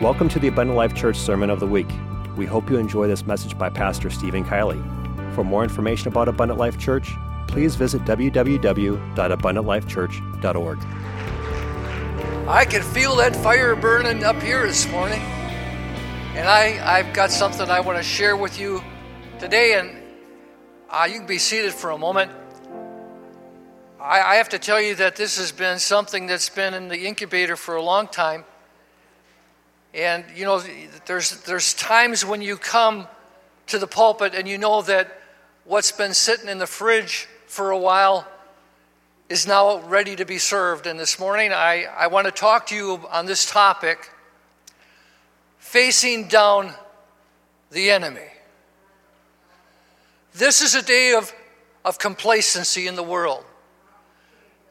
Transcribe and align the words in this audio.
Welcome 0.00 0.28
to 0.30 0.38
the 0.38 0.48
Abundant 0.48 0.78
Life 0.78 0.94
Church 0.94 1.18
Sermon 1.18 1.50
of 1.50 1.60
the 1.60 1.66
Week. 1.66 1.90
We 2.34 2.46
hope 2.46 2.70
you 2.70 2.78
enjoy 2.78 3.06
this 3.06 3.26
message 3.26 3.58
by 3.58 3.68
Pastor 3.68 4.08
Steven 4.08 4.42
Kielley. 4.42 4.82
For 5.34 5.44
more 5.44 5.62
information 5.62 6.08
about 6.08 6.26
Abundant 6.26 6.58
Life 6.58 6.78
Church, 6.78 7.12
please 7.46 7.74
visit 7.74 8.02
www.abundantlifechurch.org. 8.06 10.78
I 12.48 12.64
can 12.64 12.82
feel 12.82 13.14
that 13.16 13.36
fire 13.36 13.76
burning 13.76 14.24
up 14.24 14.40
here 14.40 14.66
this 14.66 14.90
morning. 14.90 15.20
And 15.20 16.48
I, 16.48 16.80
I've 16.82 17.12
got 17.12 17.30
something 17.30 17.68
I 17.68 17.80
want 17.80 17.98
to 17.98 18.02
share 18.02 18.38
with 18.38 18.58
you 18.58 18.82
today. 19.38 19.78
And 19.78 19.98
uh, 20.88 21.06
you 21.10 21.18
can 21.18 21.26
be 21.26 21.36
seated 21.36 21.74
for 21.74 21.90
a 21.90 21.98
moment. 21.98 22.32
I, 24.00 24.22
I 24.22 24.36
have 24.36 24.48
to 24.48 24.58
tell 24.58 24.80
you 24.80 24.94
that 24.94 25.16
this 25.16 25.36
has 25.36 25.52
been 25.52 25.78
something 25.78 26.26
that's 26.26 26.48
been 26.48 26.72
in 26.72 26.88
the 26.88 27.06
incubator 27.06 27.54
for 27.54 27.76
a 27.76 27.82
long 27.82 28.08
time. 28.08 28.46
And 29.94 30.24
you 30.34 30.44
know, 30.44 30.62
there's, 31.06 31.42
there's 31.42 31.74
times 31.74 32.24
when 32.24 32.42
you 32.42 32.56
come 32.56 33.08
to 33.68 33.78
the 33.78 33.86
pulpit 33.86 34.34
and 34.34 34.48
you 34.48 34.58
know 34.58 34.82
that 34.82 35.18
what's 35.64 35.92
been 35.92 36.14
sitting 36.14 36.48
in 36.48 36.58
the 36.58 36.66
fridge 36.66 37.28
for 37.46 37.70
a 37.70 37.78
while 37.78 38.26
is 39.28 39.46
now 39.46 39.80
ready 39.82 40.16
to 40.16 40.24
be 40.24 40.38
served. 40.38 40.86
And 40.86 40.98
this 40.98 41.18
morning, 41.18 41.52
I, 41.52 41.86
I 41.96 42.08
want 42.08 42.26
to 42.26 42.32
talk 42.32 42.66
to 42.68 42.76
you 42.76 43.00
on 43.10 43.26
this 43.26 43.50
topic 43.50 44.10
facing 45.58 46.26
down 46.28 46.72
the 47.70 47.90
enemy. 47.90 48.26
This 50.34 50.60
is 50.62 50.74
a 50.74 50.82
day 50.82 51.14
of, 51.14 51.32
of 51.84 51.98
complacency 51.98 52.86
in 52.86 52.96
the 52.96 53.02
world. 53.02 53.44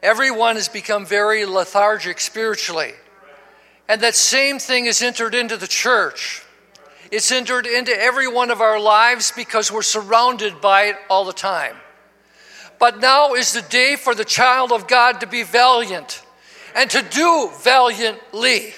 Everyone 0.02 0.56
has 0.56 0.68
become 0.68 1.04
very 1.04 1.44
lethargic 1.44 2.20
spiritually. 2.20 2.92
And 3.90 4.00
that 4.02 4.14
same 4.14 4.60
thing 4.60 4.86
is 4.86 5.02
entered 5.02 5.34
into 5.34 5.56
the 5.56 5.66
church. 5.66 6.44
It's 7.10 7.32
entered 7.32 7.66
into 7.66 7.90
every 7.90 8.28
one 8.28 8.52
of 8.52 8.60
our 8.60 8.78
lives 8.78 9.32
because 9.34 9.72
we're 9.72 9.82
surrounded 9.82 10.60
by 10.60 10.84
it 10.84 10.96
all 11.10 11.24
the 11.24 11.32
time. 11.32 11.74
But 12.78 13.00
now 13.00 13.34
is 13.34 13.52
the 13.52 13.62
day 13.62 13.96
for 13.96 14.14
the 14.14 14.24
child 14.24 14.70
of 14.70 14.86
God 14.86 15.20
to 15.22 15.26
be 15.26 15.42
valiant 15.42 16.22
and 16.76 16.88
to 16.88 17.02
do 17.02 17.50
valiantly. 17.62 18.74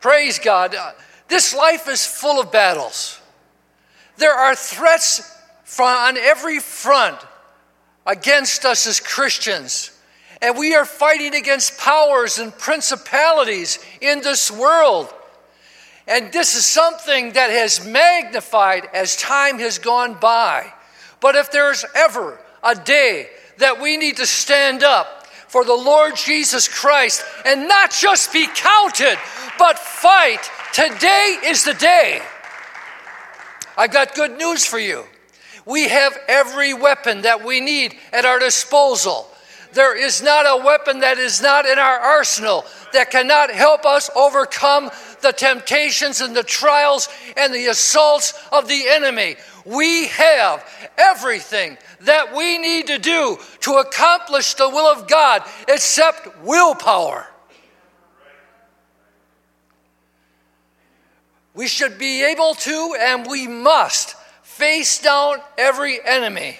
Praise 0.00 0.38
God. 0.38 0.74
Uh, 0.74 0.92
this 1.28 1.54
life 1.54 1.86
is 1.86 2.06
full 2.06 2.40
of 2.40 2.50
battles. 2.50 3.20
There 4.16 4.32
are 4.32 4.54
threats 4.54 5.38
on 5.78 6.16
every 6.16 6.60
front 6.60 7.18
against 8.06 8.64
us 8.64 8.86
as 8.86 9.00
Christians. 9.00 9.90
And 10.42 10.58
we 10.58 10.74
are 10.74 10.84
fighting 10.84 11.34
against 11.34 11.78
powers 11.78 12.38
and 12.38 12.56
principalities 12.56 13.78
in 14.00 14.20
this 14.20 14.50
world. 14.50 15.12
And 16.06 16.32
this 16.32 16.54
is 16.54 16.64
something 16.64 17.32
that 17.32 17.50
has 17.50 17.84
magnified 17.84 18.88
as 18.94 19.16
time 19.16 19.58
has 19.58 19.78
gone 19.78 20.14
by. 20.14 20.72
But 21.20 21.34
if 21.34 21.50
there's 21.50 21.84
ever 21.94 22.38
a 22.62 22.74
day 22.74 23.28
that 23.58 23.80
we 23.80 23.96
need 23.96 24.18
to 24.18 24.26
stand 24.26 24.84
up 24.84 25.26
for 25.48 25.64
the 25.64 25.74
Lord 25.74 26.16
Jesus 26.16 26.68
Christ 26.68 27.24
and 27.44 27.66
not 27.66 27.90
just 27.90 28.32
be 28.32 28.46
counted, 28.46 29.18
but 29.58 29.78
fight, 29.78 30.50
today 30.72 31.38
is 31.44 31.64
the 31.64 31.74
day. 31.74 32.20
I've 33.76 33.92
got 33.92 34.14
good 34.14 34.38
news 34.38 34.64
for 34.64 34.78
you. 34.78 35.04
We 35.64 35.88
have 35.88 36.16
every 36.28 36.74
weapon 36.74 37.22
that 37.22 37.44
we 37.44 37.60
need 37.60 37.96
at 38.12 38.24
our 38.24 38.38
disposal. 38.38 39.28
There 39.76 39.94
is 39.94 40.22
not 40.22 40.46
a 40.46 40.64
weapon 40.64 41.00
that 41.00 41.18
is 41.18 41.42
not 41.42 41.66
in 41.66 41.78
our 41.78 41.98
arsenal 41.98 42.64
that 42.94 43.10
cannot 43.10 43.50
help 43.50 43.84
us 43.84 44.08
overcome 44.16 44.90
the 45.20 45.32
temptations 45.32 46.22
and 46.22 46.34
the 46.34 46.42
trials 46.42 47.10
and 47.36 47.52
the 47.52 47.66
assaults 47.66 48.32
of 48.50 48.68
the 48.68 48.88
enemy. 48.88 49.36
We 49.66 50.06
have 50.06 50.64
everything 50.96 51.76
that 52.00 52.34
we 52.34 52.56
need 52.56 52.86
to 52.86 52.98
do 52.98 53.36
to 53.60 53.72
accomplish 53.74 54.54
the 54.54 54.66
will 54.66 54.90
of 54.90 55.08
God 55.08 55.42
except 55.68 56.42
willpower. 56.42 57.26
We 61.52 61.68
should 61.68 61.98
be 61.98 62.24
able 62.24 62.54
to 62.54 62.96
and 62.98 63.26
we 63.26 63.46
must 63.46 64.16
face 64.42 65.02
down 65.02 65.36
every 65.58 65.98
enemy. 66.02 66.56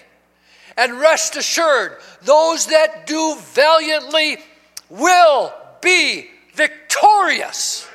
And 0.77 1.01
rest 1.01 1.37
assured, 1.37 1.97
those 2.23 2.67
that 2.67 3.07
do 3.07 3.37
valiantly 3.55 4.39
will 4.91 5.55
be 5.81 6.29
victorious. 6.55 7.89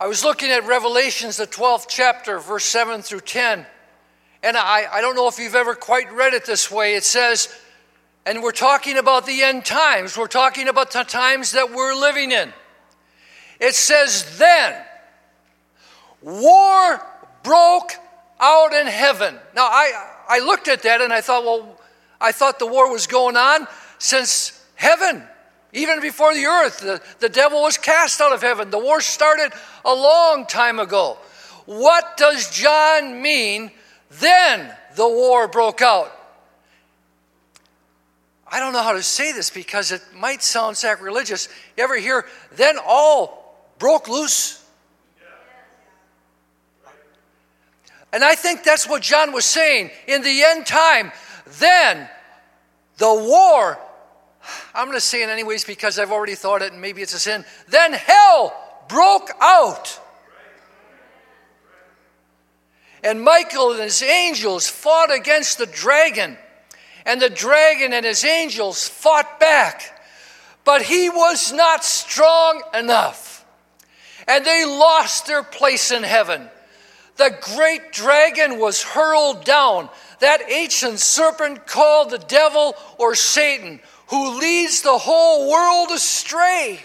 I 0.00 0.06
was 0.06 0.24
looking 0.24 0.50
at 0.50 0.66
Revelations, 0.66 1.36
the 1.36 1.46
12th 1.46 1.86
chapter, 1.88 2.40
verse 2.40 2.64
7 2.64 3.02
through 3.02 3.20
10, 3.20 3.64
and 4.42 4.56
I, 4.56 4.86
I 4.92 5.00
don't 5.00 5.14
know 5.14 5.28
if 5.28 5.38
you've 5.38 5.54
ever 5.54 5.76
quite 5.76 6.10
read 6.12 6.34
it 6.34 6.44
this 6.44 6.68
way. 6.70 6.96
It 6.96 7.04
says, 7.04 7.54
and 8.26 8.42
we're 8.42 8.50
talking 8.50 8.98
about 8.98 9.26
the 9.26 9.42
end 9.42 9.64
times, 9.64 10.16
we're 10.16 10.26
talking 10.26 10.66
about 10.66 10.90
the 10.90 11.04
times 11.04 11.52
that 11.52 11.72
we're 11.72 11.94
living 11.94 12.32
in. 12.32 12.52
It 13.60 13.74
says, 13.74 14.38
Then 14.38 14.74
war 16.22 17.00
broke 17.42 17.92
out 18.40 18.72
in 18.72 18.86
heaven. 18.86 19.38
Now, 19.54 19.66
I, 19.66 20.10
I 20.28 20.38
looked 20.40 20.68
at 20.68 20.82
that 20.82 21.00
and 21.00 21.12
I 21.12 21.20
thought, 21.20 21.44
well, 21.44 21.78
I 22.20 22.32
thought 22.32 22.58
the 22.58 22.66
war 22.66 22.90
was 22.90 23.06
going 23.06 23.36
on 23.36 23.66
since 23.98 24.64
heaven. 24.74 25.22
Even 25.72 26.00
before 26.00 26.34
the 26.34 26.44
earth, 26.44 26.80
the, 26.80 27.00
the 27.20 27.28
devil 27.28 27.62
was 27.62 27.78
cast 27.78 28.20
out 28.20 28.32
of 28.32 28.42
heaven. 28.42 28.70
The 28.70 28.78
war 28.78 29.00
started 29.00 29.52
a 29.84 29.94
long 29.94 30.46
time 30.46 30.78
ago. 30.78 31.18
What 31.64 32.16
does 32.16 32.50
John 32.50 33.22
mean? 33.22 33.70
Then 34.20 34.74
the 34.96 35.08
war 35.08 35.48
broke 35.48 35.80
out. 35.80 36.12
I 38.46 38.60
don't 38.60 38.74
know 38.74 38.82
how 38.82 38.92
to 38.92 39.02
say 39.02 39.32
this 39.32 39.48
because 39.48 39.92
it 39.92 40.02
might 40.14 40.42
sound 40.42 40.76
sacrilegious. 40.76 41.48
You 41.76 41.84
ever 41.84 41.96
hear, 41.96 42.26
then 42.54 42.76
all 42.84 43.56
broke 43.78 44.08
loose. 44.08 44.61
And 48.12 48.22
I 48.22 48.34
think 48.34 48.62
that's 48.62 48.88
what 48.88 49.02
John 49.02 49.32
was 49.32 49.44
saying. 49.44 49.90
In 50.06 50.22
the 50.22 50.42
end 50.42 50.66
time, 50.66 51.12
then 51.58 52.08
the 52.98 53.12
war, 53.12 53.78
I'm 54.74 54.86
going 54.86 54.96
to 54.96 55.00
say 55.00 55.22
it 55.22 55.28
anyways 55.28 55.64
because 55.64 55.98
I've 55.98 56.12
already 56.12 56.34
thought 56.34 56.62
it 56.62 56.72
and 56.72 56.80
maybe 56.80 57.02
it's 57.02 57.14
a 57.14 57.18
sin. 57.18 57.44
Then 57.68 57.92
hell 57.92 58.54
broke 58.88 59.30
out. 59.40 59.98
And 63.04 63.22
Michael 63.22 63.72
and 63.72 63.82
his 63.82 64.02
angels 64.02 64.68
fought 64.68 65.12
against 65.12 65.58
the 65.58 65.66
dragon. 65.66 66.36
And 67.04 67.20
the 67.20 67.30
dragon 67.30 67.92
and 67.92 68.04
his 68.04 68.24
angels 68.24 68.86
fought 68.86 69.40
back. 69.40 70.00
But 70.64 70.82
he 70.82 71.08
was 71.08 71.52
not 71.52 71.82
strong 71.82 72.62
enough 72.74 73.32
and 74.26 74.44
they 74.44 74.64
lost 74.64 75.26
their 75.26 75.42
place 75.42 75.90
in 75.90 76.02
heaven. 76.02 76.48
The 77.16 77.36
great 77.54 77.92
dragon 77.92 78.58
was 78.58 78.82
hurled 78.82 79.44
down, 79.44 79.90
that 80.20 80.50
ancient 80.50 80.98
serpent 80.98 81.66
called 81.66 82.10
the 82.10 82.18
devil 82.18 82.74
or 82.98 83.14
Satan, 83.14 83.80
who 84.08 84.38
leads 84.38 84.82
the 84.82 84.98
whole 84.98 85.50
world 85.50 85.90
astray. 85.90 86.80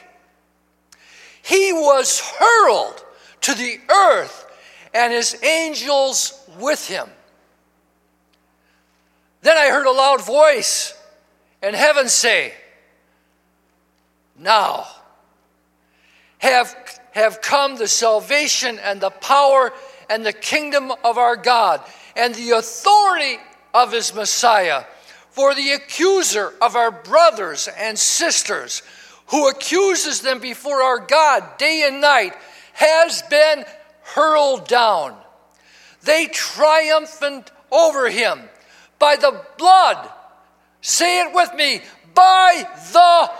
He 1.42 1.72
was 1.72 2.20
hurled 2.20 3.04
to 3.42 3.54
the 3.54 3.80
earth 3.90 4.46
and 4.94 5.14
his 5.14 5.42
angels 5.44 6.44
with 6.60 6.88
him. 6.88 7.10
Then 9.42 9.58
I 9.58 9.70
heard 9.70 9.86
a 9.86 9.92
loud 9.92 10.26
voice 10.26 10.94
in 11.64 11.74
heaven 11.74 12.10
say, 12.10 12.54
Now 14.38 14.88
have 16.40 16.76
have 17.18 17.42
come 17.42 17.78
the 17.78 17.88
salvation 17.88 18.78
and 18.80 19.02
the 19.02 19.10
power 19.10 19.74
and 20.10 20.26
the 20.26 20.34
kingdom 20.34 20.92
of 21.04 21.18
our 21.18 21.36
God 21.36 21.82
and 22.16 22.34
the 22.36 22.52
authority 22.52 23.38
of 23.74 23.92
his 23.92 24.14
Messiah. 24.14 24.84
For 25.30 25.54
the 25.54 25.72
accuser 25.72 26.54
of 26.62 26.76
our 26.76 26.92
brothers 26.92 27.70
and 27.78 27.98
sisters, 27.98 28.82
who 29.28 29.50
accuses 29.50 30.22
them 30.22 30.40
before 30.40 30.82
our 30.82 31.00
God 31.00 31.58
day 31.58 31.84
and 31.86 32.02
night, 32.02 32.34
has 32.74 33.22
been 33.24 33.66
hurled 34.02 34.68
down. 34.68 35.16
They 36.04 36.28
triumphant 36.28 37.52
over 37.72 38.10
him 38.10 38.40
by 39.00 39.16
the 39.18 39.44
blood. 39.58 40.10
Say 40.82 41.22
it 41.22 41.34
with 41.34 41.54
me 41.54 41.82
by 42.16 42.68
the 42.94 43.32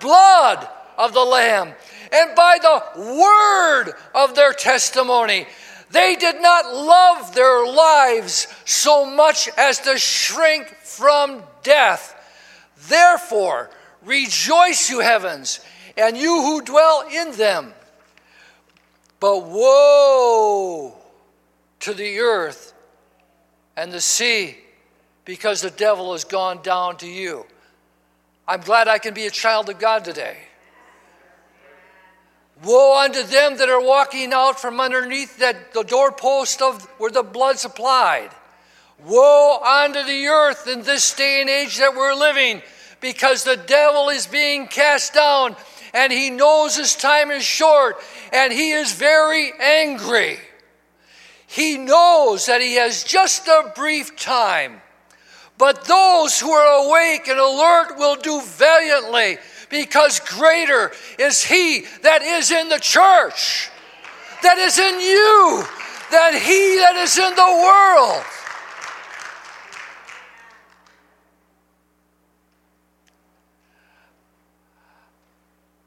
blood 0.00 0.68
of 0.96 1.12
the 1.12 1.24
Lamb 1.24 1.74
and 2.12 2.36
by 2.36 2.58
the 2.60 3.00
word 3.00 3.92
of 4.14 4.34
their 4.34 4.52
testimony. 4.52 5.46
They 5.92 6.16
did 6.16 6.40
not 6.40 6.74
love 6.74 7.34
their 7.34 7.66
lives 7.66 8.48
so 8.64 9.04
much 9.04 9.48
as 9.58 9.78
to 9.80 9.98
shrink 9.98 10.68
from 10.82 11.42
death. 11.62 12.18
Therefore, 12.88 13.70
rejoice, 14.02 14.90
you 14.90 15.00
heavens, 15.00 15.60
and 15.96 16.16
you 16.16 16.42
who 16.42 16.62
dwell 16.62 17.06
in 17.12 17.32
them. 17.32 17.74
But 19.20 19.44
woe 19.44 20.96
to 21.80 21.94
the 21.94 22.18
earth 22.20 22.72
and 23.76 23.92
the 23.92 24.00
sea, 24.00 24.56
because 25.26 25.60
the 25.60 25.70
devil 25.70 26.12
has 26.12 26.24
gone 26.24 26.62
down 26.62 26.96
to 26.98 27.06
you. 27.06 27.44
I'm 28.48 28.60
glad 28.60 28.88
I 28.88 28.98
can 28.98 29.14
be 29.14 29.26
a 29.26 29.30
child 29.30 29.68
of 29.68 29.78
God 29.78 30.04
today. 30.04 30.38
Woe 32.64 32.98
unto 32.98 33.22
them 33.24 33.56
that 33.56 33.68
are 33.68 33.80
walking 33.80 34.32
out 34.32 34.60
from 34.60 34.80
underneath 34.80 35.38
that 35.38 35.72
the 35.72 35.82
doorpost 35.82 36.62
of 36.62 36.84
where 36.98 37.10
the 37.10 37.24
blood 37.24 37.58
supplied. 37.58 38.30
Woe 39.04 39.58
unto 39.58 40.04
the 40.04 40.26
earth 40.28 40.68
in 40.68 40.82
this 40.82 41.12
day 41.12 41.40
and 41.40 41.50
age 41.50 41.78
that 41.78 41.96
we're 41.96 42.14
living, 42.14 42.62
because 43.00 43.42
the 43.42 43.56
devil 43.56 44.10
is 44.10 44.28
being 44.28 44.68
cast 44.68 45.14
down, 45.14 45.56
and 45.92 46.12
he 46.12 46.30
knows 46.30 46.76
his 46.76 46.94
time 46.94 47.32
is 47.32 47.42
short, 47.42 47.96
and 48.32 48.52
he 48.52 48.70
is 48.70 48.92
very 48.92 49.52
angry. 49.60 50.38
He 51.48 51.78
knows 51.78 52.46
that 52.46 52.60
he 52.60 52.76
has 52.76 53.02
just 53.02 53.48
a 53.48 53.72
brief 53.74 54.16
time. 54.16 54.80
But 55.58 55.84
those 55.84 56.40
who 56.40 56.50
are 56.50 56.86
awake 56.86 57.28
and 57.28 57.38
alert 57.38 57.98
will 57.98 58.16
do 58.16 58.40
valiantly 58.40 59.38
because 59.72 60.20
greater 60.20 60.92
is 61.18 61.42
He 61.42 61.86
that 62.02 62.22
is 62.22 62.52
in 62.52 62.68
the 62.68 62.78
church, 62.78 63.70
that 64.42 64.58
is 64.58 64.78
in 64.78 65.00
you, 65.00 65.64
than 66.10 66.34
He 66.34 66.76
that 66.76 66.94
is 66.96 67.16
in 67.16 67.34
the 67.34 67.42
world. 67.42 68.22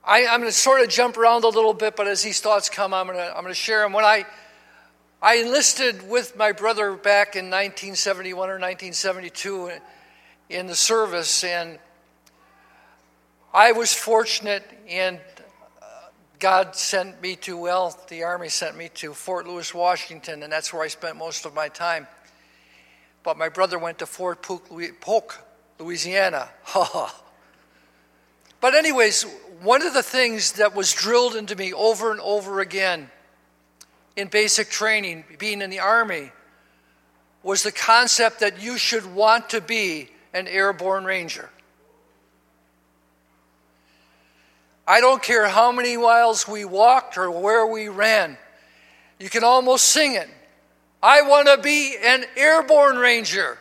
I, 0.03 0.21
am 0.21 0.41
going 0.41 0.51
to 0.51 0.57
sort 0.57 0.81
of 0.81 0.89
jump 0.89 1.17
around 1.17 1.43
a 1.43 1.49
little 1.49 1.73
bit, 1.73 1.95
but 1.95 2.07
as 2.07 2.23
these 2.23 2.39
thoughts 2.39 2.69
come, 2.69 2.93
I'm 2.93 3.07
going 3.07 3.17
to, 3.17 3.37
I'm 3.37 3.45
to 3.45 3.53
share 3.53 3.81
them. 3.81 3.93
When 3.93 4.05
I, 4.05 4.25
I 5.21 5.37
enlisted 5.37 6.07
with 6.09 6.35
my 6.35 6.51
brother 6.51 6.93
back 6.93 7.35
in 7.35 7.45
1971 7.45 8.49
or 8.49 8.53
1972 8.53 9.71
in 10.49 10.67
the 10.67 10.75
service, 10.75 11.43
and 11.43 11.79
I 13.55 13.71
was 13.71 13.93
fortunate, 13.93 14.69
and 14.85 15.17
uh, 15.81 15.85
God 16.39 16.75
sent 16.75 17.21
me 17.21 17.37
to, 17.37 17.55
well, 17.55 17.97
the 18.09 18.23
Army 18.23 18.49
sent 18.49 18.75
me 18.75 18.89
to 18.95 19.13
Fort 19.13 19.47
Lewis, 19.47 19.73
Washington, 19.73 20.43
and 20.43 20.51
that's 20.51 20.73
where 20.73 20.83
I 20.83 20.89
spent 20.89 21.15
most 21.15 21.45
of 21.45 21.53
my 21.53 21.69
time. 21.69 22.05
But 23.23 23.37
my 23.37 23.47
brother 23.47 23.79
went 23.79 23.99
to 23.99 24.05
Fort 24.05 24.41
Polk, 24.41 25.39
Louisiana. 25.79 26.49
but, 28.59 28.75
anyways, 28.75 29.25
one 29.61 29.87
of 29.87 29.93
the 29.93 30.03
things 30.03 30.51
that 30.53 30.75
was 30.75 30.91
drilled 30.91 31.37
into 31.37 31.55
me 31.55 31.71
over 31.71 32.11
and 32.11 32.19
over 32.19 32.59
again 32.59 33.09
in 34.17 34.27
basic 34.27 34.69
training, 34.69 35.23
being 35.39 35.61
in 35.61 35.69
the 35.69 35.79
Army, 35.79 36.33
was 37.41 37.63
the 37.63 37.71
concept 37.71 38.41
that 38.41 38.61
you 38.61 38.77
should 38.77 39.15
want 39.15 39.51
to 39.51 39.61
be 39.61 40.09
an 40.33 40.45
airborne 40.49 41.05
ranger. 41.05 41.49
I 44.87 45.01
don't 45.01 45.21
care 45.21 45.47
how 45.47 45.71
many 45.71 45.97
miles 45.97 46.47
we 46.47 46.63
walked 46.63 47.17
or 47.17 47.31
where 47.31 47.65
we 47.65 47.89
ran. 47.89 48.37
You 49.19 49.29
can 49.29 49.43
almost 49.43 49.85
sing 49.85 50.13
it. 50.13 50.29
I 51.01 51.21
want 51.21 51.47
to 51.47 51.57
be 51.61 51.95
an 52.03 52.25
airborne 52.35 52.97
ranger. 52.97 53.57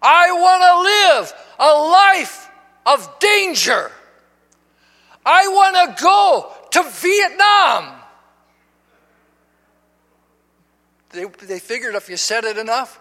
I 0.00 0.32
want 0.32 0.62
to 0.62 0.80
live 0.82 1.32
a 1.58 1.72
life 1.90 2.50
of 2.86 3.18
danger. 3.18 3.90
I 5.24 5.48
want 5.48 5.96
to 5.96 6.02
go 6.02 6.52
to 6.70 6.82
Vietnam. 6.90 8.00
They, 11.10 11.24
they 11.46 11.58
figured 11.58 11.94
if 11.94 12.08
you 12.08 12.16
said 12.16 12.44
it 12.44 12.58
enough. 12.58 13.00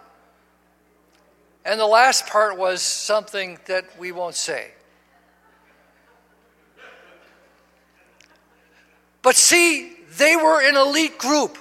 And 1.65 1.79
the 1.79 1.87
last 1.87 2.27
part 2.27 2.57
was 2.57 2.81
something 2.81 3.59
that 3.65 3.97
we 3.97 4.11
won't 4.11 4.35
say. 4.35 4.71
But 9.23 9.35
see, 9.35 9.93
they 10.17 10.35
were 10.35 10.61
an 10.61 10.75
elite 10.75 11.17
group. 11.17 11.57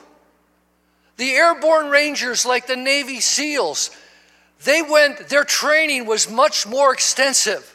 The 1.16 1.30
airborne 1.30 1.88
rangers, 1.88 2.44
like 2.44 2.66
the 2.66 2.76
Navy 2.76 3.20
SEALs, 3.20 3.90
they 4.64 4.82
went, 4.82 5.28
their 5.28 5.44
training 5.44 6.06
was 6.06 6.30
much 6.30 6.66
more 6.66 6.92
extensive. 6.92 7.68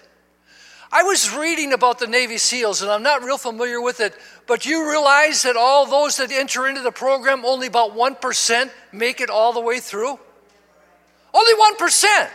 I 0.91 1.03
was 1.03 1.35
reading 1.35 1.73
about 1.73 1.99
the 1.99 2.07
Navy 2.07 2.37
SEALs, 2.37 2.81
and 2.81 2.91
I'm 2.91 3.03
not 3.03 3.23
real 3.23 3.37
familiar 3.37 3.81
with 3.81 3.99
it, 3.99 4.13
but 4.45 4.65
you 4.65 4.89
realize 4.89 5.43
that 5.43 5.57
all 5.57 5.85
those 5.85 6.17
that 6.17 6.31
enter 6.31 6.67
into 6.67 6.81
the 6.81 6.91
program, 6.91 7.43
only 7.45 7.67
about 7.67 7.93
1% 7.93 8.71
make 8.93 9.19
it 9.19 9.29
all 9.29 9.51
the 9.51 9.59
way 9.59 9.79
through? 9.79 10.17
Only 11.33 11.53
1%. 11.77 12.29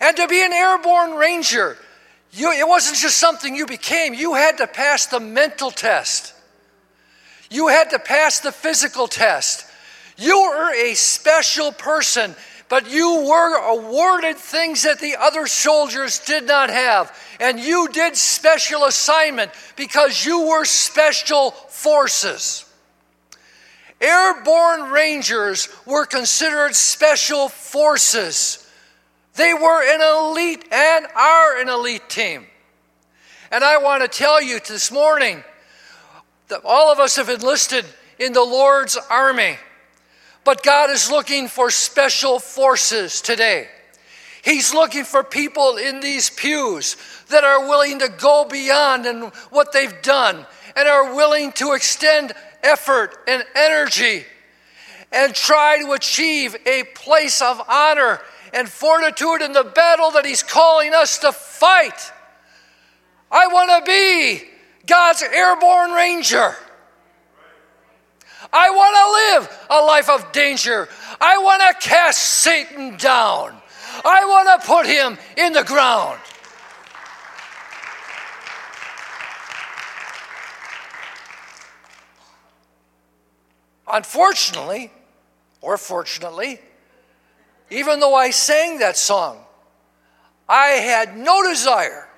And 0.00 0.16
to 0.16 0.26
be 0.26 0.42
an 0.42 0.52
airborne 0.52 1.14
ranger, 1.14 1.76
you, 2.32 2.52
it 2.52 2.66
wasn't 2.66 2.98
just 2.98 3.18
something 3.18 3.54
you 3.54 3.66
became, 3.66 4.14
you 4.14 4.34
had 4.34 4.58
to 4.58 4.66
pass 4.66 5.06
the 5.06 5.20
mental 5.20 5.70
test. 5.70 6.34
You 7.50 7.68
had 7.68 7.90
to 7.90 7.98
pass 7.98 8.40
the 8.40 8.52
physical 8.52 9.08
test. 9.08 9.64
You 10.18 10.38
were 10.40 10.74
a 10.74 10.94
special 10.94 11.72
person, 11.72 12.34
but 12.68 12.90
you 12.90 13.26
were 13.26 13.56
awarded 13.56 14.36
things 14.36 14.82
that 14.82 15.00
the 15.00 15.16
other 15.16 15.46
soldiers 15.46 16.18
did 16.18 16.44
not 16.44 16.70
have. 16.70 17.16
And 17.40 17.58
you 17.58 17.88
did 17.88 18.16
special 18.16 18.84
assignment 18.84 19.52
because 19.76 20.26
you 20.26 20.48
were 20.48 20.64
special 20.64 21.52
forces. 21.52 22.64
Airborne 24.00 24.90
Rangers 24.90 25.68
were 25.86 26.04
considered 26.04 26.74
special 26.74 27.48
forces. 27.48 28.67
They 29.38 29.54
were 29.54 29.82
an 29.84 30.00
elite 30.02 30.64
and 30.72 31.06
are 31.14 31.60
an 31.60 31.68
elite 31.68 32.08
team. 32.08 32.44
And 33.52 33.62
I 33.62 33.78
want 33.78 34.02
to 34.02 34.08
tell 34.08 34.42
you 34.42 34.58
this 34.58 34.90
morning 34.90 35.44
that 36.48 36.62
all 36.64 36.90
of 36.90 36.98
us 36.98 37.14
have 37.14 37.28
enlisted 37.28 37.84
in 38.18 38.32
the 38.32 38.42
Lord's 38.42 38.98
army. 39.08 39.56
But 40.42 40.64
God 40.64 40.90
is 40.90 41.08
looking 41.08 41.46
for 41.46 41.70
special 41.70 42.40
forces 42.40 43.20
today. 43.20 43.68
He's 44.42 44.74
looking 44.74 45.04
for 45.04 45.22
people 45.22 45.76
in 45.76 46.00
these 46.00 46.30
pews 46.30 46.96
that 47.28 47.44
are 47.44 47.68
willing 47.68 48.00
to 48.00 48.08
go 48.08 48.44
beyond 48.44 49.06
and 49.06 49.32
what 49.50 49.72
they've 49.72 50.02
done 50.02 50.46
and 50.74 50.88
are 50.88 51.14
willing 51.14 51.52
to 51.52 51.74
extend 51.74 52.32
effort 52.64 53.14
and 53.28 53.44
energy 53.54 54.24
and 55.12 55.32
try 55.32 55.78
to 55.80 55.92
achieve 55.92 56.56
a 56.66 56.82
place 56.96 57.40
of 57.40 57.62
honor 57.68 58.20
and 58.52 58.68
fortitude 58.68 59.42
in 59.42 59.52
the 59.52 59.64
battle 59.64 60.10
that 60.12 60.24
He's 60.24 60.42
calling 60.42 60.94
us 60.94 61.18
to 61.18 61.32
fight. 61.32 62.12
I 63.30 63.46
want 63.48 63.84
to 63.84 63.90
be 63.90 64.42
God's 64.86 65.22
airborne 65.22 65.92
ranger. 65.92 66.56
I 68.52 68.70
want 68.70 68.94
to 68.94 69.48
live 69.48 69.66
a 69.70 69.84
life 69.84 70.08
of 70.08 70.32
danger. 70.32 70.88
I 71.20 71.38
want 71.38 71.62
to 71.62 71.88
cast 71.88 72.20
Satan 72.20 72.96
down. 72.96 73.54
I 74.04 74.24
want 74.24 74.62
to 74.62 74.66
put 74.66 74.86
him 74.86 75.18
in 75.36 75.52
the 75.52 75.64
ground. 75.64 76.20
Unfortunately, 83.90 84.92
or 85.60 85.78
fortunately, 85.78 86.60
even 87.70 88.00
though 88.00 88.14
I 88.14 88.30
sang 88.30 88.78
that 88.78 88.96
song, 88.96 89.38
I 90.48 90.68
had 90.68 91.16
no 91.16 91.42
desire 91.42 92.08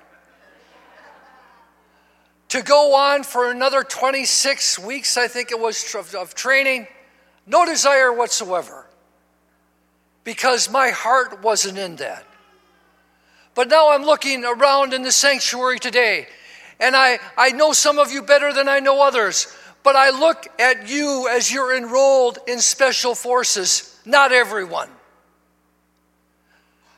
to 2.49 2.61
go 2.61 2.95
on 2.95 3.23
for 3.23 3.49
another 3.49 3.83
26 3.83 4.79
weeks, 4.79 5.17
I 5.17 5.27
think 5.27 5.51
it 5.51 5.59
was, 5.59 5.95
of 5.95 6.35
training. 6.35 6.87
No 7.47 7.65
desire 7.65 8.11
whatsoever 8.13 8.85
because 10.23 10.69
my 10.69 10.89
heart 10.89 11.41
wasn't 11.41 11.77
in 11.77 11.95
that. 11.97 12.25
But 13.55 13.69
now 13.69 13.91
I'm 13.91 14.03
looking 14.03 14.45
around 14.45 14.93
in 14.93 15.03
the 15.03 15.11
sanctuary 15.11 15.79
today, 15.79 16.27
and 16.79 16.95
I, 16.95 17.19
I 17.37 17.49
know 17.49 17.73
some 17.73 17.99
of 17.99 18.11
you 18.11 18.21
better 18.21 18.53
than 18.53 18.69
I 18.69 18.79
know 18.79 19.01
others, 19.01 19.53
but 19.83 19.95
I 19.95 20.11
look 20.11 20.47
at 20.59 20.87
you 20.87 21.27
as 21.29 21.51
you're 21.51 21.75
enrolled 21.75 22.39
in 22.47 22.59
special 22.59 23.15
forces, 23.15 23.99
not 24.05 24.31
everyone. 24.31 24.89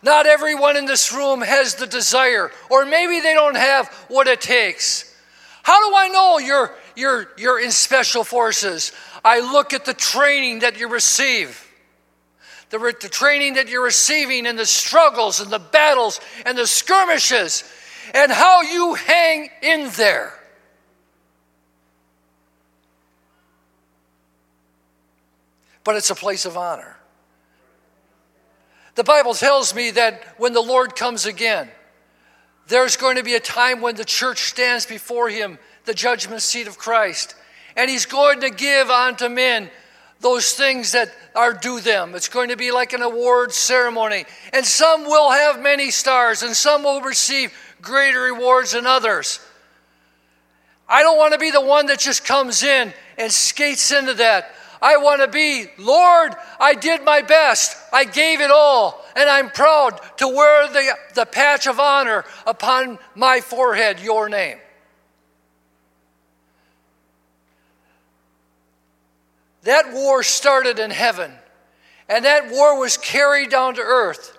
Not 0.04 0.28
everyone 0.28 0.76
in 0.76 0.86
this 0.86 1.14
room 1.14 1.42
has 1.42 1.76
the 1.76 1.88
desire, 1.88 2.52
or 2.70 2.86
maybe 2.86 3.22
they 3.22 3.34
don't 3.34 3.56
have 3.56 3.88
what 4.10 4.28
it 4.28 4.42
takes. 4.42 5.10
How 5.64 5.90
do 5.90 5.96
I 5.96 6.10
know 6.10 6.40
you're, 6.40 6.76
you're, 6.98 7.32
you're 7.38 7.60
in 7.60 7.72
special 7.72 8.26
forces? 8.26 8.92
I 9.24 9.40
look 9.40 9.74
at 9.74 9.86
the 9.86 9.94
training 9.94 10.60
that 10.60 10.78
you 10.78 10.90
receive, 10.90 11.66
the, 12.70 12.80
the 13.00 13.08
training 13.08 13.54
that 13.54 13.70
you're 13.70 13.86
receiving 13.86 14.46
and 14.46 14.60
the 14.60 14.66
struggles 14.66 15.40
and 15.40 15.50
the 15.50 15.60
battles 15.60 16.20
and 16.46 16.58
the 16.58 16.68
skirmishes 16.68 17.64
and 18.14 18.30
how 18.30 18.62
you 18.62 18.96
hang 18.96 19.50
in 19.62 19.90
there. 19.92 20.34
But 25.86 25.96
it's 25.96 26.10
a 26.10 26.16
place 26.16 26.46
of 26.46 26.58
honor. 26.58 26.98
The 28.96 29.04
Bible 29.04 29.34
tells 29.34 29.74
me 29.74 29.92
that 29.92 30.36
when 30.38 30.54
the 30.54 30.62
Lord 30.62 30.96
comes 30.96 31.26
again, 31.26 31.70
there's 32.68 32.96
going 32.96 33.18
to 33.18 33.24
be 33.24 33.36
a 33.36 33.40
time 33.40 33.82
when 33.82 33.96
the 33.96 34.06
church 34.06 34.44
stands 34.44 34.86
before 34.86 35.30
him, 35.30 35.58
the 35.86 35.94
judgment 35.94 36.42
seat 36.42 36.68
of 36.68 36.78
Christ, 36.78 37.36
and 37.76 37.90
he's 37.90 38.06
going 38.06 38.42
to 38.42 38.50
give 38.50 38.90
unto 38.90 39.30
men 39.30 39.70
those 40.20 40.54
things 40.54 40.94
that 40.94 41.14
are 41.36 41.54
due 41.54 41.82
them. 41.82 42.16
It's 42.16 42.30
going 42.30 42.50
to 42.50 42.56
be 42.56 42.72
like 42.72 42.94
an 42.94 43.02
award 43.02 43.52
ceremony, 43.52 44.26
and 44.54 44.66
some 44.66 45.04
will 45.04 45.32
have 45.32 45.60
many 45.60 45.92
stars, 45.92 46.44
and 46.44 46.56
some 46.56 46.84
will 46.84 47.02
receive 47.02 47.54
greater 47.82 48.22
rewards 48.22 48.72
than 48.72 48.86
others. 48.86 49.40
I 50.88 51.02
don't 51.02 51.18
want 51.18 51.34
to 51.34 51.40
be 51.40 51.52
the 51.52 51.62
one 51.62 51.88
that 51.88 52.00
just 52.00 52.26
comes 52.26 52.64
in 52.64 52.94
and 53.18 53.32
skates 53.32 53.92
into 53.92 54.14
that. 54.16 54.54
I 54.84 54.98
want 54.98 55.22
to 55.22 55.30
be, 55.30 55.68
Lord, 55.78 56.36
I 56.60 56.74
did 56.74 57.04
my 57.04 57.22
best. 57.22 57.78
I 57.94 58.04
gave 58.04 58.42
it 58.42 58.52
all. 58.52 59.02
And 59.16 59.30
I'm 59.30 59.50
proud 59.50 59.98
to 60.18 60.28
wear 60.28 60.68
the, 60.68 60.94
the 61.16 61.26
patch 61.26 61.68
of 61.68 61.80
honor 61.80 62.26
upon 62.46 63.00
my 63.16 63.40
forehead, 63.40 64.02
your 64.02 64.28
name. 64.28 64.58
That 69.62 69.94
war 69.94 70.22
started 70.22 70.80
in 70.80 70.92
heaven, 70.92 71.32
and 72.10 72.26
that 72.26 72.52
war 72.52 72.78
was 72.78 72.98
carried 72.98 73.50
down 73.52 73.76
to 73.76 73.82
earth. 73.82 74.38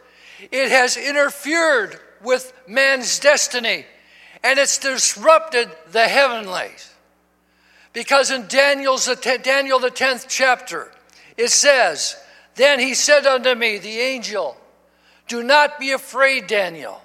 It 0.52 0.68
has 0.68 0.98
interfered 0.98 1.98
with 2.22 2.52
man's 2.68 3.18
destiny, 3.18 3.86
and 4.42 4.58
it's 4.58 4.76
disrupted 4.76 5.70
the 5.90 6.06
heavenlies. 6.06 6.93
Because 7.94 8.32
in 8.32 8.48
Daniel's, 8.48 9.06
Daniel, 9.42 9.78
the 9.78 9.88
10th 9.88 10.26
chapter, 10.28 10.90
it 11.38 11.48
says, 11.48 12.16
Then 12.56 12.80
he 12.80 12.92
said 12.92 13.24
unto 13.24 13.54
me, 13.54 13.78
the 13.78 14.00
angel, 14.00 14.56
Do 15.28 15.42
not 15.42 15.78
be 15.78 15.92
afraid, 15.92 16.48
Daniel, 16.48 17.00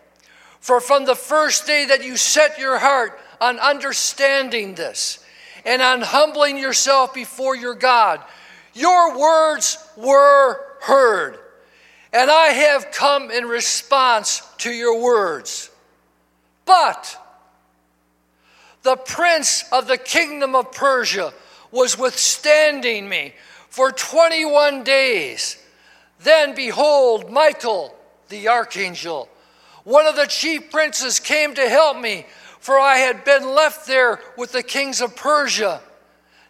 for 0.60 0.82
from 0.82 1.06
the 1.06 1.16
first 1.16 1.68
day 1.68 1.86
that 1.86 2.04
you 2.04 2.18
set 2.18 2.58
your 2.58 2.80
heart 2.80 3.18
on 3.40 3.60
understanding 3.60 4.74
this 4.76 5.24
and 5.64 5.82
on 5.82 6.02
humbling 6.02 6.58
yourself 6.58 7.14
before 7.14 7.56
your 7.56 7.76
God, 7.76 8.22
your 8.74 9.18
words 9.18 9.78
were 9.96 10.60
heard. 10.82 11.38
And 12.12 12.32
I 12.32 12.48
have 12.48 12.92
come 12.92 13.30
in 13.30 13.46
response 13.46 14.42
to 14.60 14.72
your 14.72 15.00
words. 15.00 15.70
But 16.66 17.19
the 18.84 18.96
prince 18.96 19.64
of 19.72 19.88
the 19.88 19.98
kingdom 19.98 20.56
of 20.56 20.72
Persia 20.72 21.34
was 21.72 21.98
withstanding 21.98 23.08
me 23.08 23.34
for 23.70 23.92
21 23.92 24.84
days. 24.84 25.62
Then 26.22 26.56
behold, 26.56 27.32
Michael, 27.32 27.96
the 28.30 28.48
archangel, 28.50 29.30
one 29.84 30.06
of 30.06 30.16
the 30.16 30.26
chief 30.26 30.72
princes, 30.72 31.20
came 31.20 31.54
to 31.56 31.70
help 31.70 32.00
me, 32.00 32.26
for 32.60 32.80
I 32.80 32.98
had 32.98 33.24
been 33.24 33.56
left 33.56 33.88
there 33.88 34.20
with 34.38 34.52
the 34.52 34.64
kings 34.64 35.02
of 35.02 35.16
Persia. 35.16 35.82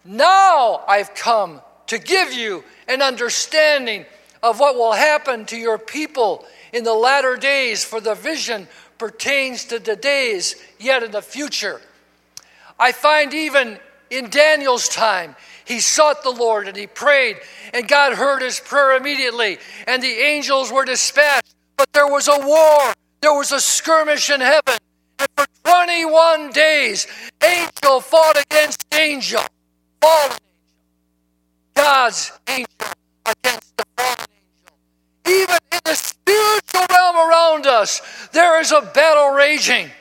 Now 0.03 0.83
I've 0.87 1.13
come 1.13 1.61
to 1.87 1.97
give 1.97 2.33
you 2.33 2.63
an 2.87 3.01
understanding 3.01 4.05
of 4.41 4.59
what 4.59 4.75
will 4.75 4.93
happen 4.93 5.45
to 5.45 5.57
your 5.57 5.77
people 5.77 6.45
in 6.71 6.83
the 6.83 6.93
latter 6.93 7.35
days, 7.35 7.83
for 7.83 7.99
the 7.99 8.15
vision 8.15 8.67
pertains 8.97 9.65
to 9.65 9.79
the 9.79 9.95
days 9.95 10.55
yet 10.79 11.03
in 11.03 11.11
the 11.11 11.21
future. 11.21 11.81
I 12.79 12.93
find 12.93 13.33
even 13.33 13.77
in 14.09 14.29
Daniel's 14.29 14.87
time, 14.87 15.35
he 15.65 15.81
sought 15.81 16.23
the 16.23 16.31
Lord 16.31 16.67
and 16.67 16.75
he 16.75 16.87
prayed, 16.87 17.37
and 17.73 17.87
God 17.87 18.13
heard 18.13 18.41
his 18.41 18.59
prayer 18.59 18.95
immediately, 18.95 19.59
and 19.85 20.01
the 20.01 20.07
angels 20.07 20.71
were 20.71 20.85
dispatched. 20.85 21.53
But 21.77 21.91
there 21.93 22.07
was 22.07 22.27
a 22.27 22.39
war, 22.39 22.93
there 23.21 23.33
was 23.33 23.51
a 23.51 23.59
skirmish 23.59 24.29
in 24.29 24.41
heaven, 24.41 24.77
and 25.19 25.27
for 25.35 25.45
21 25.63 26.51
days, 26.51 27.05
angel 27.43 27.99
fought 27.99 28.41
against 28.41 28.83
angel, 28.93 29.41
fallen 30.01 30.31
angel. 30.31 30.39
God's 31.75 32.31
angel 32.47 32.87
against 33.25 33.77
the 33.77 33.83
fallen 33.97 34.25
angel. 35.27 35.43
Even 35.43 35.57
in 35.71 35.79
the 35.85 35.95
spiritual 35.95 36.85
realm 36.89 37.15
around 37.29 37.67
us, 37.67 38.01
there 38.31 38.59
is 38.59 38.71
a 38.71 38.81
battle 38.81 39.31
raging. 39.31 39.91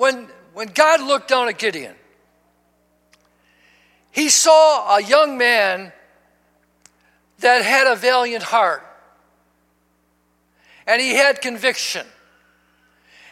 When, 0.00 0.28
when 0.54 0.68
God 0.68 1.02
looked 1.02 1.28
down 1.28 1.48
at 1.48 1.58
Gideon, 1.58 1.94
he 4.10 4.30
saw 4.30 4.96
a 4.96 5.02
young 5.02 5.36
man 5.36 5.92
that 7.40 7.62
had 7.62 7.86
a 7.86 7.94
valiant 7.96 8.42
heart. 8.42 8.82
And 10.86 11.02
he 11.02 11.10
had 11.10 11.42
conviction. 11.42 12.06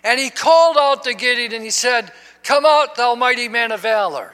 And 0.05 0.21
he 0.21 0.29
called 0.29 0.77
out 0.79 1.05
to 1.05 1.15
Gideon 1.15 1.55
and 1.55 1.65
he 1.65 1.71
said, 1.71 2.13
Come 2.45 2.67
out, 2.67 2.97
thou 2.97 3.15
mighty 3.15 3.49
man 3.49 3.73
of 3.73 3.81
valor. 3.81 4.33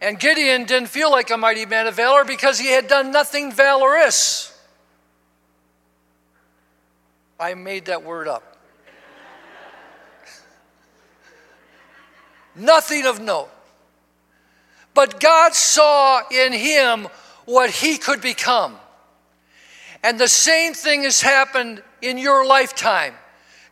And 0.00 0.18
Gideon 0.18 0.64
didn't 0.64 0.90
feel 0.90 1.10
like 1.10 1.30
a 1.30 1.36
mighty 1.36 1.66
man 1.66 1.88
of 1.88 1.94
valor 1.94 2.24
because 2.24 2.60
he 2.60 2.68
had 2.68 2.86
done 2.86 3.10
nothing 3.10 3.50
valorous. 3.50 4.56
I 7.40 7.54
made 7.54 7.86
that 7.86 8.04
word 8.04 8.28
up. 8.28 8.57
Nothing 12.58 13.06
of 13.06 13.20
note. 13.20 13.50
But 14.94 15.20
God 15.20 15.54
saw 15.54 16.22
in 16.30 16.52
him 16.52 17.08
what 17.44 17.70
he 17.70 17.98
could 17.98 18.20
become. 18.20 18.76
And 20.02 20.18
the 20.18 20.28
same 20.28 20.74
thing 20.74 21.02
has 21.04 21.20
happened 21.20 21.82
in 22.02 22.18
your 22.18 22.46
lifetime. 22.46 23.14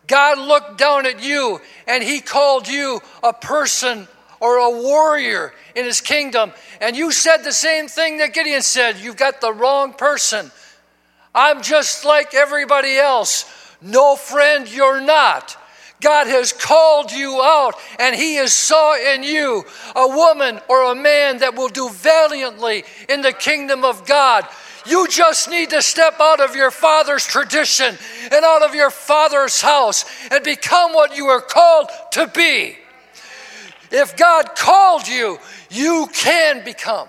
God 0.07 0.39
looked 0.39 0.79
down 0.79 1.07
at 1.07 1.23
you 1.23 1.61
and 1.87 2.03
he 2.03 2.21
called 2.21 2.69
you 2.69 3.01
a 3.23 3.33
person 3.33 4.07
or 4.41 4.59
a 4.59 4.71
warrior 4.71 5.53
in 5.75 5.85
his 5.85 6.01
kingdom. 6.01 6.53
And 6.81 6.97
you 6.97 7.11
said 7.11 7.39
the 7.39 7.53
same 7.53 7.89
thing 7.89 8.19
that 8.19 8.35
Gideon 8.35 8.63
said 8.63 8.99
you've 8.99 9.17
got 9.17 9.41
the 9.41 9.53
wrong 9.53 9.93
person. 9.93 10.51
I'm 11.35 11.63
just 11.63 12.05
like 12.05 12.35
everybody 12.35 12.97
else. 12.97 13.45
No, 13.83 14.17
friend, 14.17 14.73
you're 14.73 15.01
not. 15.01 15.57
God 16.01 16.27
has 16.27 16.53
called 16.53 17.11
you 17.11 17.41
out, 17.43 17.75
and 17.99 18.15
He 18.15 18.35
has 18.37 18.53
saw 18.53 18.97
in 19.15 19.23
you 19.23 19.65
a 19.95 20.09
woman 20.09 20.61
or 20.69 20.93
a 20.93 20.95
man 20.95 21.39
that 21.39 21.55
will 21.55 21.69
do 21.69 21.89
valiantly 21.89 22.85
in 23.09 23.23
the 23.23 23.33
kingdom 23.33 23.85
of 23.85 24.07
God. 24.07 24.47
You 24.87 25.09
just 25.09 25.51
need 25.51 25.71
to 25.71 25.83
step 25.83 26.21
out 26.21 26.41
of 26.41 26.55
your 26.55 26.71
father's 26.71 27.27
tradition 27.27 27.97
and 28.31 28.45
out 28.45 28.63
of 28.63 28.75
your 28.75 28.91
father's 28.91 29.61
house 29.61 30.05
and 30.31 30.45
become 30.45 30.93
what 30.93 31.17
you 31.17 31.27
are 31.27 31.41
called 31.41 31.91
to 32.13 32.29
be. 32.29 32.77
If 33.91 34.17
God 34.17 34.55
called 34.55 35.09
you, 35.09 35.39
you 35.71 36.09
can 36.13 36.65
become. 36.65 37.09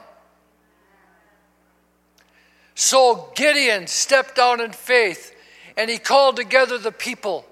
So 2.74 3.32
Gideon 3.36 3.88
stepped 3.88 4.40
out 4.40 4.60
in 4.60 4.72
faith 4.72 5.36
and 5.76 5.90
he 5.90 5.98
called 5.98 6.36
together 6.36 6.78
the 6.78 6.92
people. 6.92 7.46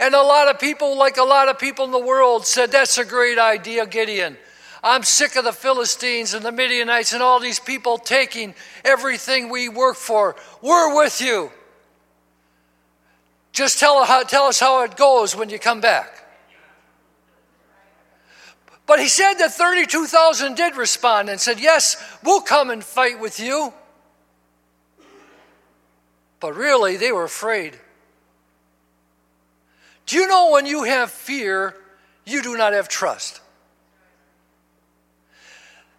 And 0.00 0.14
a 0.14 0.22
lot 0.22 0.48
of 0.48 0.58
people, 0.58 0.96
like 0.96 1.18
a 1.18 1.22
lot 1.22 1.48
of 1.48 1.58
people 1.58 1.84
in 1.84 1.90
the 1.90 1.98
world, 1.98 2.46
said, 2.46 2.72
That's 2.72 2.96
a 2.96 3.04
great 3.04 3.38
idea, 3.38 3.86
Gideon. 3.86 4.38
I'm 4.82 5.02
sick 5.02 5.36
of 5.36 5.44
the 5.44 5.52
Philistines 5.52 6.32
and 6.32 6.42
the 6.42 6.50
Midianites 6.50 7.12
and 7.12 7.22
all 7.22 7.38
these 7.38 7.60
people 7.60 7.98
taking 7.98 8.54
everything 8.82 9.50
we 9.50 9.68
work 9.68 9.96
for. 9.96 10.36
We're 10.62 10.96
with 10.96 11.20
you. 11.20 11.52
Just 13.52 13.78
tell, 13.78 14.06
tell 14.24 14.44
us 14.44 14.58
how 14.58 14.82
it 14.84 14.96
goes 14.96 15.36
when 15.36 15.50
you 15.50 15.58
come 15.58 15.82
back. 15.82 16.16
But 18.86 19.00
he 19.00 19.08
said 19.08 19.34
that 19.34 19.52
32,000 19.52 20.56
did 20.56 20.76
respond 20.76 21.28
and 21.28 21.38
said, 21.38 21.60
Yes, 21.60 22.02
we'll 22.24 22.40
come 22.40 22.70
and 22.70 22.82
fight 22.82 23.20
with 23.20 23.38
you. 23.38 23.74
But 26.40 26.56
really, 26.56 26.96
they 26.96 27.12
were 27.12 27.24
afraid. 27.24 27.78
Do 30.10 30.16
you 30.16 30.26
know 30.26 30.50
when 30.50 30.66
you 30.66 30.82
have 30.82 31.12
fear, 31.12 31.76
you 32.26 32.42
do 32.42 32.56
not 32.56 32.72
have 32.72 32.88
trust? 32.88 33.40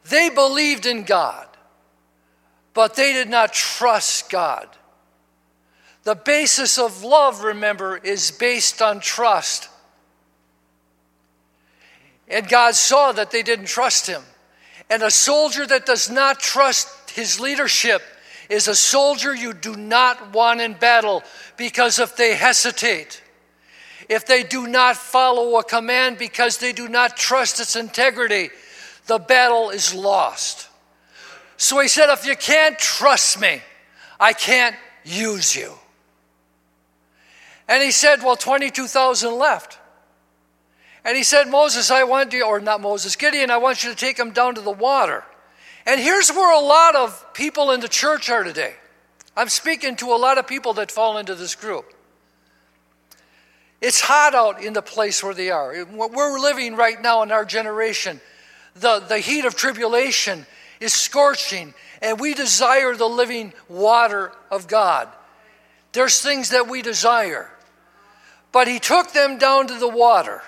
They 0.10 0.30
believed 0.30 0.86
in 0.86 1.04
God, 1.04 1.48
but 2.74 2.96
they 2.96 3.14
did 3.14 3.30
not 3.30 3.54
trust 3.54 4.30
God. 4.30 4.68
The 6.04 6.16
basis 6.16 6.78
of 6.78 7.06
love, 7.06 7.42
remember, 7.42 7.96
is 7.96 8.32
based 8.32 8.82
on 8.82 9.00
trust. 9.00 9.70
And 12.28 12.50
God 12.50 12.76
saw 12.76 13.14
that 13.14 13.32
they 13.32 13.44
didn't 13.44 13.68
trust 13.68 14.08
Him. 14.08 14.24
And 14.90 15.04
a 15.04 15.10
soldier 15.10 15.66
that 15.68 15.86
does 15.86 16.10
not 16.10 16.42
trust 16.42 17.12
his 17.12 17.40
leadership 17.40 18.02
is 18.50 18.68
a 18.68 18.76
soldier 18.76 19.34
you 19.34 19.54
do 19.54 19.78
not 19.78 20.34
want 20.34 20.60
in 20.60 20.74
battle 20.74 21.24
because 21.56 21.98
if 21.98 22.18
they 22.18 22.36
hesitate, 22.36 23.22
if 24.12 24.26
they 24.26 24.44
do 24.44 24.68
not 24.68 24.98
follow 24.98 25.58
a 25.58 25.64
command 25.64 26.18
because 26.18 26.58
they 26.58 26.74
do 26.74 26.90
not 26.90 27.16
trust 27.16 27.62
its 27.62 27.78
integrity, 27.78 28.50
the 29.08 29.18
battle 29.18 29.70
is 29.70 29.94
lost. 29.94 30.68
So 31.56 31.80
he 31.80 31.88
said, 31.88 32.12
If 32.12 32.26
you 32.26 32.36
can't 32.36 32.78
trust 32.78 33.40
me, 33.40 33.62
I 34.20 34.34
can't 34.34 34.76
use 35.06 35.56
you. 35.56 35.72
And 37.70 37.82
he 37.82 37.92
said, 37.92 38.22
Well, 38.22 38.36
22,000 38.36 39.34
left. 39.34 39.80
And 41.06 41.16
he 41.16 41.24
said, 41.24 41.48
Moses, 41.48 41.90
I 41.90 42.04
want 42.04 42.34
you, 42.34 42.46
or 42.46 42.60
not 42.60 42.82
Moses, 42.82 43.16
Gideon, 43.16 43.50
I 43.50 43.58
want 43.58 43.82
you 43.82 43.92
to 43.92 43.96
take 43.96 44.18
them 44.18 44.32
down 44.32 44.56
to 44.56 44.62
the 44.62 44.72
water. 44.72 45.24
And 45.86 46.02
here's 46.02 46.30
where 46.30 46.54
a 46.54 46.64
lot 46.64 46.98
of 46.98 47.34
people 47.34 47.72
in 47.72 47.80
the 47.80 47.88
church 47.88 48.30
are 48.30 48.44
today. 48.44 48.76
I'm 49.38 49.48
speaking 49.48 49.96
to 49.96 50.08
a 50.08 50.20
lot 50.20 50.38
of 50.38 50.48
people 50.48 50.74
that 50.74 50.92
fall 50.92 51.18
into 51.18 51.34
this 51.34 51.56
group. 51.56 51.94
It's 53.82 54.00
hot 54.00 54.36
out 54.36 54.64
in 54.64 54.74
the 54.74 54.82
place 54.82 55.24
where 55.24 55.34
they 55.34 55.50
are. 55.50 55.76
What 55.86 56.12
We're 56.12 56.40
living 56.40 56.76
right 56.76 57.02
now 57.02 57.24
in 57.24 57.32
our 57.32 57.46
generation. 57.46 58.22
The, 58.76 59.00
the 59.00 59.20
heat 59.20 59.46
of 59.46 59.56
tribulation 59.56 60.46
is 60.80 60.94
scorching, 60.94 61.74
and 62.02 62.20
we 62.20 62.34
desire 62.34 62.96
the 62.96 63.10
living 63.10 63.54
water 63.68 64.32
of 64.50 64.68
God. 64.68 65.10
There's 65.94 66.22
things 66.22 66.50
that 66.52 66.70
we 66.70 66.82
desire. 66.82 67.50
But 68.52 68.68
he 68.68 68.80
took 68.80 69.12
them 69.14 69.38
down 69.38 69.68
to 69.68 69.74
the 69.78 69.88
water. 69.88 70.42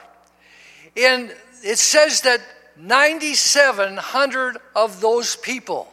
And 0.96 1.34
it 1.63 1.80
says 1.80 2.22
that 2.22 2.42
9,700 2.78 4.58
of 4.75 5.02
those 5.02 5.36
people 5.36 5.92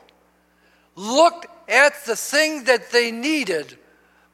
looked 0.96 1.46
at 1.68 2.04
the 2.04 2.16
thing 2.16 2.64
that 2.64 2.90
they 2.90 3.10
needed, 3.10 3.78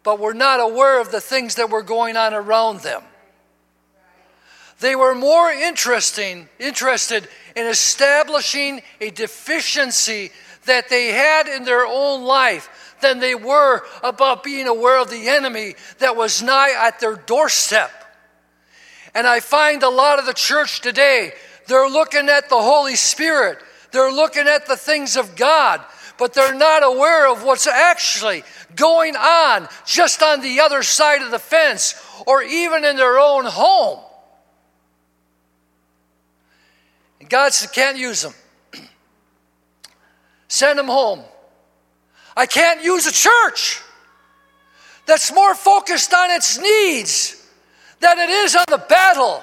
but 0.07 0.21
were 0.21 0.35
not 0.35 0.61
aware 0.61 1.01
of 1.01 1.11
the 1.11 1.21
things 1.21 1.57
that 1.57 1.69
were 1.69 1.83
going 1.83 2.17
on 2.17 2.33
around 2.33 2.79
them. 2.83 3.03
They 4.79 4.95
were 4.95 5.17
more 5.17 5.51
interesting, 5.51 6.49
interested 6.61 7.29
in 7.57 7.67
establishing 7.67 8.83
a 9.01 9.11
deficiency 9.11 10.31
that 10.67 10.89
they 10.89 11.09
had 11.09 11.49
in 11.49 11.65
their 11.65 11.85
own 11.85 12.23
life 12.23 12.95
than 13.01 13.19
they 13.19 13.35
were 13.35 13.83
about 14.05 14.45
being 14.45 14.69
aware 14.69 15.03
of 15.03 15.11
the 15.11 15.27
enemy 15.27 15.75
that 15.99 16.15
was 16.15 16.41
nigh 16.41 16.73
at 16.87 17.01
their 17.01 17.17
doorstep. 17.17 17.91
And 19.13 19.27
I 19.27 19.41
find 19.41 19.83
a 19.83 19.89
lot 19.89 20.21
of 20.21 20.27
the 20.27 20.35
church 20.35 20.83
today, 20.83 21.33
they're 21.67 21.91
looking 21.91 22.29
at 22.29 22.49
the 22.49 22.63
Holy 22.63 22.95
Spirit, 22.95 23.59
they're 23.91 24.13
looking 24.13 24.47
at 24.47 24.67
the 24.67 24.77
things 24.77 25.17
of 25.17 25.35
God, 25.35 25.85
but 26.19 26.35
they're 26.35 26.55
not 26.55 26.83
aware 26.83 27.31
of 27.31 27.45
what's 27.45 27.67
actually 27.67 28.43
going 28.75 29.17
on 29.17 29.69
just 29.85 30.23
on 30.23 30.41
the 30.41 30.61
other 30.61 30.83
side 30.83 31.23
of 31.23 31.31
the 31.31 31.39
fence 31.39 31.95
or 32.27 32.43
even 32.43 32.85
in 32.85 32.97
their 32.97 33.19
own 33.19 33.45
home. 33.45 34.01
And 37.21 37.29
God 37.29 37.53
said, 37.53 37.73
can't 37.73 37.99
use 37.99 38.23
them. 38.23 38.35
Send 40.49 40.79
them 40.79 40.87
home. 40.87 41.23
I 42.37 42.47
can't 42.47 42.85
use 42.85 43.07
a 43.07 43.13
church 43.13 43.81
that's 45.07 45.33
more 45.33 45.55
focused 45.55 46.13
on 46.13 46.31
its 46.31 46.59
needs 46.59 47.43
than 48.01 48.19
it 48.19 48.29
is 48.29 48.55
on 48.55 48.65
the 48.69 48.79
battle. 48.79 49.43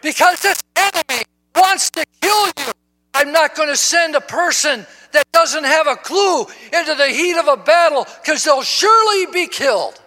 Because 0.00 0.40
this 0.42 0.60
enemy 0.74 1.22
wants 1.54 1.90
to 1.90 2.04
kill 2.20 2.46
you. 2.46 2.72
I'm 3.14 3.30
not 3.30 3.54
going 3.54 3.68
to 3.68 3.76
send 3.76 4.16
a 4.16 4.20
person 4.20 4.86
that 5.12 5.30
doesn't 5.32 5.64
have 5.64 5.86
a 5.86 5.96
clue 5.96 6.42
into 6.72 6.94
the 6.96 7.08
heat 7.08 7.36
of 7.36 7.48
a 7.48 7.56
battle 7.56 8.06
because 8.22 8.44
they'll 8.44 8.62
surely 8.62 9.26
be 9.32 9.46
killed. 9.46 10.00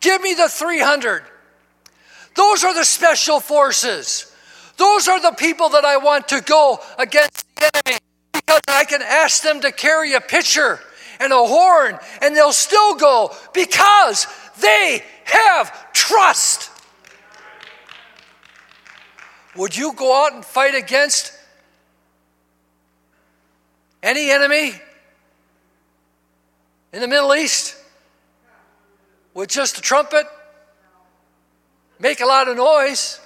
Give 0.00 0.20
me 0.22 0.34
the 0.34 0.48
300. 0.48 1.22
Those 2.34 2.64
are 2.64 2.74
the 2.74 2.84
special 2.84 3.40
forces. 3.40 4.32
Those 4.76 5.08
are 5.08 5.20
the 5.20 5.32
people 5.32 5.70
that 5.70 5.84
I 5.84 5.96
want 5.96 6.28
to 6.28 6.40
go 6.40 6.78
against 6.98 7.44
the 7.56 7.70
enemy 7.74 7.98
because 8.32 8.60
I 8.68 8.84
can 8.84 9.02
ask 9.02 9.42
them 9.42 9.60
to 9.62 9.72
carry 9.72 10.14
a 10.14 10.20
pitcher 10.20 10.78
and 11.18 11.32
a 11.32 11.36
horn 11.36 11.98
and 12.22 12.36
they'll 12.36 12.52
still 12.52 12.94
go 12.94 13.34
because 13.52 14.26
they 14.60 15.02
have 15.24 15.92
trust. 15.92 16.70
Would 19.56 19.76
you 19.76 19.92
go 19.94 20.24
out 20.24 20.34
and 20.34 20.44
fight 20.44 20.76
against 20.76 21.32
any 24.02 24.30
enemy 24.30 24.72
in 26.92 27.00
the 27.00 27.08
Middle 27.08 27.34
East 27.34 27.76
with 29.34 29.48
just 29.48 29.78
a 29.78 29.80
trumpet? 29.80 30.26
Make 31.98 32.20
a 32.20 32.26
lot 32.26 32.48
of 32.48 32.56
noise. 32.56 33.20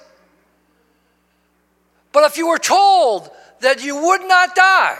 But 2.11 2.23
if 2.25 2.37
you 2.37 2.47
were 2.47 2.57
told 2.57 3.29
that 3.61 3.83
you 3.83 3.95
would 3.95 4.21
not 4.21 4.55
die 4.55 4.99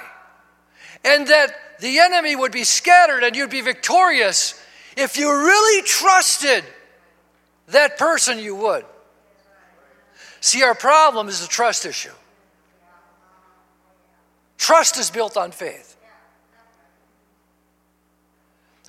and 1.04 1.28
that 1.28 1.54
the 1.80 2.00
enemy 2.00 2.36
would 2.36 2.52
be 2.52 2.64
scattered 2.64 3.24
and 3.24 3.36
you'd 3.36 3.50
be 3.50 3.62
victorious, 3.62 4.60
if 4.96 5.18
you 5.18 5.30
really 5.30 5.84
trusted 5.84 6.64
that 7.68 7.98
person, 7.98 8.40
you 8.40 8.56
would. 8.56 8.86
See, 10.42 10.64
our 10.64 10.76
problem 10.76 11.30
is 11.30 11.42
the 11.42 11.48
trust 11.48 11.86
issue. 11.86 12.12
Trust 14.58 14.98
is 14.98 15.10
built 15.10 15.38
on 15.38 15.52
faith. 15.52 15.98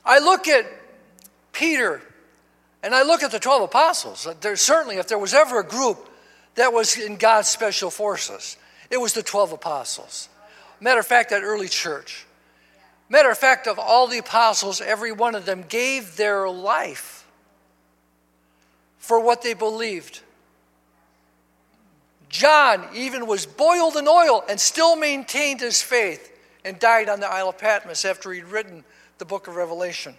I 0.05 0.19
look 0.19 0.49
at 0.49 0.67
Peter 1.53 2.03
and 2.83 2.95
I 2.95 3.03
look 3.03 3.23
at 3.23 3.31
the 3.31 3.39
12 3.39 3.63
apostles. 3.63 4.29
There's 4.41 4.61
certainly, 4.61 4.97
if 4.97 5.09
there 5.09 5.19
was 5.19 5.33
ever 5.33 5.61
a 5.61 5.67
group 5.67 6.09
that 6.57 6.73
was 6.73 6.99
in 6.99 7.17
God's 7.17 7.49
special 7.49 7.91
forces, 7.91 8.57
it 8.91 9.01
was 9.01 9.15
the 9.15 9.23
12 9.23 9.53
apostles. 9.53 10.29
Matter 10.81 11.01
of 11.01 11.07
fact, 11.07 11.31
that 11.31 11.43
early 11.43 11.69
church. 11.69 12.27
Matter 13.09 13.31
of 13.31 13.39
fact, 13.39 13.67
of 13.67 13.79
all 13.79 14.07
the 14.07 14.19
apostles, 14.19 14.81
every 14.81 15.13
one 15.13 15.35
of 15.35 15.47
them 15.47 15.65
gave 15.69 16.17
their 16.17 16.49
life 16.49 17.27
for 18.99 19.21
what 19.21 19.43
they 19.43 19.55
believed. 19.55 20.21
John 22.35 22.85
even 22.93 23.29
was 23.29 23.47
boiled 23.47 23.97
in 23.97 24.09
oil 24.09 24.43
and 24.49 24.59
still 24.59 24.97
maintained 24.97 25.61
his 25.61 25.81
faith 25.81 26.33
and 26.65 26.77
died 26.81 27.09
on 27.09 27.21
the 27.21 27.29
Isle 27.29 27.51
of 27.51 27.59
Patmos 27.59 28.05
after 28.05 28.33
he'd 28.33 28.47
written 28.47 28.83
the 29.19 29.25
book 29.25 29.47
of 29.47 29.55
Revelation. 29.55 30.17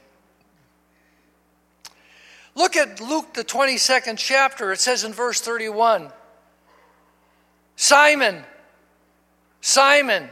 Look 2.56 2.78
at 2.78 3.01
Luke, 3.01 3.34
the 3.34 3.43
22nd 3.43 4.17
chapter. 4.17 4.71
It 4.71 4.80
says 4.80 5.04
in 5.04 5.12
verse 5.12 5.41
31 5.41 6.10
Simon, 7.75 8.45
Simon, 9.60 10.30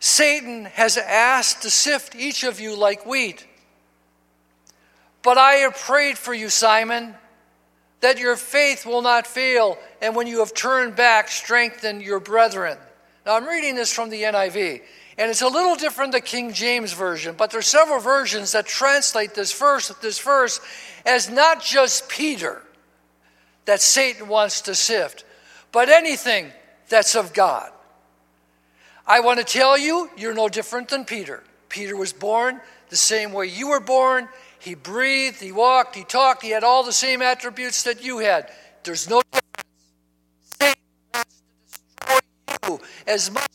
Satan 0.00 0.66
has 0.66 0.98
asked 0.98 1.62
to 1.62 1.70
sift 1.70 2.14
each 2.14 2.44
of 2.44 2.60
you 2.60 2.76
like 2.76 3.06
wheat. 3.06 3.46
But 5.22 5.38
I 5.38 5.52
have 5.52 5.78
prayed 5.78 6.18
for 6.18 6.34
you, 6.34 6.50
Simon, 6.50 7.14
that 8.02 8.18
your 8.18 8.36
faith 8.36 8.84
will 8.84 9.00
not 9.00 9.26
fail, 9.26 9.78
and 10.02 10.14
when 10.14 10.26
you 10.26 10.40
have 10.40 10.52
turned 10.52 10.94
back, 10.94 11.28
strengthen 11.28 12.00
your 12.00 12.20
brethren. 12.20 12.76
Now, 13.24 13.36
I'm 13.36 13.46
reading 13.46 13.76
this 13.76 13.92
from 13.92 14.10
the 14.10 14.22
NIV, 14.22 14.82
and 15.16 15.30
it's 15.30 15.40
a 15.40 15.48
little 15.48 15.76
different 15.76 16.10
the 16.12 16.20
King 16.20 16.52
James 16.52 16.92
Version, 16.92 17.36
but 17.38 17.52
there's 17.52 17.68
several 17.68 18.00
versions 18.00 18.52
that 18.52 18.66
translate 18.66 19.34
this 19.34 19.56
verse, 19.56 19.88
this 20.02 20.18
verse 20.18 20.60
as 21.06 21.30
not 21.30 21.62
just 21.62 22.08
Peter 22.08 22.62
that 23.66 23.80
Satan 23.80 24.26
wants 24.26 24.62
to 24.62 24.74
sift, 24.74 25.24
but 25.70 25.88
anything 25.88 26.50
that's 26.88 27.14
of 27.14 27.32
God. 27.32 27.70
I 29.06 29.20
want 29.20 29.38
to 29.38 29.44
tell 29.44 29.78
you, 29.78 30.10
you're 30.16 30.34
no 30.34 30.48
different 30.48 30.88
than 30.88 31.04
Peter. 31.04 31.44
Peter 31.68 31.96
was 31.96 32.12
born 32.12 32.60
the 32.88 32.96
same 32.96 33.32
way 33.32 33.46
you 33.46 33.68
were 33.68 33.80
born. 33.80 34.28
He 34.62 34.76
breathed, 34.76 35.40
he 35.40 35.50
walked, 35.50 35.96
he 35.96 36.04
talked, 36.04 36.40
he 36.40 36.50
had 36.50 36.62
all 36.62 36.84
the 36.84 36.92
same 36.92 37.20
attributes 37.20 37.82
that 37.82 38.04
you 38.04 38.18
had. 38.18 38.48
There's 38.84 39.10
no 39.10 39.20
difference. 39.32 39.74
Satan 40.60 40.82
wants 41.12 41.40
to 41.40 42.20
destroy 42.46 42.68
you 42.68 42.80
as 43.08 43.28
much 43.32 43.50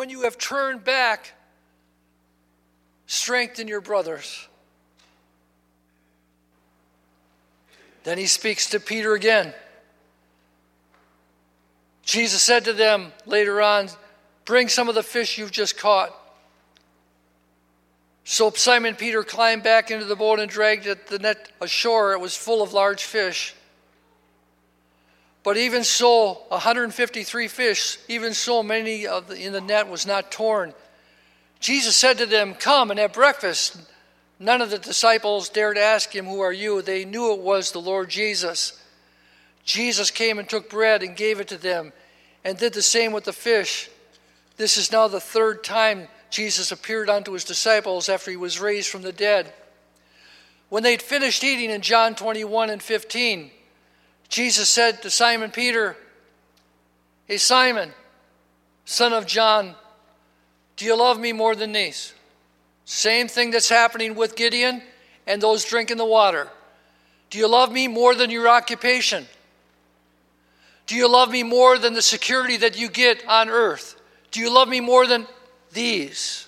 when 0.00 0.08
you 0.08 0.22
have 0.22 0.38
turned 0.38 0.82
back, 0.82 1.34
strengthen 3.04 3.68
your 3.68 3.82
brothers. 3.82 4.48
Then 8.04 8.16
he 8.16 8.24
speaks 8.24 8.70
to 8.70 8.80
Peter 8.80 9.12
again. 9.12 9.52
Jesus 12.02 12.40
said 12.40 12.64
to 12.64 12.72
them 12.72 13.12
later 13.26 13.60
on, 13.60 13.90
Bring 14.46 14.68
some 14.68 14.88
of 14.88 14.94
the 14.94 15.02
fish 15.02 15.36
you've 15.36 15.52
just 15.52 15.76
caught. 15.76 16.18
So 18.24 18.50
Simon 18.52 18.94
Peter 18.94 19.22
climbed 19.22 19.64
back 19.64 19.90
into 19.90 20.06
the 20.06 20.16
boat 20.16 20.40
and 20.40 20.48
dragged 20.48 20.86
the 21.08 21.18
net 21.18 21.52
ashore. 21.60 22.14
It 22.14 22.20
was 22.20 22.34
full 22.34 22.62
of 22.62 22.72
large 22.72 23.04
fish. 23.04 23.54
But 25.42 25.56
even 25.56 25.84
so, 25.84 26.42
153 26.48 27.48
fish, 27.48 27.98
even 28.08 28.34
so 28.34 28.62
many 28.62 29.06
of 29.06 29.28
the, 29.28 29.36
in 29.36 29.52
the 29.52 29.60
net 29.60 29.88
was 29.88 30.06
not 30.06 30.30
torn. 30.30 30.74
Jesus 31.60 31.96
said 31.96 32.18
to 32.18 32.26
them, 32.26 32.54
Come 32.54 32.90
and 32.90 33.00
have 33.00 33.12
breakfast. 33.12 33.78
None 34.38 34.62
of 34.62 34.70
the 34.70 34.78
disciples 34.78 35.48
dared 35.48 35.78
ask 35.78 36.14
him, 36.14 36.26
Who 36.26 36.40
are 36.40 36.52
you? 36.52 36.82
They 36.82 37.04
knew 37.04 37.32
it 37.32 37.40
was 37.40 37.72
the 37.72 37.80
Lord 37.80 38.10
Jesus. 38.10 38.82
Jesus 39.64 40.10
came 40.10 40.38
and 40.38 40.48
took 40.48 40.70
bread 40.70 41.02
and 41.02 41.16
gave 41.16 41.40
it 41.40 41.48
to 41.48 41.58
them, 41.58 41.92
and 42.44 42.58
did 42.58 42.72
the 42.72 42.82
same 42.82 43.12
with 43.12 43.24
the 43.24 43.32
fish. 43.32 43.90
This 44.56 44.76
is 44.76 44.92
now 44.92 45.08
the 45.08 45.20
third 45.20 45.64
time 45.64 46.08
Jesus 46.30 46.72
appeared 46.72 47.08
unto 47.10 47.32
his 47.32 47.44
disciples 47.44 48.08
after 48.08 48.30
he 48.30 48.36
was 48.36 48.60
raised 48.60 48.88
from 48.88 49.02
the 49.02 49.12
dead. 49.12 49.52
When 50.68 50.82
they'd 50.82 51.02
finished 51.02 51.42
eating 51.42 51.70
in 51.70 51.80
John 51.80 52.14
21 52.14 52.70
and 52.70 52.82
15, 52.82 53.50
Jesus 54.30 54.70
said 54.70 55.02
to 55.02 55.10
Simon 55.10 55.50
Peter, 55.50 55.96
Hey, 57.26 57.36
Simon, 57.36 57.92
son 58.84 59.12
of 59.12 59.26
John, 59.26 59.74
do 60.76 60.84
you 60.84 60.96
love 60.96 61.18
me 61.18 61.32
more 61.32 61.54
than 61.54 61.72
these? 61.72 62.14
Same 62.84 63.28
thing 63.28 63.50
that's 63.50 63.68
happening 63.68 64.14
with 64.14 64.36
Gideon 64.36 64.82
and 65.26 65.42
those 65.42 65.64
drinking 65.64 65.96
the 65.96 66.04
water. 66.04 66.48
Do 67.28 67.38
you 67.38 67.48
love 67.48 67.70
me 67.70 67.88
more 67.88 68.14
than 68.14 68.30
your 68.30 68.48
occupation? 68.48 69.26
Do 70.86 70.96
you 70.96 71.08
love 71.08 71.30
me 71.30 71.42
more 71.42 71.76
than 71.76 71.94
the 71.94 72.02
security 72.02 72.56
that 72.58 72.78
you 72.78 72.88
get 72.88 73.24
on 73.28 73.48
earth? 73.48 74.00
Do 74.30 74.40
you 74.40 74.52
love 74.52 74.68
me 74.68 74.80
more 74.80 75.06
than 75.06 75.26
these? 75.72 76.46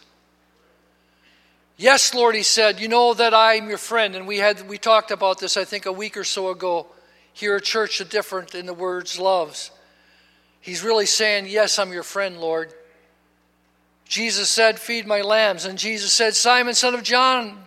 Yes, 1.76 2.14
Lord, 2.14 2.34
he 2.34 2.42
said, 2.42 2.80
you 2.80 2.88
know 2.88 3.14
that 3.14 3.34
I'm 3.34 3.68
your 3.68 3.78
friend. 3.78 4.14
And 4.14 4.26
we 4.26 4.38
had 4.38 4.68
we 4.68 4.78
talked 4.78 5.10
about 5.10 5.40
this, 5.40 5.56
I 5.56 5.64
think, 5.64 5.86
a 5.86 5.92
week 5.92 6.16
or 6.16 6.24
so 6.24 6.50
ago 6.50 6.86
here 7.32 7.56
at 7.56 7.64
church, 7.64 7.98
the 7.98 8.04
different 8.04 8.54
in 8.54 8.66
the 8.66 8.74
words 8.74 9.18
loves. 9.18 9.70
He's 10.60 10.84
really 10.84 11.06
saying, 11.06 11.46
Yes, 11.48 11.78
I'm 11.78 11.92
your 11.92 12.02
friend, 12.02 12.38
Lord. 12.38 12.72
Jesus 14.04 14.48
said, 14.50 14.78
Feed 14.78 15.06
my 15.06 15.22
lambs. 15.22 15.64
And 15.64 15.78
Jesus 15.78 16.12
said, 16.12 16.34
Simon, 16.34 16.74
son 16.74 16.94
of 16.94 17.02
John, 17.02 17.64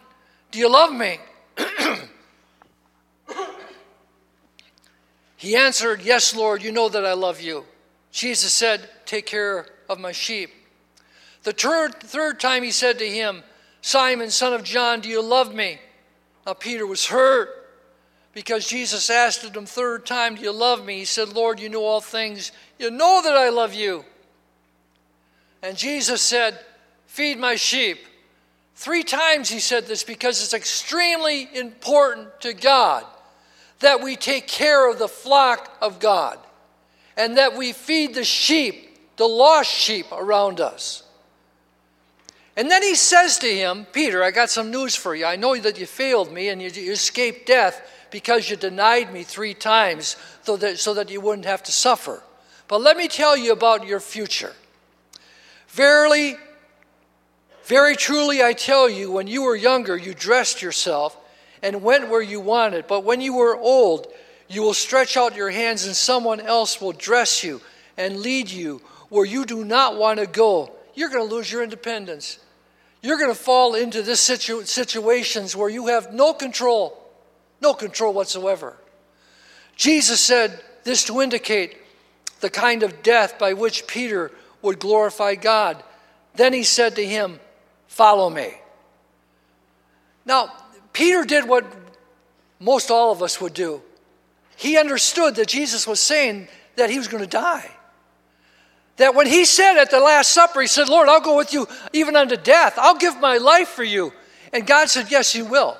do 0.51 0.59
you 0.59 0.71
love 0.71 0.93
me? 0.93 1.17
he 5.35 5.55
answered, 5.55 6.01
Yes, 6.03 6.35
Lord, 6.35 6.61
you 6.63 6.71
know 6.71 6.87
that 6.89 7.05
I 7.05 7.13
love 7.13 7.41
you. 7.41 7.65
Jesus 8.11 8.53
said, 8.53 8.89
Take 9.05 9.25
care 9.25 9.65
of 9.89 9.99
my 9.99 10.11
sheep. 10.11 10.51
The 11.43 11.53
third, 11.53 11.99
third 11.99 12.39
time 12.39 12.63
he 12.63 12.71
said 12.71 12.99
to 12.99 13.07
him, 13.07 13.43
Simon, 13.81 14.31
son 14.31 14.53
of 14.53 14.63
John, 14.63 15.01
do 15.01 15.09
you 15.09 15.21
love 15.21 15.53
me? 15.53 15.79
Now 16.45 16.53
Peter 16.53 16.87
was 16.87 17.07
hurt 17.07 17.64
because 18.35 18.67
Jesus 18.67 19.09
asked 19.09 19.43
him 19.45 19.65
third 19.65 20.05
time, 20.05 20.35
Do 20.35 20.41
you 20.41 20.51
love 20.51 20.85
me? 20.85 20.99
He 20.99 21.05
said, 21.05 21.29
Lord, 21.29 21.57
you 21.57 21.69
know 21.69 21.85
all 21.85 22.01
things. 22.01 22.51
You 22.77 22.91
know 22.91 23.21
that 23.23 23.33
I 23.33 23.49
love 23.49 23.73
you. 23.73 24.03
And 25.63 25.75
Jesus 25.77 26.21
said, 26.21 26.59
Feed 27.07 27.39
my 27.39 27.55
sheep. 27.55 27.97
Three 28.75 29.03
times 29.03 29.49
he 29.49 29.61
said 29.61 29.87
this 29.87 30.03
because 30.03 30.43
it's 30.43 30.53
extremely 30.53 31.47
important 31.57 32.41
to 32.41 32.53
God 32.53 33.05
that 33.79 34.03
we 34.03 34.17
take 34.17 34.47
care 34.47 34.91
of 34.91 34.99
the 34.99 35.07
flock 35.07 35.73
of 35.81 35.99
God 35.99 36.37
and 37.15 37.37
that 37.37 37.55
we 37.55 37.71
feed 37.71 38.15
the 38.15 38.25
sheep, 38.25 38.99
the 39.15 39.25
lost 39.25 39.71
sheep 39.71 40.07
around 40.11 40.59
us. 40.59 41.03
And 42.57 42.69
then 42.69 42.83
he 42.83 42.95
says 42.95 43.37
to 43.39 43.47
him, 43.47 43.85
Peter, 43.93 44.21
I 44.21 44.31
got 44.31 44.49
some 44.49 44.71
news 44.71 44.93
for 44.93 45.15
you. 45.15 45.25
I 45.25 45.37
know 45.37 45.55
that 45.57 45.79
you 45.79 45.85
failed 45.85 46.33
me 46.33 46.49
and 46.49 46.61
you, 46.61 46.69
you 46.69 46.91
escaped 46.91 47.47
death 47.47 47.81
because 48.15 48.49
you 48.49 48.55
denied 48.55 49.11
me 49.11 49.23
three 49.23 49.53
times 49.53 50.15
so 50.43 50.55
that, 50.55 50.79
so 50.79 50.93
that 50.93 51.11
you 51.11 51.19
wouldn't 51.19 51.43
have 51.43 51.61
to 51.61 51.71
suffer. 51.73 52.23
But 52.69 52.79
let 52.79 52.95
me 52.95 53.09
tell 53.09 53.35
you 53.35 53.51
about 53.51 53.85
your 53.85 53.99
future. 53.99 54.53
Verily, 55.67 56.37
very 57.65 57.97
truly, 57.97 58.41
I 58.41 58.53
tell 58.53 58.89
you, 58.89 59.11
when 59.11 59.27
you 59.27 59.41
were 59.43 59.53
younger, 59.53 59.97
you 59.97 60.13
dressed 60.13 60.61
yourself 60.61 61.17
and 61.61 61.83
went 61.83 62.07
where 62.07 62.21
you 62.21 62.39
wanted. 62.39 62.87
But 62.87 63.03
when 63.03 63.19
you 63.19 63.35
were 63.35 63.57
old, 63.57 64.07
you 64.47 64.61
will 64.61 64.73
stretch 64.73 65.17
out 65.17 65.35
your 65.35 65.49
hands, 65.49 65.85
and 65.85 65.93
someone 65.93 66.39
else 66.39 66.79
will 66.79 66.93
dress 66.93 67.43
you 67.43 67.59
and 67.97 68.21
lead 68.21 68.49
you 68.49 68.81
where 69.09 69.25
you 69.25 69.43
do 69.43 69.65
not 69.65 69.97
want 69.97 70.21
to 70.21 70.25
go. 70.25 70.71
You're 70.93 71.09
going 71.09 71.27
to 71.27 71.35
lose 71.35 71.51
your 71.51 71.63
independence 71.63 72.39
you're 73.05 73.19
going 73.19 73.29
to 73.29 73.35
fall 73.35 73.75
into 73.75 74.01
this 74.01 74.19
situ- 74.19 74.65
situations 74.65 75.55
where 75.55 75.69
you 75.69 75.87
have 75.87 76.11
no 76.11 76.33
control, 76.33 76.97
no 77.65 77.73
control 77.73 78.13
whatsoever. 78.13 78.77
Jesus 79.75 80.21
said 80.21 80.61
this 80.83 81.03
to 81.05 81.19
indicate 81.19 81.75
the 82.39 82.49
kind 82.49 82.83
of 82.83 83.01
death 83.01 83.39
by 83.39 83.53
which 83.53 83.87
Peter 83.87 84.31
would 84.61 84.77
glorify 84.77 85.33
God. 85.33 85.83
Then 86.35 86.53
he 86.53 86.63
said 86.63 86.95
to 86.95 87.05
him, 87.05 87.39
Follow 87.87 88.29
me. 88.29 88.53
Now, 90.25 90.53
Peter 90.93 91.23
did 91.23 91.47
what 91.47 91.65
most 92.59 92.91
all 92.91 93.11
of 93.11 93.23
us 93.23 93.41
would 93.41 93.53
do. 93.53 93.81
He 94.57 94.77
understood 94.77 95.35
that 95.35 95.47
Jesus 95.47 95.87
was 95.87 95.99
saying 95.99 96.47
that 96.75 96.91
he 96.91 96.99
was 96.99 97.07
going 97.07 97.23
to 97.23 97.29
die. 97.29 97.71
That 98.97 99.15
when 99.15 99.27
he 99.27 99.43
said 99.45 99.77
at 99.77 99.91
the 99.91 99.99
Last 99.99 100.31
Supper, 100.31 100.61
he 100.61 100.67
said, 100.67 100.87
Lord, 100.87 101.09
I'll 101.09 101.21
go 101.21 101.35
with 101.35 101.51
you 101.51 101.67
even 101.93 102.15
unto 102.15 102.37
death. 102.37 102.75
I'll 102.77 102.97
give 102.97 103.19
my 103.19 103.37
life 103.37 103.69
for 103.69 103.83
you. 103.83 104.13
And 104.53 104.67
God 104.67 104.89
said, 104.89 105.09
Yes, 105.09 105.33
you 105.33 105.45
will. 105.45 105.77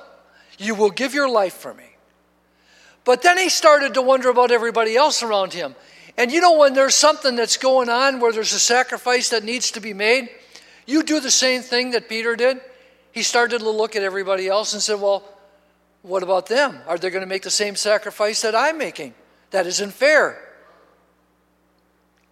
You 0.58 0.74
will 0.74 0.90
give 0.90 1.14
your 1.14 1.28
life 1.28 1.54
for 1.54 1.74
me. 1.74 1.84
But 3.04 3.22
then 3.22 3.38
he 3.38 3.48
started 3.48 3.94
to 3.94 4.02
wonder 4.02 4.28
about 4.30 4.50
everybody 4.50 4.96
else 4.96 5.22
around 5.22 5.52
him. 5.52 5.74
And 6.18 6.32
you 6.32 6.40
know, 6.40 6.58
when 6.58 6.74
there's 6.74 6.94
something 6.94 7.36
that's 7.36 7.56
going 7.56 7.88
on 7.88 8.20
where 8.20 8.32
there's 8.32 8.52
a 8.52 8.58
sacrifice 8.58 9.28
that 9.30 9.44
needs 9.44 9.70
to 9.72 9.80
be 9.80 9.92
made, 9.92 10.28
you 10.86 11.02
do 11.02 11.20
the 11.20 11.30
same 11.30 11.62
thing 11.62 11.92
that 11.92 12.08
Peter 12.08 12.36
did. 12.36 12.60
He 13.12 13.22
started 13.22 13.60
to 13.60 13.70
look 13.70 13.96
at 13.96 14.02
everybody 14.02 14.48
else 14.48 14.72
and 14.72 14.82
said, 14.82 15.00
Well, 15.00 15.22
what 16.02 16.22
about 16.22 16.46
them? 16.46 16.78
Are 16.86 16.98
they 16.98 17.10
going 17.10 17.22
to 17.22 17.28
make 17.28 17.42
the 17.42 17.50
same 17.50 17.76
sacrifice 17.76 18.42
that 18.42 18.54
I'm 18.54 18.78
making? 18.78 19.14
That 19.50 19.66
isn't 19.66 19.92
fair. 19.92 20.42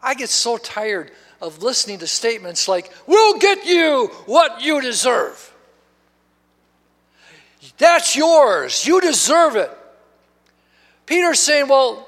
I 0.03 0.15
get 0.15 0.29
so 0.29 0.57
tired 0.57 1.11
of 1.41 1.63
listening 1.63 1.99
to 2.01 2.07
statements 2.07 2.69
like, 2.69 2.93
We'll 3.07 3.39
get 3.39 3.65
you 3.65 4.07
what 4.27 4.61
you 4.61 4.81
deserve. 4.81 5.54
That's 7.79 8.17
yours. 8.17 8.87
You 8.87 9.01
deserve 9.01 9.57
it. 9.57 9.71
Peter's 11.07 11.41
saying, 11.41 11.69
Well, 11.69 12.07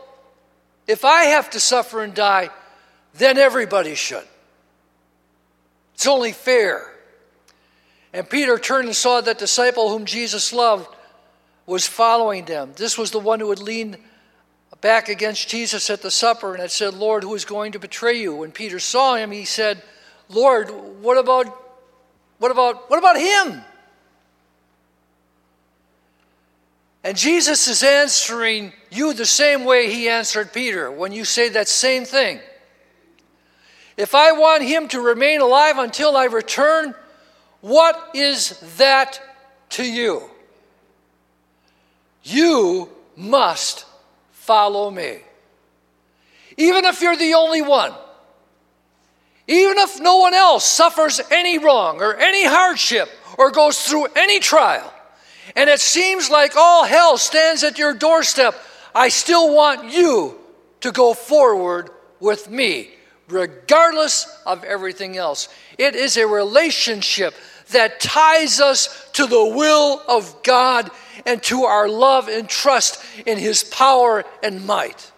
if 0.86 1.04
I 1.04 1.24
have 1.24 1.50
to 1.50 1.60
suffer 1.60 2.02
and 2.02 2.14
die, 2.14 2.50
then 3.14 3.38
everybody 3.38 3.94
should. 3.94 4.24
It's 5.94 6.06
only 6.06 6.32
fair. 6.32 6.92
And 8.12 8.28
Peter 8.28 8.58
turned 8.58 8.86
and 8.86 8.96
saw 8.96 9.20
that 9.20 9.38
disciple 9.38 9.88
whom 9.90 10.04
Jesus 10.04 10.52
loved 10.52 10.88
was 11.66 11.86
following 11.86 12.44
them. 12.44 12.72
This 12.76 12.96
was 12.96 13.10
the 13.10 13.18
one 13.18 13.40
who 13.40 13.50
had 13.50 13.58
leaned 13.58 13.98
back 14.80 15.08
against 15.08 15.48
Jesus 15.48 15.90
at 15.90 16.02
the 16.02 16.10
supper 16.10 16.52
and 16.52 16.60
had 16.60 16.70
said, 16.70 16.94
Lord, 16.94 17.24
who 17.24 17.34
is 17.34 17.44
going 17.44 17.72
to 17.72 17.78
betray 17.78 18.20
you? 18.20 18.36
When 18.36 18.52
Peter 18.52 18.78
saw 18.78 19.16
him, 19.16 19.32
he 19.32 19.44
said, 19.44 19.82
Lord, 20.28 20.70
what 21.00 21.18
about 21.18 21.46
what 22.38 22.50
about 22.50 22.90
what 22.90 22.98
about 22.98 23.18
him? 23.18 23.62
And 27.06 27.16
Jesus 27.16 27.68
is 27.68 27.84
answering 27.84 28.72
you 28.90 29.12
the 29.12 29.26
same 29.26 29.62
way 29.64 29.94
he 29.94 30.08
answered 30.08 30.52
Peter 30.52 30.90
when 30.90 31.12
you 31.12 31.24
say 31.24 31.48
that 31.50 31.68
same 31.68 32.04
thing. 32.04 32.40
If 33.96 34.16
I 34.16 34.32
want 34.32 34.64
him 34.64 34.88
to 34.88 35.00
remain 35.00 35.40
alive 35.40 35.78
until 35.78 36.16
I 36.16 36.24
return, 36.24 36.96
what 37.60 38.10
is 38.12 38.58
that 38.78 39.20
to 39.70 39.84
you? 39.88 40.28
You 42.24 42.90
must 43.14 43.86
follow 44.32 44.90
me. 44.90 45.18
Even 46.56 46.84
if 46.86 47.02
you're 47.02 47.14
the 47.14 47.34
only 47.34 47.62
one, 47.62 47.92
even 49.46 49.78
if 49.78 50.00
no 50.00 50.16
one 50.16 50.34
else 50.34 50.64
suffers 50.64 51.20
any 51.30 51.58
wrong 51.58 52.02
or 52.02 52.16
any 52.16 52.44
hardship 52.44 53.08
or 53.38 53.52
goes 53.52 53.80
through 53.80 54.06
any 54.16 54.40
trial, 54.40 54.92
and 55.54 55.70
it 55.70 55.80
seems 55.80 56.30
like 56.30 56.56
all 56.56 56.84
hell 56.84 57.18
stands 57.18 57.62
at 57.62 57.78
your 57.78 57.94
doorstep, 57.94 58.54
I 58.94 59.08
still 59.08 59.54
want 59.54 59.92
you 59.92 60.38
to 60.80 60.90
go 60.90 61.14
forward 61.14 61.90
with 62.18 62.50
me, 62.50 62.90
regardless 63.28 64.26
of 64.46 64.64
everything 64.64 65.16
else. 65.16 65.48
It 65.78 65.94
is 65.94 66.16
a 66.16 66.26
relationship 66.26 67.34
that 67.70 68.00
ties 68.00 68.60
us 68.60 69.08
to 69.12 69.26
the 69.26 69.44
will 69.44 70.02
of 70.08 70.42
God 70.42 70.90
and 71.24 71.42
to 71.44 71.64
our 71.64 71.88
love 71.88 72.28
and 72.28 72.48
trust 72.48 73.04
in 73.26 73.38
His 73.38 73.64
power 73.64 74.24
and 74.42 74.66
might. 74.66 75.12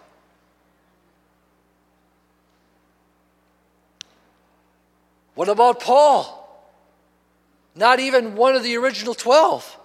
What 5.35 5.47
about 5.47 5.79
Paul? 5.79 6.35
Not 7.75 8.01
even 8.01 8.35
one 8.35 8.55
of 8.55 8.63
the 8.63 8.75
original 8.75 9.13
12. 9.13 9.78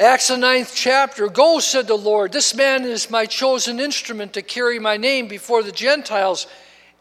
Acts 0.00 0.28
the 0.28 0.38
ninth 0.38 0.72
chapter 0.74 1.28
Go, 1.28 1.58
said 1.58 1.86
the 1.86 1.94
Lord, 1.94 2.32
this 2.32 2.54
man 2.54 2.86
is 2.86 3.10
my 3.10 3.26
chosen 3.26 3.78
instrument 3.78 4.32
to 4.32 4.40
carry 4.40 4.78
my 4.78 4.96
name 4.96 5.28
before 5.28 5.62
the 5.62 5.72
Gentiles 5.72 6.46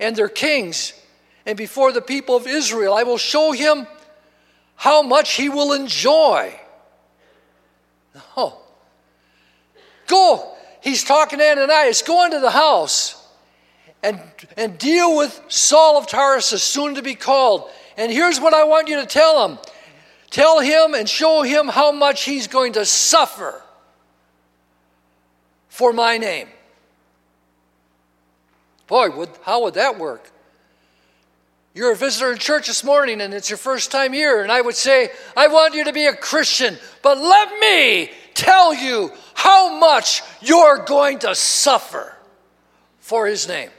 and 0.02 0.18
their 0.18 0.28
kings 0.28 0.92
and 1.46 1.58
before 1.58 1.94
the 1.94 2.02
people 2.02 2.36
of 2.36 2.46
Israel. 2.46 2.94
I 2.94 3.04
will 3.04 3.18
show 3.18 3.54
him 3.54 3.88
how 4.76 5.02
much 5.02 5.36
he 5.36 5.48
will 5.48 5.72
enjoy. 5.72 6.60
Oh. 8.36 8.62
Go. 10.08 10.54
He's 10.82 11.06
talking 11.06 11.40
to 11.40 11.52
Ananias. 11.52 12.02
Go 12.02 12.26
into 12.26 12.42
the 12.42 12.52
house 12.52 13.26
and, 14.04 14.22
and 14.58 14.78
deal 14.78 15.16
with 15.16 15.42
Saul 15.48 15.98
of 15.98 16.08
Tarsus, 16.08 16.62
soon 16.62 16.96
to 16.96 17.02
be 17.02 17.16
called. 17.16 17.70
And 17.96 18.12
here's 18.12 18.42
what 18.42 18.54
I 18.54 18.66
want 18.66 18.90
you 18.90 18.98
to 18.98 19.06
tell 19.06 19.48
him 19.48 19.58
Tell 20.30 20.60
him 20.60 20.94
and 20.94 21.10
show 21.10 21.42
him 21.42 21.68
how 21.68 21.92
much 21.92 22.24
he's 22.24 22.48
going 22.48 22.74
to 22.74 22.86
suffer 22.86 23.62
for 25.70 25.92
my 25.92 26.18
name. 26.18 26.48
Boy, 28.88 29.10
would, 29.12 29.30
how 29.44 29.64
would 29.64 29.76
that 29.76 29.98
work? 29.98 30.32
You're 31.74 31.94
a 31.94 31.96
visitor 31.96 32.32
in 32.32 32.40
church 32.40 32.68
this 32.68 32.84
morning 32.84 33.22
and 33.22 33.34
it's 33.34 33.50
your 33.50 33.58
first 33.58 33.92
time 33.92 34.12
here, 34.12 34.42
and 34.42 34.52
I 34.52 34.62
would 34.62 34.76
say, 34.76 35.10
I 35.38 35.48
want 35.48 35.76
you 35.76 35.86
to 35.86 35.94
be 35.94 36.08
a 36.08 36.16
Christian, 36.16 36.78
but 37.02 37.18
let 37.18 37.60
me 37.60 38.12
tell 38.34 38.74
you 38.74 39.12
how 39.34 39.78
much 39.80 40.22
you're 40.42 40.84
going 40.86 41.20
to 41.20 41.36
suffer 41.36 42.16
for 43.00 43.28
his 43.28 43.48
name. 43.48 43.70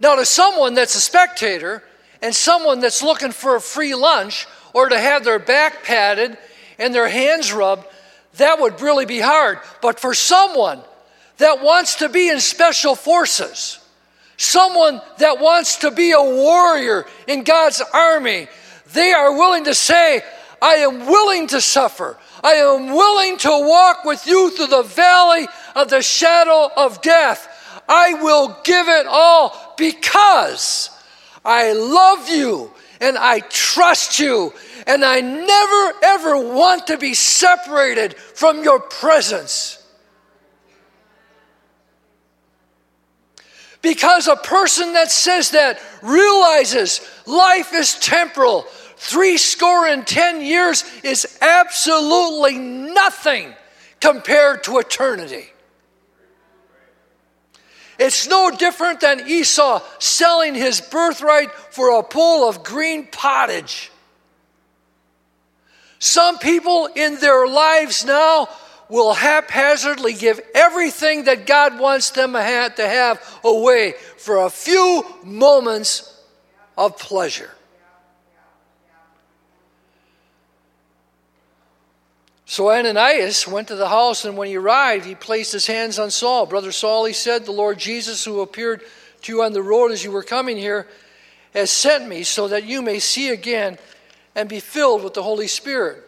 Now, 0.00 0.16
to 0.16 0.24
someone 0.24 0.74
that's 0.74 0.94
a 0.94 1.00
spectator, 1.00 1.82
and 2.24 2.34
someone 2.34 2.80
that's 2.80 3.02
looking 3.02 3.32
for 3.32 3.54
a 3.54 3.60
free 3.60 3.94
lunch 3.94 4.46
or 4.72 4.88
to 4.88 4.98
have 4.98 5.24
their 5.24 5.38
back 5.38 5.84
patted 5.84 6.38
and 6.78 6.94
their 6.94 7.06
hands 7.06 7.52
rubbed, 7.52 7.86
that 8.38 8.58
would 8.58 8.80
really 8.80 9.04
be 9.04 9.20
hard. 9.20 9.58
But 9.82 10.00
for 10.00 10.14
someone 10.14 10.80
that 11.36 11.62
wants 11.62 11.96
to 11.96 12.08
be 12.08 12.30
in 12.30 12.40
special 12.40 12.94
forces, 12.94 13.78
someone 14.38 15.02
that 15.18 15.38
wants 15.38 15.76
to 15.80 15.90
be 15.90 16.12
a 16.12 16.22
warrior 16.22 17.04
in 17.28 17.44
God's 17.44 17.82
army, 17.92 18.48
they 18.94 19.12
are 19.12 19.36
willing 19.36 19.64
to 19.64 19.74
say, 19.74 20.22
I 20.62 20.76
am 20.76 21.06
willing 21.06 21.48
to 21.48 21.60
suffer. 21.60 22.16
I 22.42 22.52
am 22.54 22.86
willing 22.86 23.36
to 23.36 23.50
walk 23.50 24.06
with 24.06 24.26
you 24.26 24.50
through 24.50 24.68
the 24.68 24.82
valley 24.82 25.46
of 25.76 25.90
the 25.90 26.00
shadow 26.00 26.70
of 26.74 27.02
death. 27.02 27.82
I 27.86 28.14
will 28.14 28.56
give 28.64 28.88
it 28.88 29.06
all 29.06 29.74
because 29.76 30.88
I 31.44 31.72
love 31.72 32.28
you 32.28 32.70
and 33.00 33.18
I 33.18 33.40
trust 33.40 34.18
you, 34.18 34.52
and 34.86 35.04
I 35.04 35.20
never 35.20 35.92
ever 36.02 36.54
want 36.54 36.86
to 36.86 36.96
be 36.96 37.12
separated 37.12 38.14
from 38.14 38.62
your 38.62 38.80
presence. 38.80 39.82
Because 43.82 44.28
a 44.28 44.36
person 44.36 44.94
that 44.94 45.10
says 45.10 45.50
that 45.50 45.78
realizes 46.02 47.06
life 47.26 47.74
is 47.74 47.94
temporal, 47.98 48.62
three 48.96 49.36
score 49.36 49.86
and 49.86 50.06
ten 50.06 50.40
years 50.40 50.84
is 51.02 51.38
absolutely 51.42 52.56
nothing 52.56 53.52
compared 54.00 54.64
to 54.64 54.78
eternity. 54.78 55.50
It's 57.98 58.28
no 58.28 58.50
different 58.50 59.00
than 59.00 59.28
Esau 59.28 59.80
selling 59.98 60.54
his 60.54 60.80
birthright 60.80 61.50
for 61.70 61.98
a 61.98 62.02
bowl 62.02 62.48
of 62.48 62.64
green 62.64 63.06
pottage. 63.06 63.90
Some 65.98 66.38
people 66.38 66.88
in 66.94 67.16
their 67.16 67.46
lives 67.46 68.04
now 68.04 68.48
will 68.88 69.14
haphazardly 69.14 70.12
give 70.12 70.40
everything 70.54 71.24
that 71.24 71.46
God 71.46 71.78
wants 71.78 72.10
them 72.10 72.32
to 72.32 72.38
have 72.86 73.40
away 73.42 73.94
for 74.18 74.44
a 74.44 74.50
few 74.50 75.04
moments 75.24 76.20
of 76.76 76.98
pleasure. 76.98 77.50
So 82.54 82.70
Ananias 82.70 83.48
went 83.48 83.66
to 83.66 83.74
the 83.74 83.88
house, 83.88 84.24
and 84.24 84.36
when 84.36 84.46
he 84.46 84.56
arrived, 84.56 85.06
he 85.06 85.16
placed 85.16 85.50
his 85.50 85.66
hands 85.66 85.98
on 85.98 86.12
Saul. 86.12 86.46
Brother 86.46 86.70
Saul, 86.70 87.04
he 87.04 87.12
said, 87.12 87.44
The 87.44 87.50
Lord 87.50 87.78
Jesus, 87.78 88.24
who 88.24 88.42
appeared 88.42 88.80
to 89.22 89.32
you 89.32 89.42
on 89.42 89.52
the 89.52 89.60
road 89.60 89.90
as 89.90 90.04
you 90.04 90.12
were 90.12 90.22
coming 90.22 90.56
here, 90.56 90.86
has 91.52 91.72
sent 91.72 92.06
me 92.06 92.22
so 92.22 92.46
that 92.46 92.62
you 92.62 92.80
may 92.80 93.00
see 93.00 93.30
again 93.30 93.76
and 94.36 94.48
be 94.48 94.60
filled 94.60 95.02
with 95.02 95.14
the 95.14 95.22
Holy 95.24 95.48
Spirit. 95.48 96.04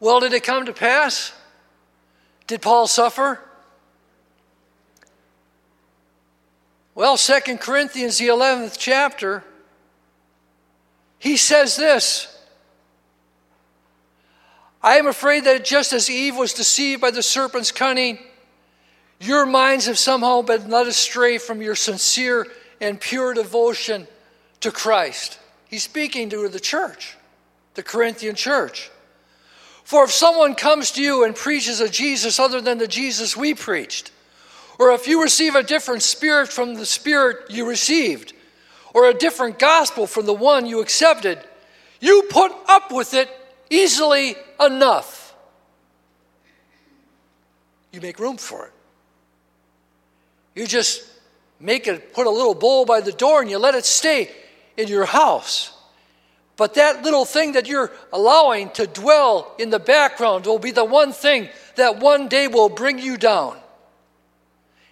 Well, 0.00 0.18
did 0.18 0.32
it 0.32 0.42
come 0.42 0.66
to 0.66 0.72
pass? 0.72 1.32
Did 2.48 2.60
Paul 2.60 2.88
suffer? 2.88 3.38
Well, 6.96 7.16
Second 7.16 7.60
Corinthians, 7.60 8.18
the 8.18 8.26
11th 8.26 8.74
chapter, 8.76 9.44
he 11.20 11.36
says 11.36 11.76
this 11.76 12.36
I 14.82 14.96
am 14.96 15.06
afraid 15.06 15.44
that 15.44 15.64
just 15.64 15.92
as 15.92 16.08
Eve 16.08 16.36
was 16.36 16.54
deceived 16.54 17.00
by 17.00 17.10
the 17.10 17.22
serpent's 17.22 17.70
cunning, 17.70 18.18
your 19.20 19.44
minds 19.44 19.86
have 19.86 19.98
somehow 19.98 20.40
been 20.40 20.70
led 20.70 20.86
astray 20.86 21.36
from 21.36 21.60
your 21.60 21.74
sincere 21.74 22.46
and 22.80 22.98
pure 22.98 23.34
devotion 23.34 24.06
to 24.60 24.70
Christ. 24.70 25.38
He's 25.68 25.82
speaking 25.82 26.30
to 26.30 26.48
the 26.48 26.60
church, 26.60 27.16
the 27.74 27.82
Corinthian 27.82 28.34
church. 28.34 28.90
For 29.84 30.04
if 30.04 30.10
someone 30.10 30.54
comes 30.54 30.92
to 30.92 31.02
you 31.02 31.24
and 31.24 31.34
preaches 31.34 31.80
a 31.80 31.88
Jesus 31.88 32.38
other 32.38 32.60
than 32.60 32.78
the 32.78 32.88
Jesus 32.88 33.36
we 33.36 33.54
preached, 33.54 34.12
or 34.78 34.92
if 34.92 35.06
you 35.06 35.22
receive 35.22 35.54
a 35.54 35.62
different 35.62 36.02
spirit 36.02 36.48
from 36.48 36.74
the 36.74 36.86
spirit 36.86 37.50
you 37.50 37.68
received, 37.68 38.32
or 38.94 39.08
a 39.08 39.14
different 39.14 39.58
gospel 39.58 40.06
from 40.06 40.24
the 40.24 40.32
one 40.32 40.64
you 40.64 40.80
accepted, 40.80 41.38
you 42.00 42.26
put 42.30 42.50
up 42.66 42.90
with 42.90 43.12
it 43.12 43.28
easily 43.68 44.36
enough, 44.60 45.34
you 47.92 48.00
make 48.00 48.18
room 48.18 48.36
for 48.36 48.66
it. 48.66 48.72
You 50.54 50.66
just 50.66 51.08
make 51.58 51.86
it, 51.86 52.12
put 52.12 52.26
a 52.26 52.30
little 52.30 52.54
bowl 52.54 52.84
by 52.84 53.00
the 53.00 53.12
door, 53.12 53.40
and 53.40 53.50
you 53.50 53.58
let 53.58 53.74
it 53.74 53.84
stay 53.84 54.30
in 54.76 54.88
your 54.88 55.04
house. 55.04 55.76
But 56.56 56.74
that 56.74 57.02
little 57.02 57.24
thing 57.24 57.52
that 57.52 57.66
you're 57.66 57.90
allowing 58.12 58.70
to 58.72 58.86
dwell 58.86 59.54
in 59.58 59.70
the 59.70 59.78
background 59.78 60.46
will 60.46 60.58
be 60.58 60.72
the 60.72 60.84
one 60.84 61.12
thing 61.12 61.48
that 61.76 62.00
one 62.00 62.28
day 62.28 62.48
will 62.48 62.68
bring 62.68 62.98
you 62.98 63.16
down. 63.16 63.58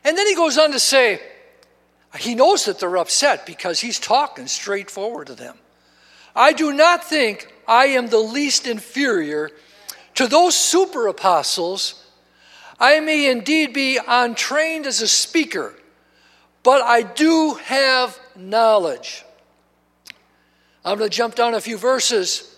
And 0.04 0.16
then 0.16 0.26
he 0.26 0.34
goes 0.34 0.56
on 0.56 0.72
to 0.72 0.80
say, 0.80 1.20
he 2.18 2.34
knows 2.34 2.64
that 2.64 2.78
they're 2.78 2.96
upset 2.96 3.44
because 3.44 3.80
he's 3.80 3.98
talking 3.98 4.46
straightforward 4.46 5.26
to 5.26 5.34
them. 5.34 5.58
I 6.34 6.54
do 6.54 6.72
not 6.72 7.04
think 7.04 7.52
I 7.68 7.88
am 7.88 8.08
the 8.08 8.18
least 8.18 8.66
inferior 8.66 9.50
to 10.14 10.26
those 10.26 10.56
super 10.56 11.06
apostles. 11.06 12.06
I 12.80 12.98
may 13.00 13.30
indeed 13.30 13.74
be 13.74 14.00
untrained 14.08 14.86
as 14.86 15.02
a 15.02 15.06
speaker, 15.08 15.74
but 16.62 16.80
I 16.80 17.02
do 17.02 17.54
have 17.64 18.18
knowledge. 18.34 19.24
I'm 20.84 20.96
going 20.96 21.10
to 21.10 21.16
jump 21.16 21.34
down 21.34 21.52
a 21.52 21.60
few 21.60 21.76
verses. 21.76 22.56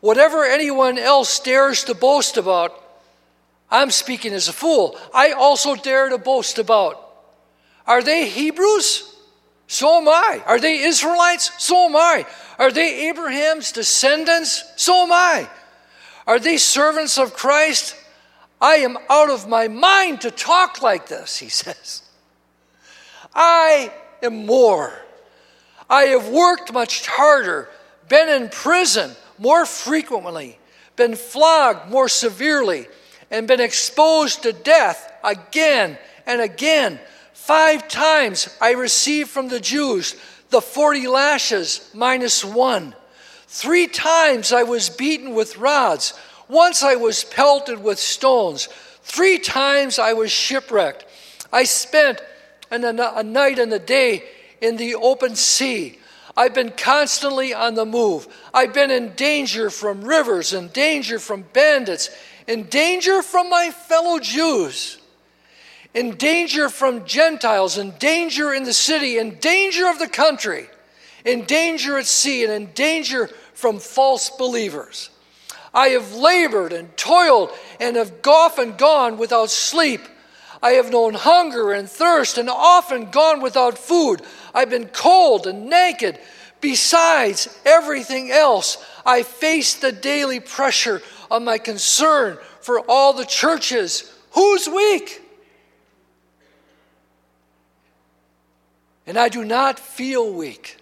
Whatever 0.00 0.44
anyone 0.44 0.98
else 0.98 1.40
dares 1.40 1.84
to 1.84 1.94
boast 1.94 2.36
about, 2.36 2.78
I'm 3.70 3.90
speaking 3.90 4.34
as 4.34 4.48
a 4.48 4.52
fool. 4.52 4.98
I 5.14 5.32
also 5.32 5.74
dare 5.74 6.10
to 6.10 6.18
boast 6.18 6.58
about. 6.58 7.00
Are 7.86 8.02
they 8.02 8.28
Hebrews? 8.28 9.13
So 9.66 9.98
am 9.98 10.08
I. 10.08 10.42
Are 10.46 10.60
they 10.60 10.82
Israelites? 10.82 11.50
So 11.58 11.86
am 11.86 11.96
I. 11.96 12.26
Are 12.58 12.70
they 12.70 13.08
Abraham's 13.08 13.72
descendants? 13.72 14.64
So 14.76 15.04
am 15.04 15.12
I. 15.12 15.48
Are 16.26 16.38
they 16.38 16.56
servants 16.56 17.18
of 17.18 17.34
Christ? 17.34 17.96
I 18.60 18.76
am 18.76 18.96
out 19.10 19.30
of 19.30 19.48
my 19.48 19.68
mind 19.68 20.22
to 20.22 20.30
talk 20.30 20.80
like 20.82 21.08
this, 21.08 21.36
he 21.38 21.48
says. 21.50 22.02
I 23.34 23.92
am 24.22 24.46
more. 24.46 24.92
I 25.88 26.04
have 26.04 26.28
worked 26.28 26.72
much 26.72 27.06
harder, 27.06 27.68
been 28.08 28.28
in 28.28 28.48
prison 28.48 29.10
more 29.38 29.66
frequently, 29.66 30.58
been 30.96 31.16
flogged 31.16 31.90
more 31.90 32.08
severely, 32.08 32.86
and 33.30 33.48
been 33.48 33.60
exposed 33.60 34.44
to 34.44 34.52
death 34.52 35.12
again 35.22 35.98
and 36.26 36.40
again. 36.40 36.98
Five 37.44 37.88
times 37.88 38.48
I 38.58 38.70
received 38.70 39.28
from 39.28 39.48
the 39.48 39.60
Jews 39.60 40.16
the 40.48 40.62
40 40.62 41.08
lashes 41.08 41.90
minus 41.92 42.42
one. 42.42 42.94
Three 43.48 43.86
times 43.86 44.50
I 44.50 44.62
was 44.62 44.88
beaten 44.88 45.34
with 45.34 45.58
rods. 45.58 46.14
Once 46.48 46.82
I 46.82 46.94
was 46.94 47.22
pelted 47.22 47.84
with 47.84 47.98
stones. 47.98 48.70
Three 49.02 49.38
times 49.38 49.98
I 49.98 50.14
was 50.14 50.32
shipwrecked. 50.32 51.04
I 51.52 51.64
spent 51.64 52.22
a 52.70 53.22
night 53.22 53.58
and 53.58 53.72
a 53.74 53.78
day 53.78 54.24
in 54.62 54.78
the 54.78 54.94
open 54.94 55.36
sea. 55.36 55.98
I've 56.34 56.54
been 56.54 56.70
constantly 56.70 57.52
on 57.52 57.74
the 57.74 57.84
move. 57.84 58.26
I've 58.54 58.72
been 58.72 58.90
in 58.90 59.12
danger 59.16 59.68
from 59.68 60.02
rivers, 60.02 60.54
in 60.54 60.68
danger 60.68 61.18
from 61.18 61.42
bandits, 61.52 62.08
in 62.46 62.70
danger 62.70 63.20
from 63.20 63.50
my 63.50 63.70
fellow 63.70 64.18
Jews, 64.18 64.96
in 65.94 66.16
danger 66.16 66.68
from 66.68 67.04
Gentiles, 67.04 67.78
in 67.78 67.92
danger 67.98 68.52
in 68.52 68.64
the 68.64 68.72
city, 68.72 69.18
in 69.18 69.36
danger 69.38 69.88
of 69.88 69.98
the 69.98 70.08
country, 70.08 70.68
in 71.24 71.44
danger 71.44 71.96
at 71.96 72.06
sea, 72.06 72.44
and 72.44 72.52
in 72.52 72.66
danger 72.72 73.28
from 73.54 73.78
false 73.78 74.28
believers. 74.30 75.10
I 75.72 75.88
have 75.88 76.14
labored 76.14 76.72
and 76.72 76.94
toiled 76.96 77.50
and 77.80 77.96
have 77.96 78.12
often 78.26 78.76
gone 78.76 79.18
without 79.18 79.50
sleep. 79.50 80.00
I 80.62 80.72
have 80.72 80.90
known 80.90 81.14
hunger 81.14 81.72
and 81.72 81.88
thirst 81.88 82.38
and 82.38 82.48
often 82.48 83.10
gone 83.10 83.40
without 83.40 83.78
food. 83.78 84.22
I've 84.54 84.70
been 84.70 84.88
cold 84.88 85.46
and 85.46 85.68
naked. 85.68 86.18
Besides 86.60 87.58
everything 87.66 88.30
else, 88.30 88.78
I 89.04 89.22
face 89.22 89.74
the 89.74 89.92
daily 89.92 90.40
pressure 90.40 91.02
of 91.30 91.42
my 91.42 91.58
concern 91.58 92.38
for 92.60 92.80
all 92.88 93.12
the 93.12 93.26
churches. 93.26 94.10
Who's 94.30 94.68
weak? 94.68 95.23
And 99.06 99.18
I 99.18 99.28
do 99.28 99.44
not 99.44 99.78
feel 99.78 100.32
weak. 100.32 100.78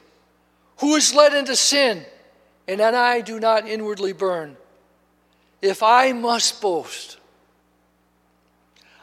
Who 0.78 0.96
is 0.96 1.14
led 1.14 1.34
into 1.34 1.56
sin? 1.56 2.04
And 2.68 2.80
then 2.80 2.94
I 2.94 3.20
do 3.20 3.40
not 3.40 3.68
inwardly 3.68 4.12
burn. 4.12 4.56
If 5.60 5.82
I 5.82 6.12
must 6.12 6.60
boast, 6.60 7.18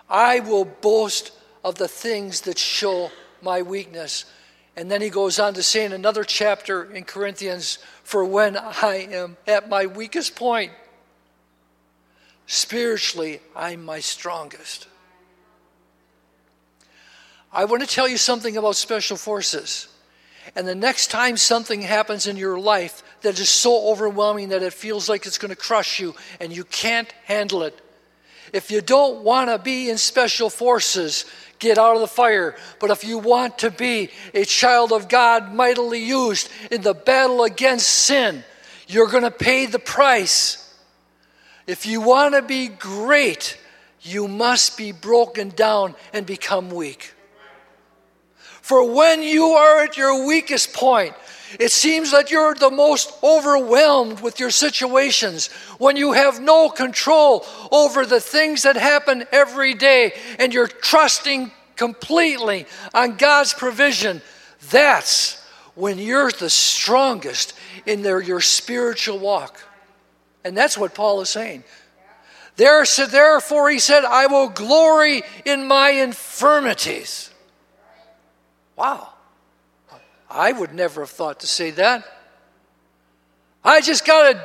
I 0.09 0.41
will 0.41 0.65
boast 0.65 1.31
of 1.63 1.75
the 1.75 1.87
things 1.87 2.41
that 2.41 2.57
show 2.57 3.11
my 3.41 3.61
weakness. 3.61 4.25
And 4.75 4.91
then 4.91 5.01
he 5.01 5.09
goes 5.09 5.39
on 5.39 5.53
to 5.53 5.63
say 5.63 5.85
in 5.85 5.93
another 5.93 6.23
chapter 6.23 6.83
in 6.93 7.05
Corinthians, 7.05 7.79
For 8.03 8.25
when 8.25 8.57
I 8.57 9.07
am 9.11 9.37
at 9.47 9.69
my 9.69 9.85
weakest 9.85 10.35
point, 10.35 10.73
spiritually, 12.45 13.39
I'm 13.55 13.85
my 13.85 13.99
strongest. 13.99 14.88
I 17.51 17.65
want 17.65 17.81
to 17.81 17.87
tell 17.87 18.07
you 18.07 18.17
something 18.17 18.57
about 18.57 18.75
special 18.75 19.17
forces. 19.17 19.87
And 20.55 20.67
the 20.67 20.75
next 20.75 21.07
time 21.07 21.37
something 21.37 21.81
happens 21.81 22.27
in 22.27 22.37
your 22.37 22.59
life 22.59 23.03
that 23.21 23.39
is 23.39 23.49
so 23.49 23.89
overwhelming 23.91 24.49
that 24.49 24.63
it 24.63 24.73
feels 24.73 25.09
like 25.09 25.25
it's 25.25 25.37
going 25.37 25.49
to 25.49 25.55
crush 25.55 25.99
you 25.99 26.15
and 26.39 26.55
you 26.55 26.63
can't 26.63 27.11
handle 27.25 27.63
it, 27.63 27.79
if 28.51 28.71
you 28.71 28.81
don't 28.81 29.23
want 29.23 29.49
to 29.49 29.59
be 29.59 29.89
in 29.89 29.97
special 29.97 30.49
forces, 30.49 31.25
get 31.59 31.77
out 31.77 31.95
of 31.95 32.01
the 32.01 32.07
fire. 32.07 32.55
But 32.79 32.89
if 32.89 33.03
you 33.03 33.19
want 33.19 33.59
to 33.59 33.69
be 33.69 34.09
a 34.33 34.43
child 34.45 34.91
of 34.91 35.07
God 35.07 35.53
mightily 35.53 36.03
used 36.03 36.49
in 36.71 36.81
the 36.81 36.95
battle 36.95 37.43
against 37.43 37.87
sin, 37.87 38.43
you're 38.87 39.07
going 39.07 39.23
to 39.23 39.31
pay 39.31 39.67
the 39.67 39.79
price. 39.79 40.73
If 41.67 41.85
you 41.85 42.01
want 42.01 42.33
to 42.33 42.41
be 42.41 42.69
great, 42.69 43.57
you 44.01 44.27
must 44.27 44.77
be 44.77 44.91
broken 44.91 45.49
down 45.49 45.93
and 46.11 46.25
become 46.25 46.71
weak. 46.71 47.13
For 48.69 48.83
when 48.83 49.23
you 49.23 49.45
are 49.53 49.81
at 49.81 49.97
your 49.97 50.27
weakest 50.27 50.73
point, 50.73 51.15
it 51.59 51.71
seems 51.71 52.11
that 52.11 52.29
you're 52.29 52.53
the 52.53 52.69
most 52.69 53.11
overwhelmed 53.23 54.19
with 54.19 54.39
your 54.39 54.51
situations 54.51 55.47
when 55.79 55.95
you 55.95 56.11
have 56.11 56.39
no 56.39 56.69
control 56.69 57.47
over 57.71 58.05
the 58.05 58.19
things 58.19 58.61
that 58.61 58.77
happen 58.77 59.25
every 59.31 59.73
day 59.73 60.13
and 60.37 60.53
you're 60.53 60.67
trusting 60.67 61.51
completely 61.77 62.67
on 62.93 63.17
God's 63.17 63.55
provision. 63.55 64.21
That's 64.69 65.43
when 65.73 65.97
you're 65.97 66.29
the 66.29 66.51
strongest 66.51 67.55
in 67.87 68.03
their, 68.03 68.21
your 68.21 68.39
spiritual 68.39 69.17
walk. 69.17 69.59
And 70.43 70.55
that's 70.55 70.77
what 70.77 70.93
Paul 70.93 71.21
is 71.21 71.29
saying. 71.31 71.63
There, 72.55 72.85
so 72.85 73.07
therefore, 73.07 73.71
he 73.71 73.79
said, 73.79 74.05
I 74.05 74.27
will 74.27 74.49
glory 74.49 75.23
in 75.43 75.67
my 75.67 75.89
infirmities 75.89 77.28
Wow. 78.79 79.09
I 80.29 80.53
would 80.53 80.73
never 80.73 81.01
have 81.01 81.09
thought 81.09 81.41
to 81.41 81.47
say 81.47 81.71
that. 81.71 82.05
I 83.61 83.81
just 83.81 84.05
got 84.05 84.35
a, 84.35 84.41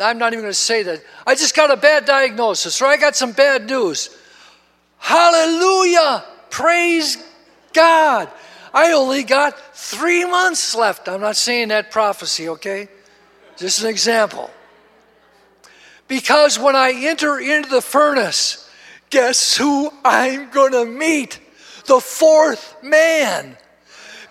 I'm 0.00 0.18
not 0.18 0.32
even 0.32 0.42
going 0.42 0.50
to 0.50 0.54
say 0.58 0.82
that. 0.82 1.00
I 1.24 1.36
just 1.36 1.54
got 1.54 1.70
a 1.70 1.76
bad 1.76 2.06
diagnosis, 2.06 2.82
or 2.82 2.86
I 2.86 2.96
got 2.96 3.14
some 3.14 3.30
bad 3.30 3.66
news. 3.66 4.10
Hallelujah! 4.98 6.24
Praise 6.50 7.22
God. 7.72 8.28
I 8.72 8.90
only 8.92 9.22
got 9.22 9.76
three 9.76 10.24
months 10.24 10.74
left. 10.74 11.08
I'm 11.08 11.20
not 11.20 11.36
saying 11.36 11.68
that 11.68 11.92
prophecy, 11.92 12.48
okay? 12.48 12.88
Just 13.56 13.84
an 13.84 13.90
example. 13.90 14.50
Because 16.08 16.58
when 16.58 16.74
I 16.74 16.92
enter 16.92 17.38
into 17.38 17.70
the 17.70 17.80
furnace, 17.80 18.68
guess 19.10 19.56
who 19.56 19.92
I'm 20.04 20.50
going 20.50 20.72
to 20.72 20.84
meet? 20.84 21.38
The 21.86 22.00
fourth 22.00 22.76
man 22.82 23.56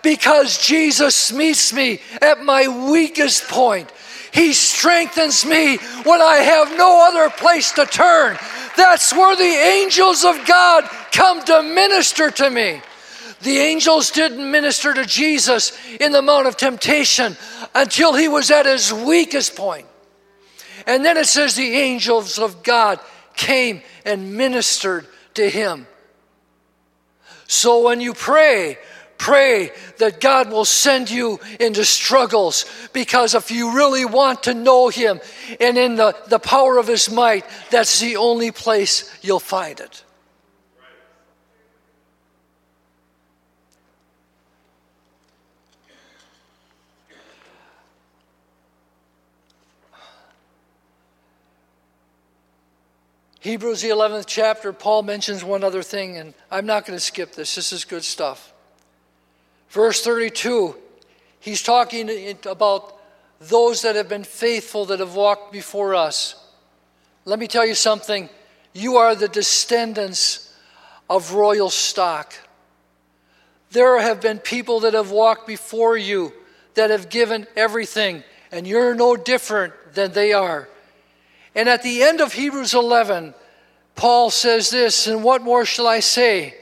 because 0.02 0.58
Jesus 0.58 1.32
meets 1.32 1.72
me 1.72 2.00
at 2.20 2.44
my 2.44 2.90
weakest 2.90 3.48
point. 3.48 3.90
He 4.32 4.52
strengthens 4.52 5.44
me 5.46 5.78
when 6.04 6.20
I 6.20 6.36
have 6.36 6.76
no 6.76 7.08
other 7.08 7.30
place 7.30 7.72
to 7.72 7.86
turn. 7.86 8.36
That's 8.76 9.12
where 9.12 9.36
the 9.36 9.42
angels 9.42 10.24
of 10.24 10.46
God 10.46 10.84
come 11.12 11.42
to 11.44 11.62
minister 11.62 12.30
to 12.30 12.50
me. 12.50 12.82
The 13.42 13.58
angels 13.58 14.10
didn't 14.10 14.50
minister 14.50 14.92
to 14.94 15.04
Jesus 15.04 15.72
in 16.00 16.12
the 16.12 16.22
Mount 16.22 16.46
of 16.46 16.56
Temptation 16.56 17.36
until 17.74 18.14
he 18.14 18.28
was 18.28 18.50
at 18.50 18.66
his 18.66 18.92
weakest 18.92 19.54
point. 19.54 19.86
And 20.86 21.04
then 21.04 21.16
it 21.16 21.26
says 21.26 21.54
the 21.54 21.76
angels 21.76 22.38
of 22.38 22.62
God 22.62 23.00
came 23.36 23.82
and 24.04 24.34
ministered 24.34 25.06
to 25.34 25.48
him. 25.48 25.86
So 27.46 27.82
when 27.82 28.00
you 28.00 28.14
pray, 28.14 28.78
pray 29.18 29.72
that 29.98 30.20
God 30.20 30.50
will 30.50 30.64
send 30.64 31.10
you 31.10 31.40
into 31.58 31.84
struggles 31.84 32.64
because 32.92 33.34
if 33.34 33.50
you 33.50 33.74
really 33.74 34.04
want 34.04 34.44
to 34.44 34.54
know 34.54 34.88
Him 34.88 35.20
and 35.60 35.76
in 35.76 35.96
the, 35.96 36.14
the 36.28 36.38
power 36.38 36.78
of 36.78 36.86
His 36.86 37.10
might, 37.10 37.44
that's 37.70 38.00
the 38.00 38.16
only 38.16 38.52
place 38.52 39.10
you'll 39.22 39.40
find 39.40 39.80
it. 39.80 40.03
Hebrews, 53.44 53.82
the 53.82 53.90
11th 53.90 54.24
chapter, 54.26 54.72
Paul 54.72 55.02
mentions 55.02 55.44
one 55.44 55.62
other 55.62 55.82
thing, 55.82 56.16
and 56.16 56.32
I'm 56.50 56.64
not 56.64 56.86
going 56.86 56.96
to 56.96 57.04
skip 57.04 57.34
this. 57.34 57.54
This 57.56 57.74
is 57.74 57.84
good 57.84 58.02
stuff. 58.02 58.54
Verse 59.68 60.02
32, 60.02 60.74
he's 61.40 61.62
talking 61.62 62.08
about 62.46 62.98
those 63.40 63.82
that 63.82 63.96
have 63.96 64.08
been 64.08 64.24
faithful, 64.24 64.86
that 64.86 64.98
have 64.98 65.14
walked 65.14 65.52
before 65.52 65.94
us. 65.94 66.42
Let 67.26 67.38
me 67.38 67.46
tell 67.46 67.66
you 67.66 67.74
something. 67.74 68.30
You 68.72 68.96
are 68.96 69.14
the 69.14 69.28
descendants 69.28 70.50
of 71.10 71.34
royal 71.34 71.68
stock. 71.68 72.32
There 73.72 74.00
have 74.00 74.22
been 74.22 74.38
people 74.38 74.80
that 74.80 74.94
have 74.94 75.10
walked 75.10 75.46
before 75.46 75.98
you 75.98 76.32
that 76.76 76.88
have 76.88 77.10
given 77.10 77.46
everything, 77.56 78.24
and 78.50 78.66
you're 78.66 78.94
no 78.94 79.16
different 79.16 79.74
than 79.92 80.12
they 80.12 80.32
are. 80.32 80.66
And 81.54 81.68
at 81.68 81.82
the 81.82 82.02
end 82.02 82.20
of 82.20 82.32
Hebrews 82.32 82.74
11, 82.74 83.34
Paul 83.94 84.30
says 84.30 84.70
this, 84.70 85.06
and 85.06 85.22
what 85.22 85.42
more 85.42 85.64
shall 85.64 85.86
I 85.86 86.00
say? 86.00 86.56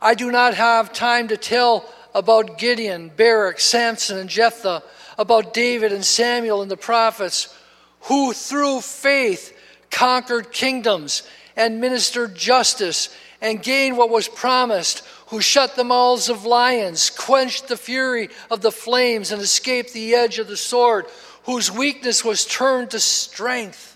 I 0.00 0.14
do 0.14 0.30
not 0.30 0.54
have 0.54 0.92
time 0.92 1.28
to 1.28 1.36
tell 1.36 1.84
about 2.14 2.58
Gideon, 2.58 3.10
Barak, 3.14 3.60
Samson, 3.60 4.18
and 4.18 4.30
Jephthah, 4.30 4.82
about 5.18 5.52
David 5.52 5.92
and 5.92 6.04
Samuel 6.04 6.62
and 6.62 6.70
the 6.70 6.76
prophets, 6.76 7.54
who 8.02 8.32
through 8.32 8.80
faith 8.80 9.56
conquered 9.90 10.52
kingdoms 10.52 11.22
and 11.56 11.80
ministered 11.80 12.34
justice 12.34 13.14
and 13.40 13.62
gained 13.62 13.96
what 13.96 14.10
was 14.10 14.26
promised, 14.26 15.04
who 15.26 15.40
shut 15.40 15.76
the 15.76 15.84
mouths 15.84 16.28
of 16.28 16.46
lions, 16.46 17.10
quenched 17.10 17.68
the 17.68 17.76
fury 17.76 18.30
of 18.50 18.62
the 18.62 18.72
flames, 18.72 19.32
and 19.32 19.42
escaped 19.42 19.92
the 19.92 20.14
edge 20.14 20.38
of 20.38 20.48
the 20.48 20.56
sword, 20.56 21.06
whose 21.44 21.70
weakness 21.70 22.24
was 22.24 22.46
turned 22.46 22.90
to 22.90 23.00
strength 23.00 23.93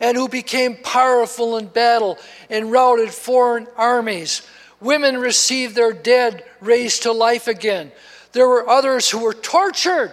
and 0.00 0.16
who 0.16 0.28
became 0.28 0.76
powerful 0.76 1.56
in 1.56 1.66
battle 1.66 2.18
and 2.50 2.70
routed 2.70 3.10
foreign 3.10 3.66
armies. 3.76 4.42
Women 4.80 5.18
received 5.18 5.74
their 5.74 5.92
dead 5.92 6.44
raised 6.60 7.02
to 7.02 7.12
life 7.12 7.48
again. 7.48 7.90
There 8.32 8.48
were 8.48 8.68
others 8.68 9.10
who 9.10 9.20
were 9.20 9.34
tortured, 9.34 10.12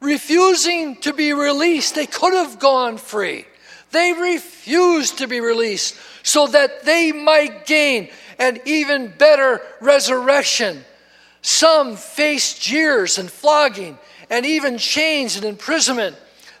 refusing 0.00 0.96
to 1.00 1.12
be 1.12 1.32
released. 1.32 1.94
They 1.94 2.06
could 2.06 2.34
have 2.34 2.58
gone 2.58 2.98
free. 2.98 3.46
They 3.90 4.12
refused 4.12 5.18
to 5.18 5.26
be 5.26 5.40
released 5.40 5.96
so 6.22 6.46
that 6.48 6.84
they 6.84 7.10
might 7.10 7.66
gain 7.66 8.10
an 8.38 8.60
even 8.64 9.12
better 9.18 9.60
resurrection. 9.80 10.84
Some 11.42 11.96
faced 11.96 12.60
jeers 12.60 13.18
and 13.18 13.30
flogging 13.30 13.98
and 14.30 14.44
even 14.44 14.78
chains 14.78 15.36
and 15.36 15.44
imprisonment. 15.44 16.16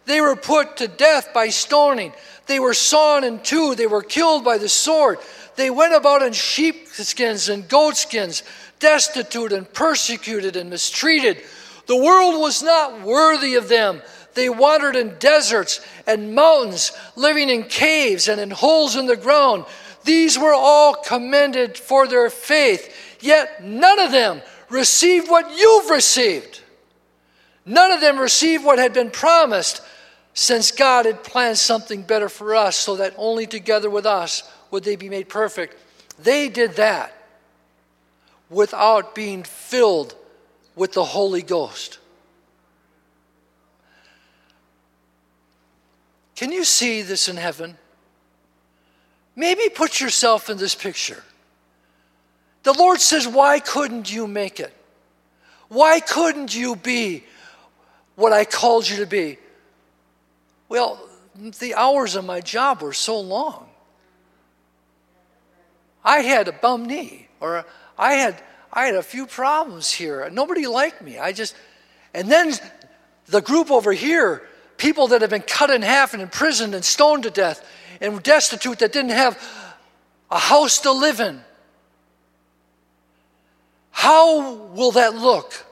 They 0.08 0.22
were 0.22 0.36
put 0.36 0.78
to 0.78 0.88
death 0.88 1.34
by 1.34 1.50
stoning. 1.50 2.14
They 2.46 2.58
were 2.58 2.72
sawn 2.72 3.24
in 3.24 3.40
two. 3.40 3.74
They 3.74 3.86
were 3.86 4.02
killed 4.02 4.42
by 4.42 4.56
the 4.56 4.68
sword. 4.68 5.18
They 5.54 5.68
went 5.68 5.94
about 5.94 6.22
in 6.22 6.32
sheepskins 6.32 7.50
and 7.50 7.68
goatskins, 7.68 8.42
destitute 8.78 9.52
and 9.52 9.70
persecuted 9.70 10.56
and 10.56 10.70
mistreated. 10.70 11.44
The 11.88 12.02
world 12.02 12.40
was 12.40 12.62
not 12.62 13.02
worthy 13.02 13.56
of 13.56 13.68
them. 13.68 14.00
They 14.32 14.48
wandered 14.48 14.96
in 14.96 15.18
deserts 15.18 15.86
and 16.06 16.34
mountains, 16.34 16.92
living 17.14 17.50
in 17.50 17.64
caves 17.64 18.28
and 18.28 18.40
in 18.40 18.50
holes 18.50 18.96
in 18.96 19.04
the 19.04 19.16
ground. 19.16 19.66
These 20.04 20.38
were 20.38 20.54
all 20.54 20.94
commended 20.94 21.76
for 21.76 22.08
their 22.08 22.30
faith, 22.30 23.18
yet 23.20 23.62
none 23.62 23.98
of 23.98 24.12
them 24.12 24.40
received 24.70 25.28
what 25.28 25.54
you've 25.58 25.90
received. 25.90 26.62
None 27.66 27.90
of 27.90 28.00
them 28.00 28.18
received 28.18 28.64
what 28.64 28.78
had 28.78 28.94
been 28.94 29.10
promised, 29.10 29.82
since 30.34 30.70
God 30.70 31.06
had 31.06 31.24
planned 31.24 31.58
something 31.58 32.02
better 32.02 32.28
for 32.28 32.54
us, 32.54 32.76
so 32.76 32.96
that 32.96 33.14
only 33.16 33.46
together 33.46 33.90
with 33.90 34.06
us 34.06 34.48
would 34.70 34.84
they 34.84 34.96
be 34.96 35.08
made 35.08 35.28
perfect. 35.28 35.76
They 36.18 36.48
did 36.48 36.76
that 36.76 37.12
without 38.50 39.14
being 39.14 39.42
filled 39.42 40.14
with 40.74 40.92
the 40.92 41.04
Holy 41.04 41.42
Ghost. 41.42 41.98
Can 46.36 46.52
you 46.52 46.64
see 46.64 47.02
this 47.02 47.28
in 47.28 47.36
heaven? 47.36 47.76
Maybe 49.34 49.68
put 49.68 50.00
yourself 50.00 50.48
in 50.48 50.56
this 50.56 50.74
picture. 50.74 51.22
The 52.62 52.72
Lord 52.72 53.00
says, 53.00 53.26
Why 53.26 53.60
couldn't 53.60 54.12
you 54.12 54.26
make 54.26 54.60
it? 54.60 54.72
Why 55.68 56.00
couldn't 56.00 56.54
you 56.54 56.76
be 56.76 57.24
what 58.14 58.32
I 58.32 58.44
called 58.44 58.88
you 58.88 58.98
to 58.98 59.06
be? 59.06 59.38
Well, 60.68 61.00
the 61.58 61.74
hours 61.74 62.14
of 62.14 62.24
my 62.24 62.40
job 62.40 62.82
were 62.82 62.92
so 62.92 63.18
long. 63.20 63.68
I 66.04 66.20
had 66.20 66.48
a 66.48 66.52
bum 66.52 66.86
knee, 66.86 67.28
or 67.40 67.64
I 67.98 68.14
had 68.14 68.42
I 68.72 68.86
had 68.86 68.94
a 68.94 69.02
few 69.02 69.26
problems 69.26 69.90
here. 69.90 70.28
Nobody 70.30 70.66
liked 70.66 71.02
me. 71.02 71.18
I 71.18 71.32
just 71.32 71.54
and 72.14 72.30
then 72.30 72.54
the 73.26 73.40
group 73.40 73.70
over 73.70 73.92
here, 73.92 74.46
people 74.76 75.08
that 75.08 75.20
have 75.20 75.30
been 75.30 75.42
cut 75.42 75.70
in 75.70 75.82
half 75.82 76.12
and 76.12 76.22
imprisoned 76.22 76.74
and 76.74 76.84
stoned 76.84 77.24
to 77.24 77.30
death 77.30 77.64
and 78.00 78.22
destitute 78.22 78.78
that 78.78 78.92
didn't 78.92 79.10
have 79.10 79.40
a 80.30 80.38
house 80.38 80.80
to 80.80 80.92
live 80.92 81.20
in. 81.20 81.42
How 83.90 84.52
will 84.52 84.92
that 84.92 85.14
look? 85.14 85.66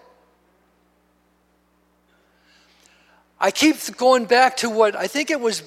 I 3.38 3.50
keep 3.50 3.96
going 3.96 4.24
back 4.24 4.56
to 4.58 4.70
what 4.70 4.96
I 4.96 5.06
think 5.06 5.30
it 5.30 5.40
was, 5.40 5.62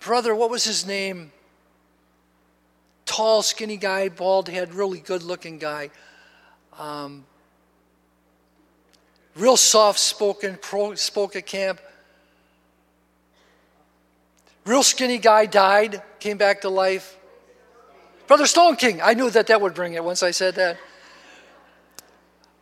brother, 0.00 0.34
what 0.34 0.50
was 0.50 0.64
his 0.64 0.86
name? 0.86 1.30
Tall, 3.04 3.42
skinny 3.42 3.76
guy, 3.76 4.08
bald 4.08 4.48
head, 4.48 4.74
really 4.74 4.98
good 4.98 5.22
looking 5.22 5.58
guy. 5.58 5.90
Um, 6.78 7.24
real 9.36 9.56
soft 9.56 9.98
spoken, 9.98 10.58
spoke 10.96 11.36
at 11.36 11.46
camp. 11.46 11.80
Real 14.64 14.82
skinny 14.82 15.18
guy 15.18 15.46
died, 15.46 16.02
came 16.20 16.38
back 16.38 16.62
to 16.62 16.68
life. 16.68 17.16
Brother 18.26 18.46
Stone 18.46 18.76
King, 18.76 19.00
I 19.02 19.14
knew 19.14 19.28
that 19.30 19.48
that 19.48 19.60
would 19.60 19.74
bring 19.74 19.94
it 19.94 20.02
once 20.02 20.22
I 20.22 20.30
said 20.30 20.54
that. 20.54 20.78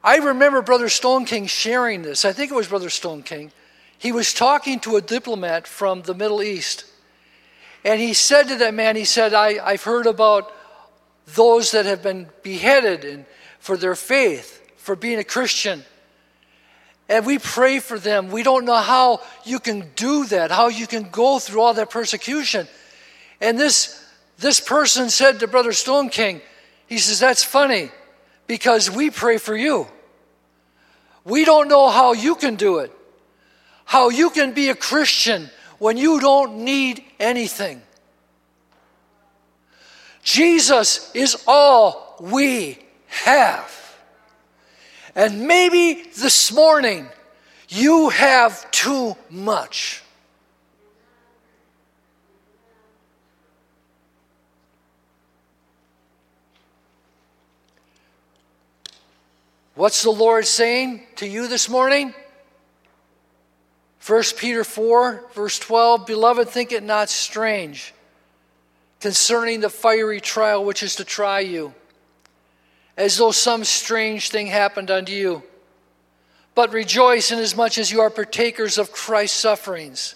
I 0.02 0.16
remember 0.16 0.62
Brother 0.62 0.88
Stone 0.88 1.26
King 1.26 1.46
sharing 1.46 2.02
this. 2.02 2.24
I 2.24 2.32
think 2.32 2.50
it 2.50 2.54
was 2.54 2.68
Brother 2.68 2.90
Stone 2.90 3.22
King. 3.22 3.52
He 3.98 4.12
was 4.12 4.32
talking 4.32 4.80
to 4.80 4.96
a 4.96 5.02
diplomat 5.02 5.66
from 5.66 6.02
the 6.02 6.14
Middle 6.14 6.42
East. 6.42 6.86
And 7.84 8.00
he 8.00 8.14
said 8.14 8.44
to 8.48 8.56
that 8.56 8.72
man, 8.72 8.96
he 8.96 9.04
said, 9.04 9.34
I, 9.34 9.64
I've 9.64 9.82
heard 9.82 10.06
about 10.06 10.52
those 11.34 11.72
that 11.72 11.84
have 11.84 12.02
been 12.02 12.28
beheaded 12.42 13.04
and 13.04 13.26
for 13.58 13.76
their 13.76 13.94
faith, 13.94 14.72
for 14.78 14.96
being 14.96 15.18
a 15.18 15.24
Christian. 15.24 15.84
And 17.10 17.26
we 17.26 17.38
pray 17.38 17.78
for 17.78 17.98
them. 17.98 18.30
We 18.30 18.42
don't 18.42 18.64
know 18.64 18.76
how 18.76 19.20
you 19.44 19.58
can 19.58 19.90
do 19.96 20.24
that, 20.26 20.50
how 20.50 20.68
you 20.68 20.86
can 20.86 21.10
go 21.10 21.38
through 21.38 21.60
all 21.60 21.74
that 21.74 21.90
persecution. 21.90 22.66
And 23.40 23.58
this, 23.58 24.02
this 24.38 24.60
person 24.60 25.10
said 25.10 25.40
to 25.40 25.46
Brother 25.46 25.72
Stone 25.72 26.08
King, 26.08 26.40
he 26.86 26.98
says, 26.98 27.20
That's 27.20 27.44
funny 27.44 27.90
because 28.50 28.90
we 28.90 29.10
pray 29.10 29.38
for 29.38 29.54
you. 29.54 29.86
We 31.22 31.44
don't 31.44 31.68
know 31.68 31.88
how 31.88 32.14
you 32.14 32.34
can 32.34 32.56
do 32.56 32.78
it, 32.78 32.90
how 33.84 34.08
you 34.08 34.28
can 34.30 34.54
be 34.54 34.70
a 34.70 34.74
Christian 34.74 35.48
when 35.78 35.96
you 35.96 36.18
don't 36.18 36.64
need 36.64 37.00
anything. 37.20 37.80
Jesus 40.24 41.14
is 41.14 41.44
all 41.46 42.16
we 42.18 42.80
have. 43.06 43.70
And 45.14 45.46
maybe 45.46 46.02
this 46.18 46.50
morning 46.50 47.06
you 47.68 48.08
have 48.08 48.68
too 48.72 49.16
much. 49.30 50.02
What's 59.80 60.02
the 60.02 60.10
Lord 60.10 60.46
saying 60.46 61.04
to 61.16 61.26
you 61.26 61.48
this 61.48 61.66
morning? 61.66 62.12
1 64.06 64.22
Peter 64.36 64.62
4, 64.62 65.24
verse 65.32 65.58
12 65.58 66.06
Beloved, 66.06 66.50
think 66.50 66.70
it 66.70 66.82
not 66.82 67.08
strange 67.08 67.94
concerning 69.00 69.60
the 69.60 69.70
fiery 69.70 70.20
trial 70.20 70.66
which 70.66 70.82
is 70.82 70.96
to 70.96 71.04
try 71.04 71.40
you, 71.40 71.72
as 72.98 73.16
though 73.16 73.30
some 73.30 73.64
strange 73.64 74.28
thing 74.28 74.48
happened 74.48 74.90
unto 74.90 75.12
you. 75.12 75.42
But 76.54 76.74
rejoice 76.74 77.30
inasmuch 77.30 77.78
as 77.78 77.90
you 77.90 78.02
are 78.02 78.10
partakers 78.10 78.76
of 78.76 78.92
Christ's 78.92 79.40
sufferings, 79.40 80.14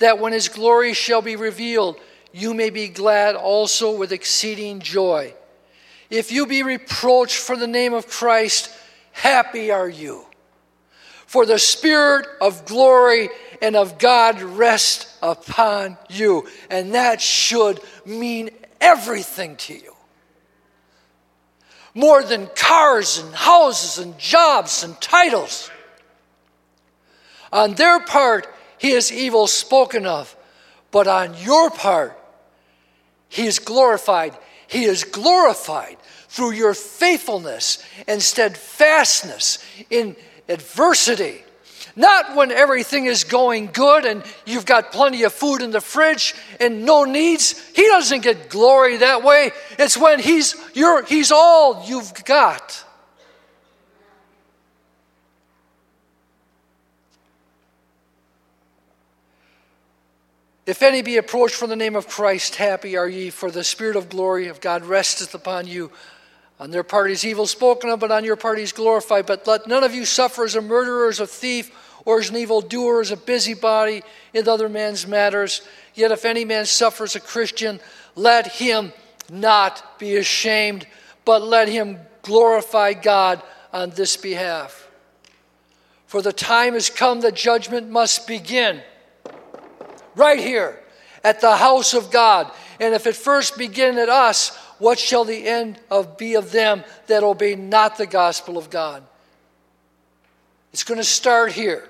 that 0.00 0.18
when 0.18 0.32
his 0.32 0.48
glory 0.48 0.92
shall 0.92 1.22
be 1.22 1.36
revealed, 1.36 2.00
you 2.32 2.52
may 2.52 2.70
be 2.70 2.88
glad 2.88 3.36
also 3.36 3.96
with 3.96 4.10
exceeding 4.10 4.80
joy. 4.80 5.34
If 6.10 6.32
you 6.32 6.46
be 6.46 6.64
reproached 6.64 7.36
for 7.36 7.56
the 7.56 7.68
name 7.68 7.94
of 7.94 8.08
Christ, 8.08 8.70
Happy 9.18 9.72
are 9.72 9.88
you. 9.88 10.24
For 11.26 11.44
the 11.44 11.58
Spirit 11.58 12.24
of 12.40 12.64
glory 12.66 13.30
and 13.60 13.74
of 13.74 13.98
God 13.98 14.40
rest 14.40 15.08
upon 15.20 15.98
you. 16.08 16.46
And 16.70 16.94
that 16.94 17.20
should 17.20 17.80
mean 18.06 18.50
everything 18.80 19.56
to 19.56 19.74
you. 19.74 19.92
More 21.94 22.22
than 22.22 22.48
cars 22.54 23.18
and 23.18 23.34
houses 23.34 23.98
and 23.98 24.16
jobs 24.18 24.84
and 24.84 24.98
titles. 25.00 25.68
On 27.52 27.74
their 27.74 27.98
part, 27.98 28.46
he 28.78 28.92
is 28.92 29.10
evil 29.10 29.48
spoken 29.48 30.06
of, 30.06 30.36
but 30.92 31.08
on 31.08 31.34
your 31.38 31.70
part, 31.70 32.16
he 33.28 33.46
is 33.46 33.58
glorified. 33.58 34.38
He 34.68 34.84
is 34.84 35.02
glorified 35.02 35.96
through 36.38 36.52
your 36.52 36.72
faithfulness 36.72 37.82
and 38.06 38.22
steadfastness 38.22 39.58
in 39.90 40.14
adversity. 40.48 41.42
Not 41.96 42.36
when 42.36 42.52
everything 42.52 43.06
is 43.06 43.24
going 43.24 43.70
good 43.72 44.04
and 44.04 44.22
you've 44.46 44.64
got 44.64 44.92
plenty 44.92 45.24
of 45.24 45.32
food 45.32 45.62
in 45.62 45.72
the 45.72 45.80
fridge 45.80 46.36
and 46.60 46.84
no 46.84 47.02
needs. 47.02 47.60
He 47.74 47.82
doesn't 47.88 48.22
get 48.22 48.48
glory 48.50 48.98
that 48.98 49.24
way. 49.24 49.50
It's 49.80 49.96
when 49.98 50.20
he's, 50.20 50.54
you're, 50.74 51.04
he's 51.04 51.32
all 51.32 51.84
you've 51.88 52.24
got. 52.24 52.84
If 60.66 60.84
any 60.84 61.02
be 61.02 61.16
approached 61.16 61.56
from 61.56 61.70
the 61.70 61.74
name 61.74 61.96
of 61.96 62.06
Christ, 62.06 62.54
happy 62.54 62.96
are 62.96 63.08
ye, 63.08 63.30
for 63.30 63.50
the 63.50 63.64
Spirit 63.64 63.96
of 63.96 64.08
glory 64.08 64.46
of 64.46 64.60
God 64.60 64.84
resteth 64.84 65.34
upon 65.34 65.66
you. 65.66 65.90
On 66.60 66.70
their 66.70 66.82
part 66.82 67.10
is 67.10 67.24
evil 67.24 67.46
spoken 67.46 67.90
of, 67.90 68.00
but 68.00 68.10
on 68.10 68.24
your 68.24 68.36
part 68.36 68.58
is 68.58 68.72
glorified. 68.72 69.26
But 69.26 69.46
let 69.46 69.66
none 69.66 69.84
of 69.84 69.94
you 69.94 70.04
suffer 70.04 70.44
as 70.44 70.56
a 70.56 70.60
murderer, 70.60 71.08
as 71.08 71.20
a 71.20 71.26
thief, 71.26 71.70
or 72.04 72.18
as 72.18 72.30
an 72.30 72.36
evildoer, 72.36 73.00
as 73.00 73.10
a 73.10 73.16
busybody 73.16 74.02
in 74.34 74.48
other 74.48 74.68
men's 74.68 75.06
matters. 75.06 75.62
Yet 75.94 76.10
if 76.10 76.24
any 76.24 76.44
man 76.44 76.66
suffers 76.66 77.14
a 77.14 77.20
Christian, 77.20 77.80
let 78.16 78.46
him 78.48 78.92
not 79.30 79.98
be 79.98 80.16
ashamed, 80.16 80.86
but 81.24 81.42
let 81.42 81.68
him 81.68 81.98
glorify 82.22 82.92
God 82.92 83.42
on 83.72 83.90
this 83.90 84.16
behalf. 84.16 84.88
For 86.06 86.22
the 86.22 86.32
time 86.32 86.72
has 86.72 86.88
come 86.90 87.20
that 87.20 87.34
judgment 87.34 87.90
must 87.90 88.26
begin. 88.26 88.80
Right 90.16 90.40
here 90.40 90.80
at 91.22 91.40
the 91.40 91.56
house 91.56 91.94
of 91.94 92.10
God. 92.10 92.50
And 92.80 92.94
if 92.94 93.06
it 93.06 93.14
first 93.14 93.58
begin 93.58 93.98
at 93.98 94.08
us, 94.08 94.56
what 94.78 94.98
shall 94.98 95.24
the 95.24 95.46
end 95.46 95.78
of 95.90 96.16
be 96.16 96.34
of 96.34 96.52
them 96.52 96.84
that 97.06 97.22
obey 97.22 97.54
not 97.54 97.98
the 97.98 98.06
gospel 98.06 98.56
of 98.56 98.70
God? 98.70 99.02
It's 100.72 100.84
going 100.84 100.98
to 100.98 101.04
start 101.04 101.52
here. 101.52 101.88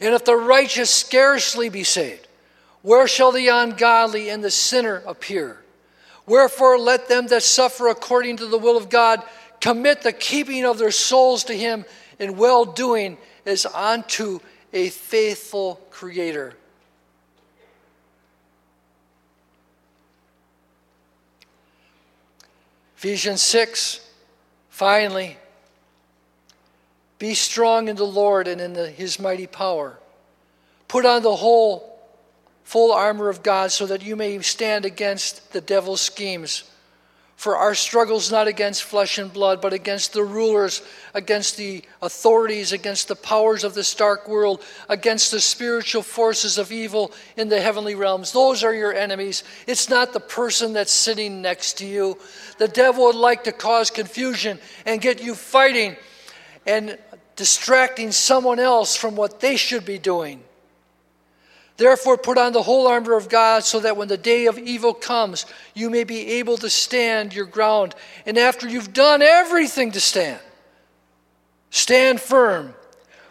And 0.00 0.14
if 0.14 0.24
the 0.24 0.36
righteous 0.36 0.90
scarcely 0.90 1.68
be 1.68 1.84
saved, 1.84 2.26
where 2.82 3.08
shall 3.08 3.32
the 3.32 3.48
ungodly 3.48 4.28
and 4.28 4.42
the 4.42 4.50
sinner 4.50 5.02
appear? 5.06 5.58
Wherefore, 6.26 6.78
let 6.78 7.08
them 7.08 7.26
that 7.28 7.42
suffer 7.42 7.88
according 7.88 8.38
to 8.38 8.46
the 8.46 8.58
will 8.58 8.76
of 8.76 8.88
God 8.88 9.22
commit 9.60 10.02
the 10.02 10.12
keeping 10.12 10.64
of 10.64 10.78
their 10.78 10.90
souls 10.90 11.44
to 11.44 11.54
Him 11.54 11.84
in 12.18 12.36
well 12.36 12.64
doing 12.64 13.16
as 13.46 13.66
unto 13.66 14.40
a 14.72 14.88
faithful 14.88 15.80
Creator. 15.90 16.54
Ephesians 23.04 23.42
6, 23.42 24.00
finally, 24.70 25.36
be 27.18 27.34
strong 27.34 27.88
in 27.88 27.96
the 27.96 28.06
Lord 28.06 28.48
and 28.48 28.62
in 28.62 28.72
the, 28.72 28.88
his 28.88 29.20
mighty 29.20 29.46
power. 29.46 29.98
Put 30.88 31.04
on 31.04 31.22
the 31.22 31.36
whole 31.36 32.02
full 32.62 32.94
armor 32.94 33.28
of 33.28 33.42
God 33.42 33.72
so 33.72 33.84
that 33.84 34.02
you 34.02 34.16
may 34.16 34.40
stand 34.40 34.86
against 34.86 35.52
the 35.52 35.60
devil's 35.60 36.00
schemes. 36.00 36.64
For 37.36 37.56
our 37.56 37.74
struggle 37.74 38.16
is 38.16 38.30
not 38.30 38.46
against 38.46 38.84
flesh 38.84 39.18
and 39.18 39.32
blood, 39.32 39.60
but 39.60 39.72
against 39.72 40.12
the 40.12 40.22
rulers, 40.22 40.82
against 41.14 41.56
the 41.56 41.82
authorities, 42.00 42.72
against 42.72 43.08
the 43.08 43.16
powers 43.16 43.64
of 43.64 43.74
this 43.74 43.92
dark 43.94 44.28
world, 44.28 44.62
against 44.88 45.30
the 45.30 45.40
spiritual 45.40 46.02
forces 46.02 46.58
of 46.58 46.70
evil 46.70 47.12
in 47.36 47.48
the 47.48 47.60
heavenly 47.60 47.96
realms. 47.96 48.32
Those 48.32 48.62
are 48.62 48.72
your 48.72 48.94
enemies. 48.94 49.42
It's 49.66 49.88
not 49.90 50.12
the 50.12 50.20
person 50.20 50.72
that's 50.72 50.92
sitting 50.92 51.42
next 51.42 51.78
to 51.78 51.86
you. 51.86 52.18
The 52.58 52.68
devil 52.68 53.06
would 53.06 53.16
like 53.16 53.44
to 53.44 53.52
cause 53.52 53.90
confusion 53.90 54.60
and 54.86 55.00
get 55.00 55.22
you 55.22 55.34
fighting 55.34 55.96
and 56.66 56.96
distracting 57.36 58.12
someone 58.12 58.60
else 58.60 58.96
from 58.96 59.16
what 59.16 59.40
they 59.40 59.56
should 59.56 59.84
be 59.84 59.98
doing. 59.98 60.42
Therefore, 61.76 62.16
put 62.16 62.38
on 62.38 62.52
the 62.52 62.62
whole 62.62 62.86
armor 62.86 63.14
of 63.14 63.28
God 63.28 63.64
so 63.64 63.80
that 63.80 63.96
when 63.96 64.06
the 64.08 64.16
day 64.16 64.46
of 64.46 64.58
evil 64.58 64.94
comes, 64.94 65.44
you 65.74 65.90
may 65.90 66.04
be 66.04 66.32
able 66.34 66.56
to 66.58 66.70
stand 66.70 67.34
your 67.34 67.46
ground. 67.46 67.94
And 68.26 68.38
after 68.38 68.68
you've 68.68 68.92
done 68.92 69.22
everything 69.22 69.90
to 69.92 70.00
stand, 70.00 70.40
stand 71.70 72.20
firm 72.20 72.74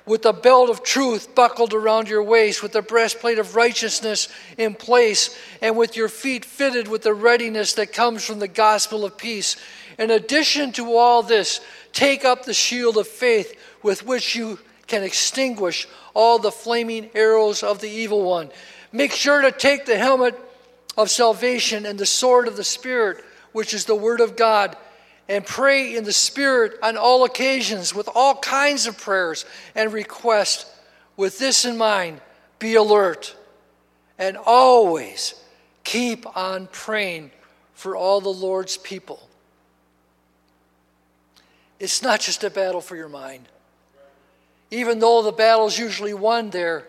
with 0.05 0.23
the 0.23 0.33
belt 0.33 0.69
of 0.69 0.83
truth 0.83 1.33
buckled 1.33 1.73
around 1.73 2.09
your 2.09 2.23
waist, 2.23 2.61
with 2.61 2.73
the 2.73 2.81
breastplate 2.81 3.39
of 3.39 3.55
righteousness 3.55 4.27
in 4.57 4.75
place, 4.75 5.37
and 5.61 5.77
with 5.77 5.95
your 5.95 6.09
feet 6.09 6.43
fitted 6.43 6.89
with 6.89 7.03
the 7.03 7.13
readiness 7.13 7.73
that 7.73 7.93
comes 7.93 8.25
from 8.25 8.39
the 8.39 8.47
gospel 8.49 9.05
of 9.05 9.17
peace. 9.17 9.55
In 9.97 10.11
addition 10.11 10.73
to 10.73 10.97
all 10.97 11.23
this, 11.23 11.61
take 11.93 12.25
up 12.25 12.43
the 12.43 12.53
shield 12.53 12.97
of 12.97 13.07
faith 13.07 13.57
with 13.81 14.05
which 14.05 14.35
you 14.35 14.59
can 14.88 15.03
extinguish 15.03 15.88
all 16.13 16.39
the 16.39 16.51
flaming 16.51 17.09
arrows 17.15 17.63
of 17.63 17.79
the 17.79 17.89
evil 17.89 18.23
one. 18.23 18.49
Make 18.91 19.11
sure 19.11 19.41
to 19.41 19.51
take 19.51 19.86
the 19.86 19.97
helmet 19.97 20.39
of 20.97 21.09
salvation 21.09 21.86
and 21.86 21.97
the 21.97 22.05
sword 22.05 22.47
of 22.47 22.57
the 22.57 22.63
Spirit, 22.63 23.23
which 23.51 23.73
is 23.73 23.86
the 23.86 23.95
Word 23.95 24.21
of 24.21 24.36
God, 24.36 24.77
and 25.27 25.45
pray 25.45 25.95
in 25.95 26.03
the 26.03 26.13
Spirit 26.13 26.73
on 26.84 26.97
all 26.97 27.23
occasions 27.23 27.95
with 27.95 28.09
all 28.13 28.36
kinds 28.36 28.86
of 28.86 28.97
prayers 28.97 29.45
and 29.73 29.91
requests. 29.91 30.69
With 31.15 31.39
this 31.39 31.65
in 31.65 31.77
mind, 31.77 32.21
be 32.59 32.75
alert 32.75 33.36
and 34.17 34.38
always 34.38 35.36
keep 35.84 36.25
on 36.38 36.67
praying 36.71 37.31
for 37.73 37.95
all 37.95 38.21
the 38.21 38.29
Lord's 38.29 38.77
people. 38.77 39.27
It's 41.79 42.01
not 42.01 42.19
just 42.19 42.43
a 42.43 42.49
battle 42.49 42.81
for 42.81 42.95
your 42.95 43.09
mind 43.09 43.47
even 44.74 44.97
though 44.97 45.21
the 45.21 45.32
battle 45.32 45.67
is 45.67 45.78
usually 45.78 46.15
won 46.15 46.49
there, 46.49 46.88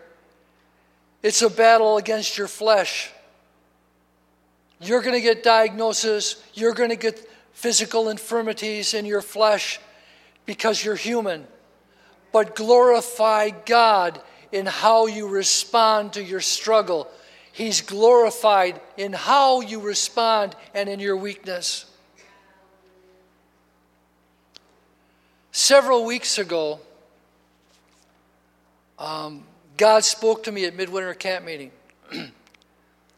it's 1.21 1.43
a 1.43 1.49
battle 1.49 1.97
against 1.97 2.35
your 2.35 2.47
flesh. 2.47 3.11
You're 4.81 5.01
going 5.01 5.13
to 5.13 5.21
get 5.21 5.43
diagnosis, 5.43 6.43
you're 6.55 6.73
going 6.73 6.89
to 6.89 6.95
get 6.95 7.29
physical 7.53 8.09
infirmities 8.09 8.95
in 8.95 9.05
your 9.05 9.21
flesh 9.21 9.79
because 10.47 10.83
you're 10.83 10.95
human. 10.95 11.45
But 12.31 12.55
glorify 12.55 13.51
God 13.51 14.19
in 14.51 14.65
how 14.65 15.05
you 15.05 15.27
respond 15.27 16.13
to 16.13 16.23
your 16.23 16.41
struggle. 16.41 17.07
He's 17.51 17.81
glorified 17.81 18.81
in 18.97 19.13
how 19.13 19.61
you 19.61 19.79
respond 19.79 20.55
and 20.73 20.89
in 20.89 20.99
your 20.99 21.17
weakness. 21.17 21.85
Several 25.51 26.03
weeks 26.03 26.39
ago, 26.39 26.79
um, 28.97 29.43
God 29.77 30.03
spoke 30.03 30.43
to 30.43 30.51
me 30.51 30.65
at 30.65 30.75
midwinter 30.75 31.13
camp 31.13 31.45
meeting. 31.45 31.71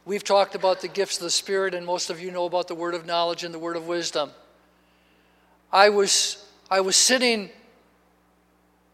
We've 0.05 0.23
talked 0.23 0.55
about 0.55 0.81
the 0.81 0.87
gifts 0.87 1.17
of 1.17 1.23
the 1.23 1.29
Spirit, 1.29 1.73
and 1.73 1.85
most 1.85 2.09
of 2.09 2.19
you 2.19 2.31
know 2.31 2.45
about 2.45 2.67
the 2.67 2.75
word 2.75 2.93
of 2.93 3.05
knowledge 3.05 3.43
and 3.43 3.53
the 3.53 3.59
word 3.59 3.75
of 3.75 3.87
wisdom. 3.87 4.31
I 5.71 5.89
was, 5.89 6.45
I 6.71 6.79
was 6.79 6.95
sitting 6.95 7.49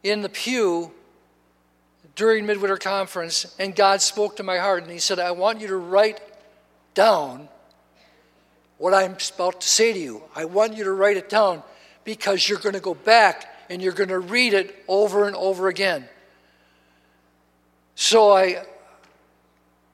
in 0.01 0.21
the 0.21 0.29
pew 0.29 0.91
during 2.15 2.45
midwinter 2.45 2.77
conference, 2.77 3.55
and 3.59 3.75
God 3.75 4.01
spoke 4.01 4.35
to 4.37 4.43
my 4.43 4.57
heart, 4.57 4.83
and 4.83 4.91
He 4.91 4.99
said, 4.99 5.19
I 5.19 5.31
want 5.31 5.61
you 5.61 5.67
to 5.67 5.77
write 5.77 6.19
down 6.93 7.47
what 8.77 8.93
I'm 8.93 9.15
about 9.35 9.61
to 9.61 9.67
say 9.67 9.93
to 9.93 9.99
you. 9.99 10.23
I 10.35 10.45
want 10.45 10.75
you 10.75 10.83
to 10.83 10.91
write 10.91 11.17
it 11.17 11.29
down 11.29 11.63
because 12.03 12.49
you're 12.49 12.59
going 12.59 12.73
to 12.73 12.81
go 12.81 12.93
back 12.93 13.49
and 13.69 13.81
you're 13.81 13.93
going 13.93 14.09
to 14.09 14.19
read 14.19 14.53
it 14.53 14.83
over 14.87 15.25
and 15.27 15.35
over 15.35 15.67
again. 15.69 16.07
So 17.95 18.31
I 18.31 18.65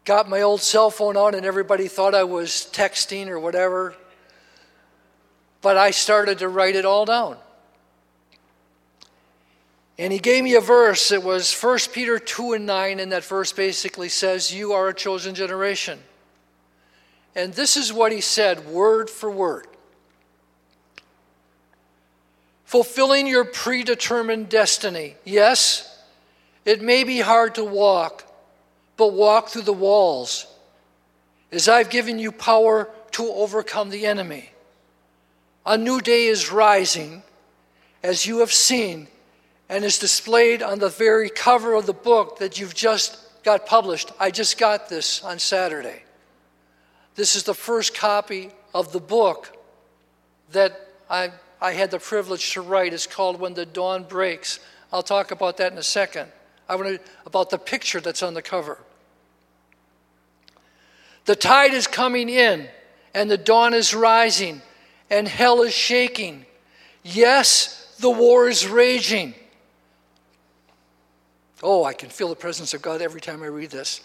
got 0.05 0.29
my 0.29 0.41
old 0.41 0.61
cell 0.61 0.89
phone 0.89 1.17
on, 1.17 1.35
and 1.35 1.45
everybody 1.45 1.87
thought 1.87 2.15
I 2.15 2.23
was 2.23 2.69
texting 2.71 3.27
or 3.27 3.39
whatever. 3.39 3.95
But 5.61 5.77
I 5.77 5.91
started 5.91 6.39
to 6.39 6.47
write 6.47 6.75
it 6.75 6.85
all 6.85 7.05
down. 7.05 7.37
And 9.97 10.13
he 10.13 10.19
gave 10.19 10.43
me 10.43 10.55
a 10.55 10.61
verse. 10.61 11.11
It 11.11 11.23
was 11.23 11.53
1 11.53 11.79
Peter 11.91 12.19
2 12.19 12.53
and 12.53 12.65
9, 12.65 12.99
and 12.99 13.11
that 13.11 13.23
verse 13.25 13.51
basically 13.51 14.09
says, 14.09 14.53
You 14.53 14.73
are 14.73 14.87
a 14.87 14.93
chosen 14.93 15.35
generation. 15.35 15.99
And 17.35 17.53
this 17.53 17.75
is 17.75 17.91
what 17.91 18.11
he 18.11 18.21
said, 18.21 18.65
word 18.67 19.09
for 19.09 19.29
word 19.29 19.67
fulfilling 22.69 23.25
your 23.25 23.45
predetermined 23.45 24.47
destiny. 24.47 25.15
Yes, 25.25 25.88
it 26.66 26.82
may 26.82 27.03
be 27.03 27.20
hard 27.20 27.55
to 27.55 27.64
walk, 27.64 28.24
but 28.97 29.14
walk 29.14 29.49
through 29.49 29.64
the 29.64 29.74
walls, 29.74 30.45
as 31.51 31.68
I've 31.68 31.89
given 31.89 32.20
you 32.20 32.32
power 32.32 32.89
to 33.12 33.28
overcome 33.28 33.89
the 33.89 34.05
enemy. 34.05 34.51
A 35.66 35.78
new 35.78 36.01
day 36.01 36.26
is 36.26 36.51
rising, 36.51 37.24
as 38.03 38.26
you 38.26 38.39
have 38.39 38.51
seen, 38.51 39.07
and 39.68 39.84
is 39.84 39.99
displayed 39.99 40.64
on 40.64 40.80
the 40.80 40.89
very 40.89 41.30
cover 41.30 41.74
of 41.74 41.86
the 41.86 41.93
book 41.93 42.39
that 42.39 42.60
you've 42.60 42.76
just 42.76 43.18
got 43.43 43.66
published. 43.66 44.12
I 44.20 44.32
just 44.32 44.57
got 44.57 44.89
this 44.89 45.24
on 45.24 45.39
Saturday. 45.39 46.03
This 47.16 47.36
is 47.36 47.43
the 47.43 47.53
first 47.53 47.93
copy 47.93 48.51
of 48.74 48.91
the 48.91 48.99
book 48.99 49.55
that 50.51 50.88
I, 51.10 51.32
I 51.62 51.74
had 51.74 51.91
the 51.91 51.99
privilege 51.99 52.53
to 52.53 52.62
write. 52.62 52.93
It's 52.93 53.07
called 53.07 53.39
When 53.39 53.53
the 53.53 53.66
Dawn 53.66 54.03
Breaks. 54.03 54.60
I'll 54.91 55.03
talk 55.03 55.32
about 55.32 55.57
that 55.57 55.72
in 55.72 55.78
a 55.78 55.84
second. 55.84 56.32
I 56.70 56.76
want 56.76 56.88
to, 56.88 56.99
about 57.26 57.49
the 57.49 57.57
picture 57.57 57.99
that's 57.99 58.22
on 58.22 58.36
the 58.36 58.43
cover. 58.43 58.78
The 61.26 61.36
tide 61.36 61.74
is 61.74 61.88
coming 61.88 62.30
in, 62.30 62.70
and 63.13 63.30
the 63.30 63.38
dawn 63.38 63.74
is 63.74 63.93
rising, 63.93 64.61
and 65.09 65.28
hell 65.28 65.63
is 65.63 65.74
shaking. 65.74 66.45
Yes, 67.03 67.95
the 67.99 68.09
war 68.09 68.47
is 68.47 68.67
raging. 68.67 69.34
Oh, 71.63 71.84
I 71.84 71.93
can 71.93 72.09
feel 72.09 72.30
the 72.30 72.36
presence 72.36 72.74
of 72.76 72.84
God 72.84 73.01
every 73.01 73.20
time 73.20 73.41
I 73.41 73.47
read 73.47 73.72
this. 73.72 74.01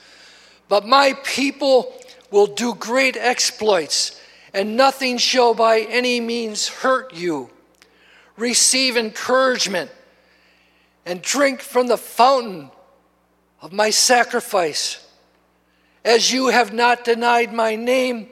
But 0.69 0.87
my 0.87 1.13
people 1.23 1.95
will 2.31 2.47
do 2.47 2.75
great 2.75 3.17
exploits, 3.17 4.21
and 4.55 4.77
nothing 4.77 5.19
shall 5.19 5.53
by 5.55 5.81
any 5.81 6.19
means 6.19 6.67
hurt 6.67 7.15
you. 7.15 7.51
Receive 8.37 8.97
encouragement 8.97 9.91
and 11.07 11.21
drink 11.23 11.61
from 11.61 11.87
the 11.87 11.97
fountain 11.97 12.71
of 13.61 13.73
my 13.73 13.91
sacrifice. 13.91 15.07
As 16.05 16.33
you 16.33 16.49
have 16.49 16.73
not 16.73 17.05
denied 17.05 17.53
my 17.53 17.77
name, 17.77 18.29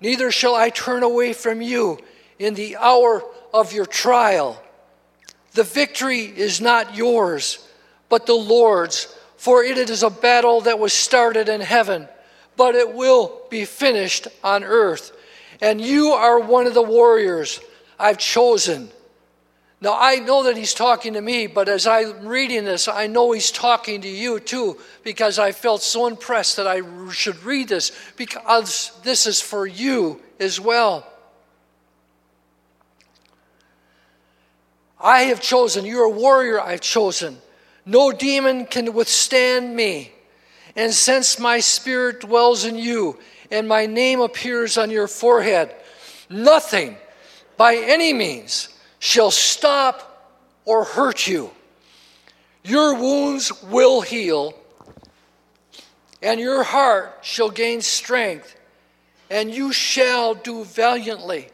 neither 0.00 0.30
shall 0.30 0.54
I 0.54 0.70
turn 0.70 1.02
away 1.02 1.32
from 1.32 1.62
you 1.62 1.98
in 2.38 2.54
the 2.54 2.76
hour 2.76 3.22
of 3.54 3.72
your 3.72 3.86
trial. 3.86 4.62
The 5.52 5.62
victory 5.62 6.20
is 6.24 6.60
not 6.60 6.94
yours, 6.94 7.66
but 8.08 8.26
the 8.26 8.34
Lord's, 8.34 9.14
for 9.36 9.64
it 9.64 9.78
is 9.78 10.02
a 10.02 10.10
battle 10.10 10.60
that 10.62 10.78
was 10.78 10.92
started 10.92 11.48
in 11.48 11.62
heaven, 11.62 12.08
but 12.56 12.74
it 12.74 12.92
will 12.92 13.40
be 13.48 13.64
finished 13.64 14.28
on 14.44 14.64
earth. 14.64 15.12
And 15.62 15.80
you 15.80 16.08
are 16.10 16.38
one 16.38 16.66
of 16.66 16.74
the 16.74 16.82
warriors 16.82 17.60
I've 17.98 18.18
chosen. 18.18 18.90
Now, 19.80 19.96
I 19.98 20.16
know 20.16 20.44
that 20.44 20.56
he's 20.56 20.72
talking 20.72 21.12
to 21.14 21.20
me, 21.20 21.46
but 21.46 21.68
as 21.68 21.86
I'm 21.86 22.26
reading 22.26 22.64
this, 22.64 22.88
I 22.88 23.06
know 23.08 23.32
he's 23.32 23.50
talking 23.50 24.00
to 24.00 24.08
you 24.08 24.40
too, 24.40 24.78
because 25.04 25.38
I 25.38 25.52
felt 25.52 25.82
so 25.82 26.06
impressed 26.06 26.56
that 26.56 26.66
I 26.66 26.80
should 27.10 27.42
read 27.44 27.68
this, 27.68 27.92
because 28.16 28.98
this 29.02 29.26
is 29.26 29.40
for 29.40 29.66
you 29.66 30.20
as 30.40 30.58
well. 30.58 31.06
I 34.98 35.24
have 35.24 35.42
chosen, 35.42 35.84
you're 35.84 36.04
a 36.04 36.10
warrior 36.10 36.58
I've 36.58 36.80
chosen. 36.80 37.36
No 37.84 38.12
demon 38.12 38.64
can 38.64 38.94
withstand 38.94 39.76
me. 39.76 40.10
And 40.74 40.92
since 40.92 41.38
my 41.38 41.60
spirit 41.60 42.20
dwells 42.20 42.64
in 42.64 42.76
you, 42.76 43.18
and 43.50 43.68
my 43.68 43.84
name 43.84 44.20
appears 44.20 44.78
on 44.78 44.90
your 44.90 45.06
forehead, 45.06 45.74
nothing 46.30 46.96
by 47.58 47.76
any 47.76 48.14
means 48.14 48.70
shall 48.98 49.30
stop 49.30 50.34
or 50.64 50.84
hurt 50.84 51.26
you. 51.26 51.50
Your 52.64 52.94
wounds 52.94 53.62
will 53.64 54.00
heal, 54.00 54.54
and 56.20 56.40
your 56.40 56.64
heart 56.64 57.18
shall 57.22 57.50
gain 57.50 57.80
strength, 57.80 58.56
and 59.30 59.54
you 59.54 59.72
shall 59.72 60.34
do 60.34 60.64
valiantly. 60.64 61.48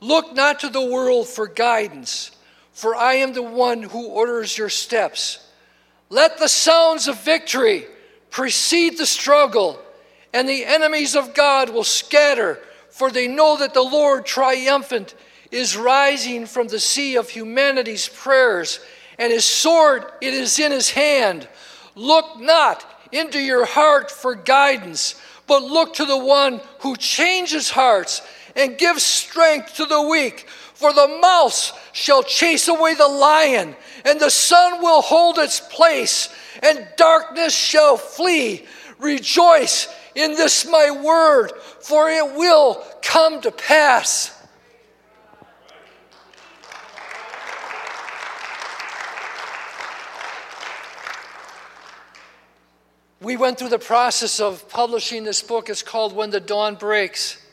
Look 0.00 0.34
not 0.34 0.60
to 0.60 0.68
the 0.68 0.84
world 0.84 1.28
for 1.28 1.46
guidance, 1.46 2.30
for 2.72 2.94
I 2.94 3.14
am 3.14 3.32
the 3.32 3.42
one 3.42 3.82
who 3.82 4.06
orders 4.06 4.56
your 4.56 4.68
steps. 4.68 5.44
Let 6.08 6.38
the 6.38 6.48
sounds 6.48 7.08
of 7.08 7.20
victory 7.22 7.86
precede 8.30 8.96
the 8.96 9.06
struggle, 9.06 9.78
and 10.32 10.48
the 10.48 10.64
enemies 10.64 11.16
of 11.16 11.34
God 11.34 11.70
will 11.70 11.84
scatter, 11.84 12.60
for 12.90 13.10
they 13.10 13.28
know 13.28 13.56
that 13.58 13.74
the 13.74 13.82
Lord 13.82 14.24
triumphant 14.24 15.14
is 15.50 15.76
rising 15.76 16.46
from 16.46 16.68
the 16.68 16.80
sea 16.80 17.16
of 17.16 17.28
humanity's 17.28 18.08
prayers, 18.08 18.80
and 19.18 19.32
his 19.32 19.44
sword 19.44 20.04
it 20.20 20.34
is 20.34 20.58
in 20.58 20.72
his 20.72 20.90
hand. 20.90 21.48
Look 21.94 22.38
not 22.38 22.84
into 23.12 23.40
your 23.40 23.64
heart 23.64 24.10
for 24.10 24.34
guidance, 24.34 25.20
but 25.46 25.62
look 25.62 25.94
to 25.94 26.04
the 26.04 26.18
one 26.18 26.60
who 26.80 26.96
changes 26.96 27.70
hearts 27.70 28.22
and 28.54 28.78
gives 28.78 29.02
strength 29.02 29.76
to 29.76 29.86
the 29.86 30.02
weak. 30.02 30.46
For 30.74 30.92
the 30.92 31.18
mouse 31.20 31.72
shall 31.92 32.22
chase 32.22 32.68
away 32.68 32.94
the 32.94 33.08
lion, 33.08 33.74
and 34.04 34.20
the 34.20 34.30
sun 34.30 34.80
will 34.80 35.02
hold 35.02 35.38
its 35.38 35.58
place, 35.58 36.28
and 36.62 36.86
darkness 36.96 37.52
shall 37.52 37.96
flee. 37.96 38.64
Rejoice 39.00 39.88
in 40.14 40.32
this 40.32 40.66
my 40.70 40.90
word, 40.90 41.52
for 41.80 42.08
it 42.08 42.36
will 42.36 42.84
come 43.02 43.40
to 43.40 43.50
pass. 43.50 44.37
We 53.20 53.36
went 53.36 53.58
through 53.58 53.70
the 53.70 53.80
process 53.80 54.38
of 54.38 54.68
publishing 54.68 55.24
this 55.24 55.42
book. 55.42 55.68
It's 55.68 55.82
called 55.82 56.14
When 56.14 56.30
the 56.30 56.38
Dawn 56.38 56.76
Breaks. 56.76 57.44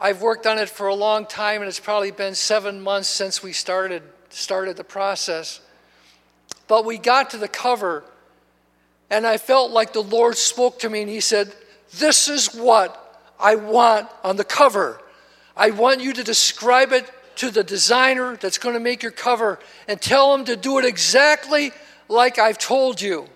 I've 0.00 0.22
worked 0.22 0.46
on 0.46 0.58
it 0.58 0.68
for 0.68 0.86
a 0.86 0.94
long 0.94 1.26
time, 1.26 1.60
and 1.60 1.68
it's 1.68 1.80
probably 1.80 2.12
been 2.12 2.36
seven 2.36 2.80
months 2.80 3.08
since 3.08 3.42
we 3.42 3.52
started, 3.52 4.00
started 4.28 4.76
the 4.76 4.84
process. 4.84 5.60
But 6.68 6.84
we 6.84 6.98
got 6.98 7.30
to 7.30 7.36
the 7.36 7.48
cover, 7.48 8.04
and 9.10 9.26
I 9.26 9.38
felt 9.38 9.72
like 9.72 9.92
the 9.92 10.04
Lord 10.04 10.36
spoke 10.36 10.78
to 10.80 10.90
me, 10.90 11.00
and 11.00 11.10
He 11.10 11.18
said, 11.18 11.52
This 11.98 12.28
is 12.28 12.54
what 12.54 13.26
I 13.40 13.56
want 13.56 14.08
on 14.22 14.36
the 14.36 14.44
cover. 14.44 15.00
I 15.56 15.70
want 15.70 16.00
you 16.00 16.12
to 16.12 16.22
describe 16.22 16.92
it 16.92 17.10
to 17.36 17.50
the 17.50 17.64
designer 17.64 18.36
that's 18.36 18.58
going 18.58 18.74
to 18.74 18.80
make 18.80 19.02
your 19.02 19.10
cover 19.10 19.58
and 19.88 20.00
tell 20.00 20.32
him 20.32 20.44
to 20.44 20.54
do 20.54 20.78
it 20.78 20.84
exactly 20.84 21.72
like 22.08 22.38
I've 22.38 22.58
told 22.58 23.00
you. 23.00 23.28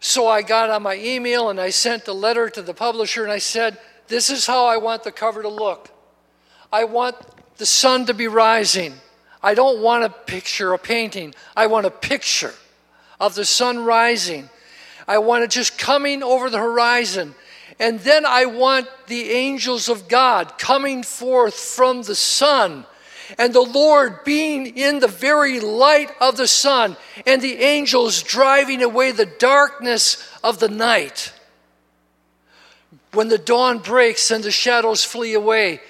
So 0.00 0.26
I 0.26 0.40
got 0.40 0.70
on 0.70 0.82
my 0.82 0.96
email 0.96 1.50
and 1.50 1.60
I 1.60 1.70
sent 1.70 2.08
a 2.08 2.12
letter 2.14 2.48
to 2.50 2.62
the 2.62 2.74
publisher 2.74 3.22
and 3.22 3.30
I 3.30 3.38
said, 3.38 3.78
This 4.08 4.30
is 4.30 4.46
how 4.46 4.64
I 4.64 4.78
want 4.78 5.04
the 5.04 5.12
cover 5.12 5.42
to 5.42 5.48
look. 5.48 5.90
I 6.72 6.84
want 6.84 7.16
the 7.58 7.66
sun 7.66 8.06
to 8.06 8.14
be 8.14 8.26
rising. 8.26 8.94
I 9.42 9.54
don't 9.54 9.82
want 9.82 10.04
a 10.04 10.08
picture, 10.08 10.72
a 10.72 10.78
painting. 10.78 11.34
I 11.54 11.66
want 11.66 11.86
a 11.86 11.90
picture 11.90 12.54
of 13.18 13.34
the 13.34 13.44
sun 13.44 13.84
rising. 13.84 14.48
I 15.06 15.18
want 15.18 15.44
it 15.44 15.50
just 15.50 15.78
coming 15.78 16.22
over 16.22 16.48
the 16.48 16.58
horizon. 16.58 17.34
And 17.78 18.00
then 18.00 18.24
I 18.24 18.46
want 18.46 18.88
the 19.06 19.30
angels 19.30 19.88
of 19.88 20.08
God 20.08 20.58
coming 20.58 21.02
forth 21.02 21.54
from 21.54 22.02
the 22.02 22.14
sun 22.14 22.86
and 23.38 23.52
the 23.52 23.60
Lord 23.60 24.24
being 24.24 24.76
in 24.76 25.00
the 25.00 25.08
very 25.08 25.60
light 25.60 26.10
of 26.20 26.36
the 26.36 26.48
sun, 26.48 26.96
and 27.26 27.40
the 27.40 27.58
angels 27.58 28.22
driving 28.22 28.82
away 28.82 29.12
the 29.12 29.26
darkness 29.26 30.28
of 30.42 30.58
the 30.58 30.68
night. 30.68 31.32
When 33.12 33.28
the 33.28 33.38
dawn 33.38 33.78
breaks 33.78 34.30
and 34.30 34.44
the 34.44 34.50
shadows 34.50 35.04
flee 35.04 35.34
away. 35.34 35.80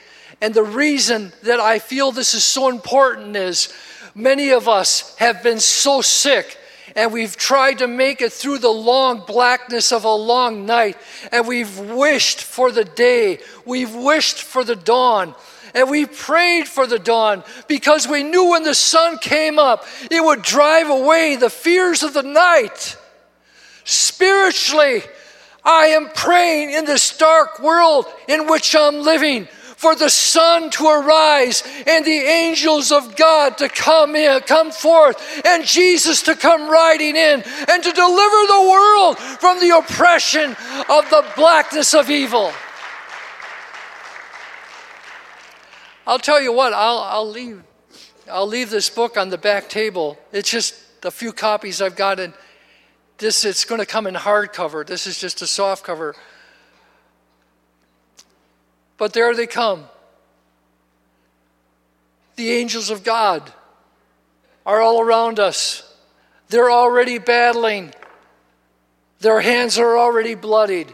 And 0.41 0.55
the 0.55 0.62
reason 0.62 1.32
that 1.43 1.61
I 1.61 1.78
feel 1.78 2.12
this 2.12 2.32
is 2.32 2.45
so 2.45 2.68
important 2.68 3.36
is 3.36 3.72
many 4.14 4.51
of 4.51 4.68
us 4.68 5.14
have 5.16 5.43
been 5.43 5.61
so 5.61 6.01
sick 6.01 6.57
and 6.97 7.12
we've 7.12 7.36
tried 7.36 7.78
to 7.78 7.86
make 7.86 8.20
it 8.20 8.32
through 8.32 8.59
the 8.59 8.70
long 8.70 9.24
blackness 9.26 9.93
of 9.93 10.05
a 10.05 10.14
long 10.14 10.66
night, 10.66 10.97
and 11.30 11.47
we've 11.47 11.78
wished 11.78 12.43
for 12.43 12.72
the 12.72 12.84
day, 12.84 13.38
we've 13.64 13.95
wished 13.95 14.43
for 14.43 14.64
the 14.64 14.76
dawn, 14.76 15.34
and 15.75 15.91
we 15.91 16.07
prayed 16.07 16.68
for 16.68 16.87
the 16.87 16.99
dawn 16.99 17.45
because 17.68 18.07
we 18.09 18.23
knew 18.23 18.51
when 18.51 18.62
the 18.62 18.75
sun 18.75 19.18
came 19.18 19.59
up, 19.59 19.85
it 20.11 20.23
would 20.23 20.43
drive 20.43 20.89
away 20.89 21.37
the 21.37 21.51
fears 21.51 22.03
of 22.03 22.14
the 22.14 22.23
night. 22.23 22.97
Spiritually, 23.85 25.03
I 25.64 25.87
am 25.87 26.11
praying 26.14 26.73
in 26.73 26.85
this 26.85 27.16
dark 27.16 27.61
world 27.61 28.07
in 28.29 28.47
which 28.47 28.75
I'm 28.75 29.01
living 29.01 29.49
for 29.81 29.95
the 29.95 30.11
sun 30.11 30.68
to 30.68 30.87
arise 30.87 31.62
and 31.87 32.05
the 32.05 32.11
angels 32.11 32.93
of 32.93 33.16
God 33.16 33.57
to 33.59 33.68
come 33.71 34.14
in, 34.14 34.41
come 34.43 34.71
forth, 34.71 35.43
and 35.47 35.64
Jesus 35.64 36.21
to 36.25 36.37
come 36.37 36.71
riding 36.71 37.16
in 37.16 37.43
and 37.66 37.83
to 37.83 37.91
deliver 37.91 38.47
the 38.47 38.68
world 38.71 39.18
from 39.18 39.59
the 39.59 39.71
oppression 39.79 40.51
of 40.51 41.09
the 41.09 41.25
blackness 41.35 41.95
of 41.95 42.11
evil. 42.11 42.53
I'll 46.11 46.18
tell 46.18 46.42
you 46.42 46.52
what, 46.52 46.72
I'll, 46.72 46.98
I'll, 46.98 47.30
leave, 47.30 47.62
I'll 48.28 48.48
leave 48.48 48.68
this 48.68 48.90
book 48.90 49.16
on 49.16 49.28
the 49.28 49.38
back 49.38 49.68
table. 49.68 50.18
It's 50.32 50.50
just 50.50 50.74
a 51.04 51.11
few 51.12 51.32
copies 51.32 51.80
I've 51.80 51.94
got 51.94 52.18
in. 52.18 52.34
This, 53.18 53.44
it's 53.44 53.64
going 53.64 53.78
to 53.78 53.86
come 53.86 54.08
in 54.08 54.14
hardcover. 54.14 54.84
This 54.84 55.06
is 55.06 55.20
just 55.20 55.40
a 55.40 55.46
soft 55.46 55.84
cover. 55.84 56.16
But 58.98 59.12
there 59.12 59.36
they 59.36 59.46
come. 59.46 59.84
The 62.34 62.50
angels 62.54 62.90
of 62.90 63.04
God 63.04 63.52
are 64.66 64.80
all 64.80 65.00
around 65.00 65.38
us. 65.38 65.96
They're 66.48 66.72
already 66.72 67.18
battling. 67.18 67.94
Their 69.20 69.40
hands 69.40 69.78
are 69.78 69.96
already 69.96 70.34
bloodied. 70.34 70.92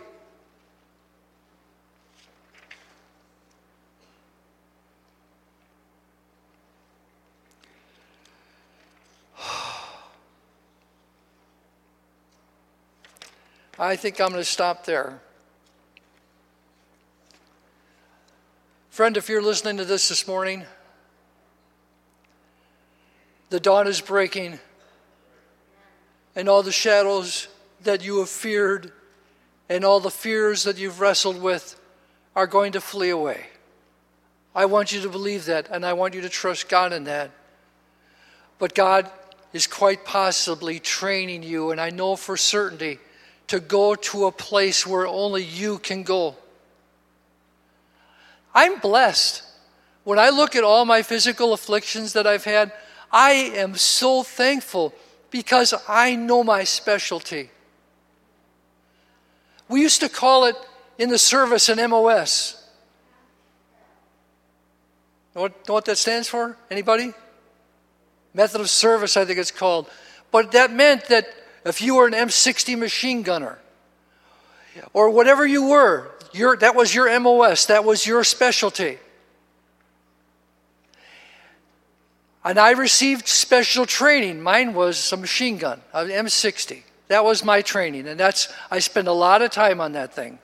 I 13.79 13.95
think 13.97 14.20
I'm 14.20 14.29
going 14.31 14.41
to 14.41 14.45
stop 14.45 14.87
there. 14.87 15.20
Friend, 18.89 19.14
if 19.18 19.29
you're 19.29 19.43
listening 19.43 19.77
to 19.77 19.85
this 19.85 20.09
this 20.09 20.27
morning, 20.27 20.64
the 23.51 23.61
dawn 23.61 23.87
is 23.87 24.01
breaking, 24.01 24.59
and 26.35 26.49
all 26.49 26.62
the 26.62 26.72
shadows 26.72 27.49
that 27.83 28.03
you 28.03 28.20
have 28.20 28.31
feared 28.31 28.93
and 29.68 29.85
all 29.85 30.01
the 30.01 30.11
fears 30.11 30.62
that 30.62 30.79
you've 30.79 31.01
wrestled 31.01 31.43
with 31.43 31.79
are 32.35 32.47
going 32.47 32.72
to 32.72 32.81
flee 32.81 33.11
away. 33.11 33.47
I 34.55 34.64
want 34.64 34.91
you 34.93 35.03
to 35.03 35.09
believe 35.11 35.45
that, 35.47 35.68
and 35.70 35.85
I 35.85 35.93
want 35.93 36.14
you 36.14 36.22
to 36.22 36.31
trust 36.31 36.70
God 36.70 36.95
in 36.95 37.05
that. 37.05 37.31
But 38.59 38.74
God 38.74 39.11
is 39.53 39.66
quite 39.66 40.07
possibly 40.07 40.81
training 40.81 41.43
you, 41.43 41.72
and 41.72 41.81
I 41.81 41.91
know 41.91 42.16
for 42.16 42.39
certainty 42.39 43.01
to 43.49 43.61
go 43.61 43.94
to 43.94 44.26
a 44.26 44.32
place 44.32 44.86
where 44.86 45.07
only 45.07 45.44
you 45.44 45.78
can 45.78 46.03
go. 46.03 46.36
I'm 48.55 48.78
blessed. 48.78 49.42
When 50.05 50.18
I 50.18 50.30
look 50.30 50.57
at 50.57 50.64
all 50.64 50.84
my 50.84 51.03
physical 51.03 51.53
afflictions 51.53 52.12
that 52.14 52.26
I've 52.26 52.44
had, 52.44 52.72
I 53.12 53.32
am 53.32 53.76
so 53.76 54.22
thankful 54.22 54.94
because 55.30 55.74
I 55.88 56.16
know 56.16 56.42
my 56.42 56.64
specialty. 56.64 57.51
We 59.68 59.82
used 59.82 60.01
to 60.01 60.09
call 60.09 60.44
it 60.44 60.57
in 60.99 61.09
the 61.09 61.18
service 61.18 61.68
an 61.68 61.90
MOS? 61.90 62.62
Know 65.34 65.42
what, 65.42 65.68
know 65.68 65.74
what 65.74 65.84
that 65.84 65.99
stands 65.99 66.28
for? 66.28 66.57
Anybody? 66.70 67.12
Method 68.32 68.61
of 68.61 68.70
service, 68.70 69.16
I 69.16 69.24
think 69.24 69.38
it's 69.38 69.51
called. 69.51 69.88
But 70.30 70.53
that 70.53 70.72
meant 70.72 71.07
that 71.07 71.28
if 71.66 71.82
you 71.82 71.96
were 71.96 72.06
an 72.06 72.12
M60 72.12 72.78
machine 72.78 73.22
gunner, 73.22 73.58
or 74.92 75.10
whatever 75.10 75.46
you 75.46 75.66
were, 75.66 76.10
your, 76.32 76.56
that 76.56 76.74
was 76.74 76.94
your 76.94 77.18
MOS, 77.20 77.66
that 77.66 77.84
was 77.84 78.06
your 78.06 78.24
specialty. 78.24 78.98
And 82.44 82.58
I 82.58 82.72
received 82.72 83.26
special 83.26 83.86
training. 83.86 84.40
Mine 84.40 84.74
was 84.74 85.12
a 85.12 85.16
machine 85.16 85.58
gun, 85.58 85.80
an 85.92 86.08
M60. 86.08 86.82
That 87.08 87.24
was 87.24 87.44
my 87.44 87.62
training, 87.62 88.06
and 88.06 88.18
that's 88.18 88.52
I 88.70 88.78
spent 88.78 89.08
a 89.08 89.12
lot 89.12 89.42
of 89.42 89.50
time 89.50 89.80
on 89.80 89.92
that 89.92 90.14
thing. 90.14 90.38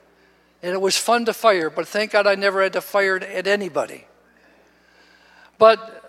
And 0.63 0.73
it 0.73 0.81
was 0.81 0.97
fun 0.97 1.25
to 1.27 1.33
fire, 1.33 1.71
but 1.71 1.89
thank 1.89 2.13
God 2.13 2.27
I 2.27 2.37
never 2.37 2.63
had 2.63 2.73
to 2.75 2.81
fire 2.81 3.17
at 3.17 3.47
anybody. 3.47 4.05
But 5.59 6.03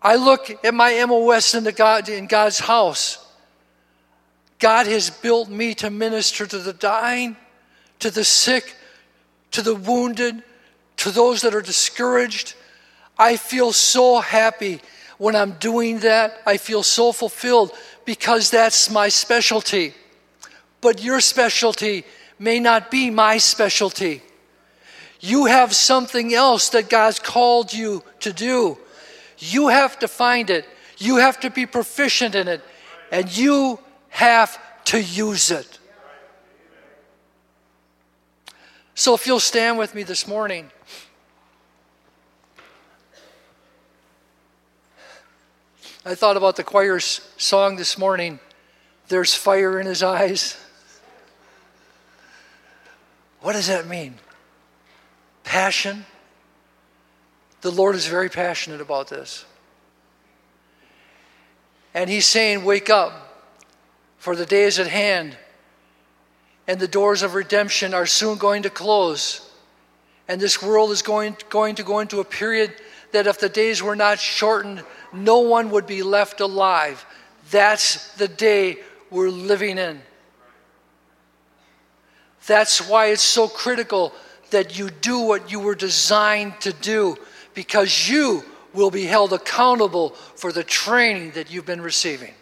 I 0.00 0.16
look 0.16 0.64
at 0.64 0.74
my 0.74 1.04
MOS 1.04 1.54
in, 1.54 1.64
the 1.64 1.72
God, 1.72 2.08
in 2.08 2.26
God's 2.26 2.58
house. 2.58 3.21
God 4.62 4.86
has 4.86 5.10
built 5.10 5.48
me 5.48 5.74
to 5.74 5.90
minister 5.90 6.46
to 6.46 6.58
the 6.58 6.72
dying, 6.72 7.36
to 7.98 8.12
the 8.12 8.22
sick, 8.22 8.76
to 9.50 9.60
the 9.60 9.74
wounded, 9.74 10.40
to 10.98 11.10
those 11.10 11.42
that 11.42 11.52
are 11.52 11.60
discouraged. 11.60 12.54
I 13.18 13.38
feel 13.38 13.72
so 13.72 14.20
happy 14.20 14.80
when 15.18 15.34
I'm 15.34 15.54
doing 15.54 15.98
that. 15.98 16.40
I 16.46 16.58
feel 16.58 16.84
so 16.84 17.10
fulfilled 17.10 17.72
because 18.04 18.52
that's 18.52 18.88
my 18.88 19.08
specialty. 19.08 19.94
But 20.80 21.02
your 21.02 21.18
specialty 21.18 22.04
may 22.38 22.60
not 22.60 22.88
be 22.88 23.10
my 23.10 23.38
specialty. 23.38 24.22
You 25.18 25.46
have 25.46 25.74
something 25.74 26.32
else 26.32 26.68
that 26.68 26.88
God's 26.88 27.18
called 27.18 27.72
you 27.72 28.04
to 28.20 28.32
do. 28.32 28.78
You 29.38 29.68
have 29.68 29.98
to 29.98 30.06
find 30.06 30.50
it, 30.50 30.68
you 30.98 31.16
have 31.16 31.40
to 31.40 31.50
be 31.50 31.66
proficient 31.66 32.36
in 32.36 32.46
it, 32.46 32.60
and 33.10 33.36
you 33.36 33.80
have 34.12 34.58
to 34.84 35.02
use 35.02 35.50
it. 35.50 35.78
So, 38.94 39.14
if 39.14 39.26
you'll 39.26 39.40
stand 39.40 39.78
with 39.78 39.94
me 39.94 40.02
this 40.02 40.28
morning. 40.28 40.70
I 46.04 46.14
thought 46.14 46.36
about 46.36 46.56
the 46.56 46.64
choir's 46.64 47.20
song 47.36 47.76
this 47.76 47.96
morning 47.96 48.40
There's 49.08 49.34
fire 49.34 49.80
in 49.80 49.86
his 49.86 50.02
eyes. 50.02 50.56
What 53.40 53.54
does 53.54 53.66
that 53.66 53.86
mean? 53.86 54.16
Passion. 55.42 56.06
The 57.62 57.70
Lord 57.70 57.94
is 57.94 58.06
very 58.06 58.28
passionate 58.28 58.80
about 58.80 59.08
this. 59.08 59.44
And 61.94 62.10
He's 62.10 62.26
saying, 62.26 62.64
Wake 62.64 62.90
up, 62.90 63.31
for 64.22 64.36
the 64.36 64.46
day 64.46 64.62
is 64.62 64.78
at 64.78 64.86
hand, 64.86 65.36
and 66.68 66.78
the 66.78 66.86
doors 66.86 67.22
of 67.22 67.34
redemption 67.34 67.92
are 67.92 68.06
soon 68.06 68.38
going 68.38 68.62
to 68.62 68.70
close. 68.70 69.50
And 70.28 70.40
this 70.40 70.62
world 70.62 70.92
is 70.92 71.02
going, 71.02 71.36
going 71.50 71.74
to 71.74 71.82
go 71.82 71.98
into 71.98 72.20
a 72.20 72.24
period 72.24 72.72
that 73.10 73.26
if 73.26 73.40
the 73.40 73.48
days 73.48 73.82
were 73.82 73.96
not 73.96 74.20
shortened, 74.20 74.84
no 75.12 75.40
one 75.40 75.70
would 75.70 75.88
be 75.88 76.04
left 76.04 76.40
alive. 76.40 77.04
That's 77.50 78.14
the 78.14 78.28
day 78.28 78.76
we're 79.10 79.28
living 79.28 79.76
in. 79.76 80.00
That's 82.46 82.88
why 82.88 83.06
it's 83.06 83.22
so 83.22 83.48
critical 83.48 84.12
that 84.50 84.78
you 84.78 84.88
do 84.88 85.18
what 85.18 85.50
you 85.50 85.58
were 85.58 85.74
designed 85.74 86.60
to 86.60 86.72
do, 86.72 87.16
because 87.54 88.08
you 88.08 88.44
will 88.72 88.92
be 88.92 89.04
held 89.04 89.32
accountable 89.32 90.10
for 90.10 90.52
the 90.52 90.62
training 90.62 91.32
that 91.32 91.52
you've 91.52 91.66
been 91.66 91.80
receiving. 91.80 92.34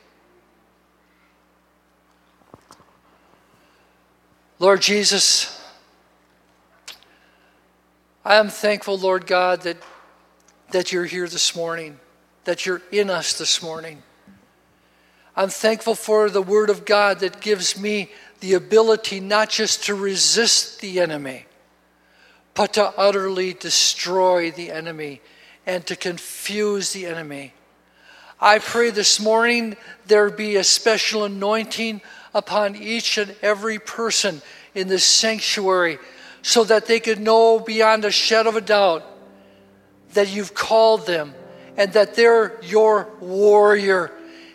Lord 4.60 4.82
Jesus, 4.82 5.58
I 8.26 8.34
am 8.34 8.50
thankful, 8.50 8.98
Lord 8.98 9.26
God, 9.26 9.62
that, 9.62 9.78
that 10.72 10.92
you're 10.92 11.06
here 11.06 11.26
this 11.26 11.56
morning, 11.56 11.98
that 12.44 12.66
you're 12.66 12.82
in 12.92 13.08
us 13.08 13.38
this 13.38 13.62
morning. 13.62 14.02
I'm 15.34 15.48
thankful 15.48 15.94
for 15.94 16.28
the 16.28 16.42
Word 16.42 16.68
of 16.68 16.84
God 16.84 17.20
that 17.20 17.40
gives 17.40 17.80
me 17.80 18.10
the 18.40 18.52
ability 18.52 19.18
not 19.18 19.48
just 19.48 19.84
to 19.84 19.94
resist 19.94 20.82
the 20.82 21.00
enemy, 21.00 21.46
but 22.52 22.74
to 22.74 22.84
utterly 22.98 23.54
destroy 23.54 24.50
the 24.50 24.70
enemy 24.70 25.22
and 25.64 25.86
to 25.86 25.96
confuse 25.96 26.92
the 26.92 27.06
enemy. 27.06 27.54
I 28.38 28.58
pray 28.58 28.90
this 28.90 29.20
morning 29.20 29.78
there 30.06 30.28
be 30.28 30.56
a 30.56 30.64
special 30.64 31.24
anointing 31.24 32.02
upon 32.34 32.76
each 32.76 33.18
and 33.18 33.34
every 33.42 33.78
person 33.78 34.40
in 34.74 34.88
this 34.88 35.04
sanctuary 35.04 35.98
so 36.42 36.64
that 36.64 36.86
they 36.86 37.00
could 37.00 37.20
know 37.20 37.60
beyond 37.60 38.04
a 38.04 38.10
shadow 38.10 38.48
of 38.48 38.56
a 38.56 38.60
doubt 38.60 39.04
that 40.14 40.28
you've 40.28 40.54
called 40.54 41.06
them 41.06 41.34
and 41.76 41.92
that 41.92 42.14
they're 42.14 42.58
your 42.62 43.08
warrior 43.20 44.10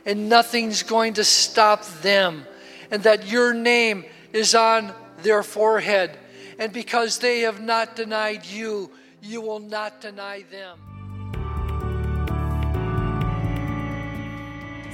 and 0.05 0.29
nothing's 0.29 0.83
going 0.83 1.13
to 1.13 1.23
stop 1.23 1.85
them 2.01 2.45
and 2.91 3.03
that 3.03 3.27
your 3.27 3.53
name 3.53 4.05
is 4.33 4.53
on 4.53 4.93
their 5.21 5.43
forehead. 5.43 6.17
And 6.59 6.71
because 6.71 7.19
they 7.19 7.41
have 7.41 7.61
not 7.61 7.95
denied 7.95 8.45
you, 8.45 8.91
you 9.21 9.41
will 9.41 9.59
not 9.59 10.01
deny 10.01 10.43
them. 10.51 10.84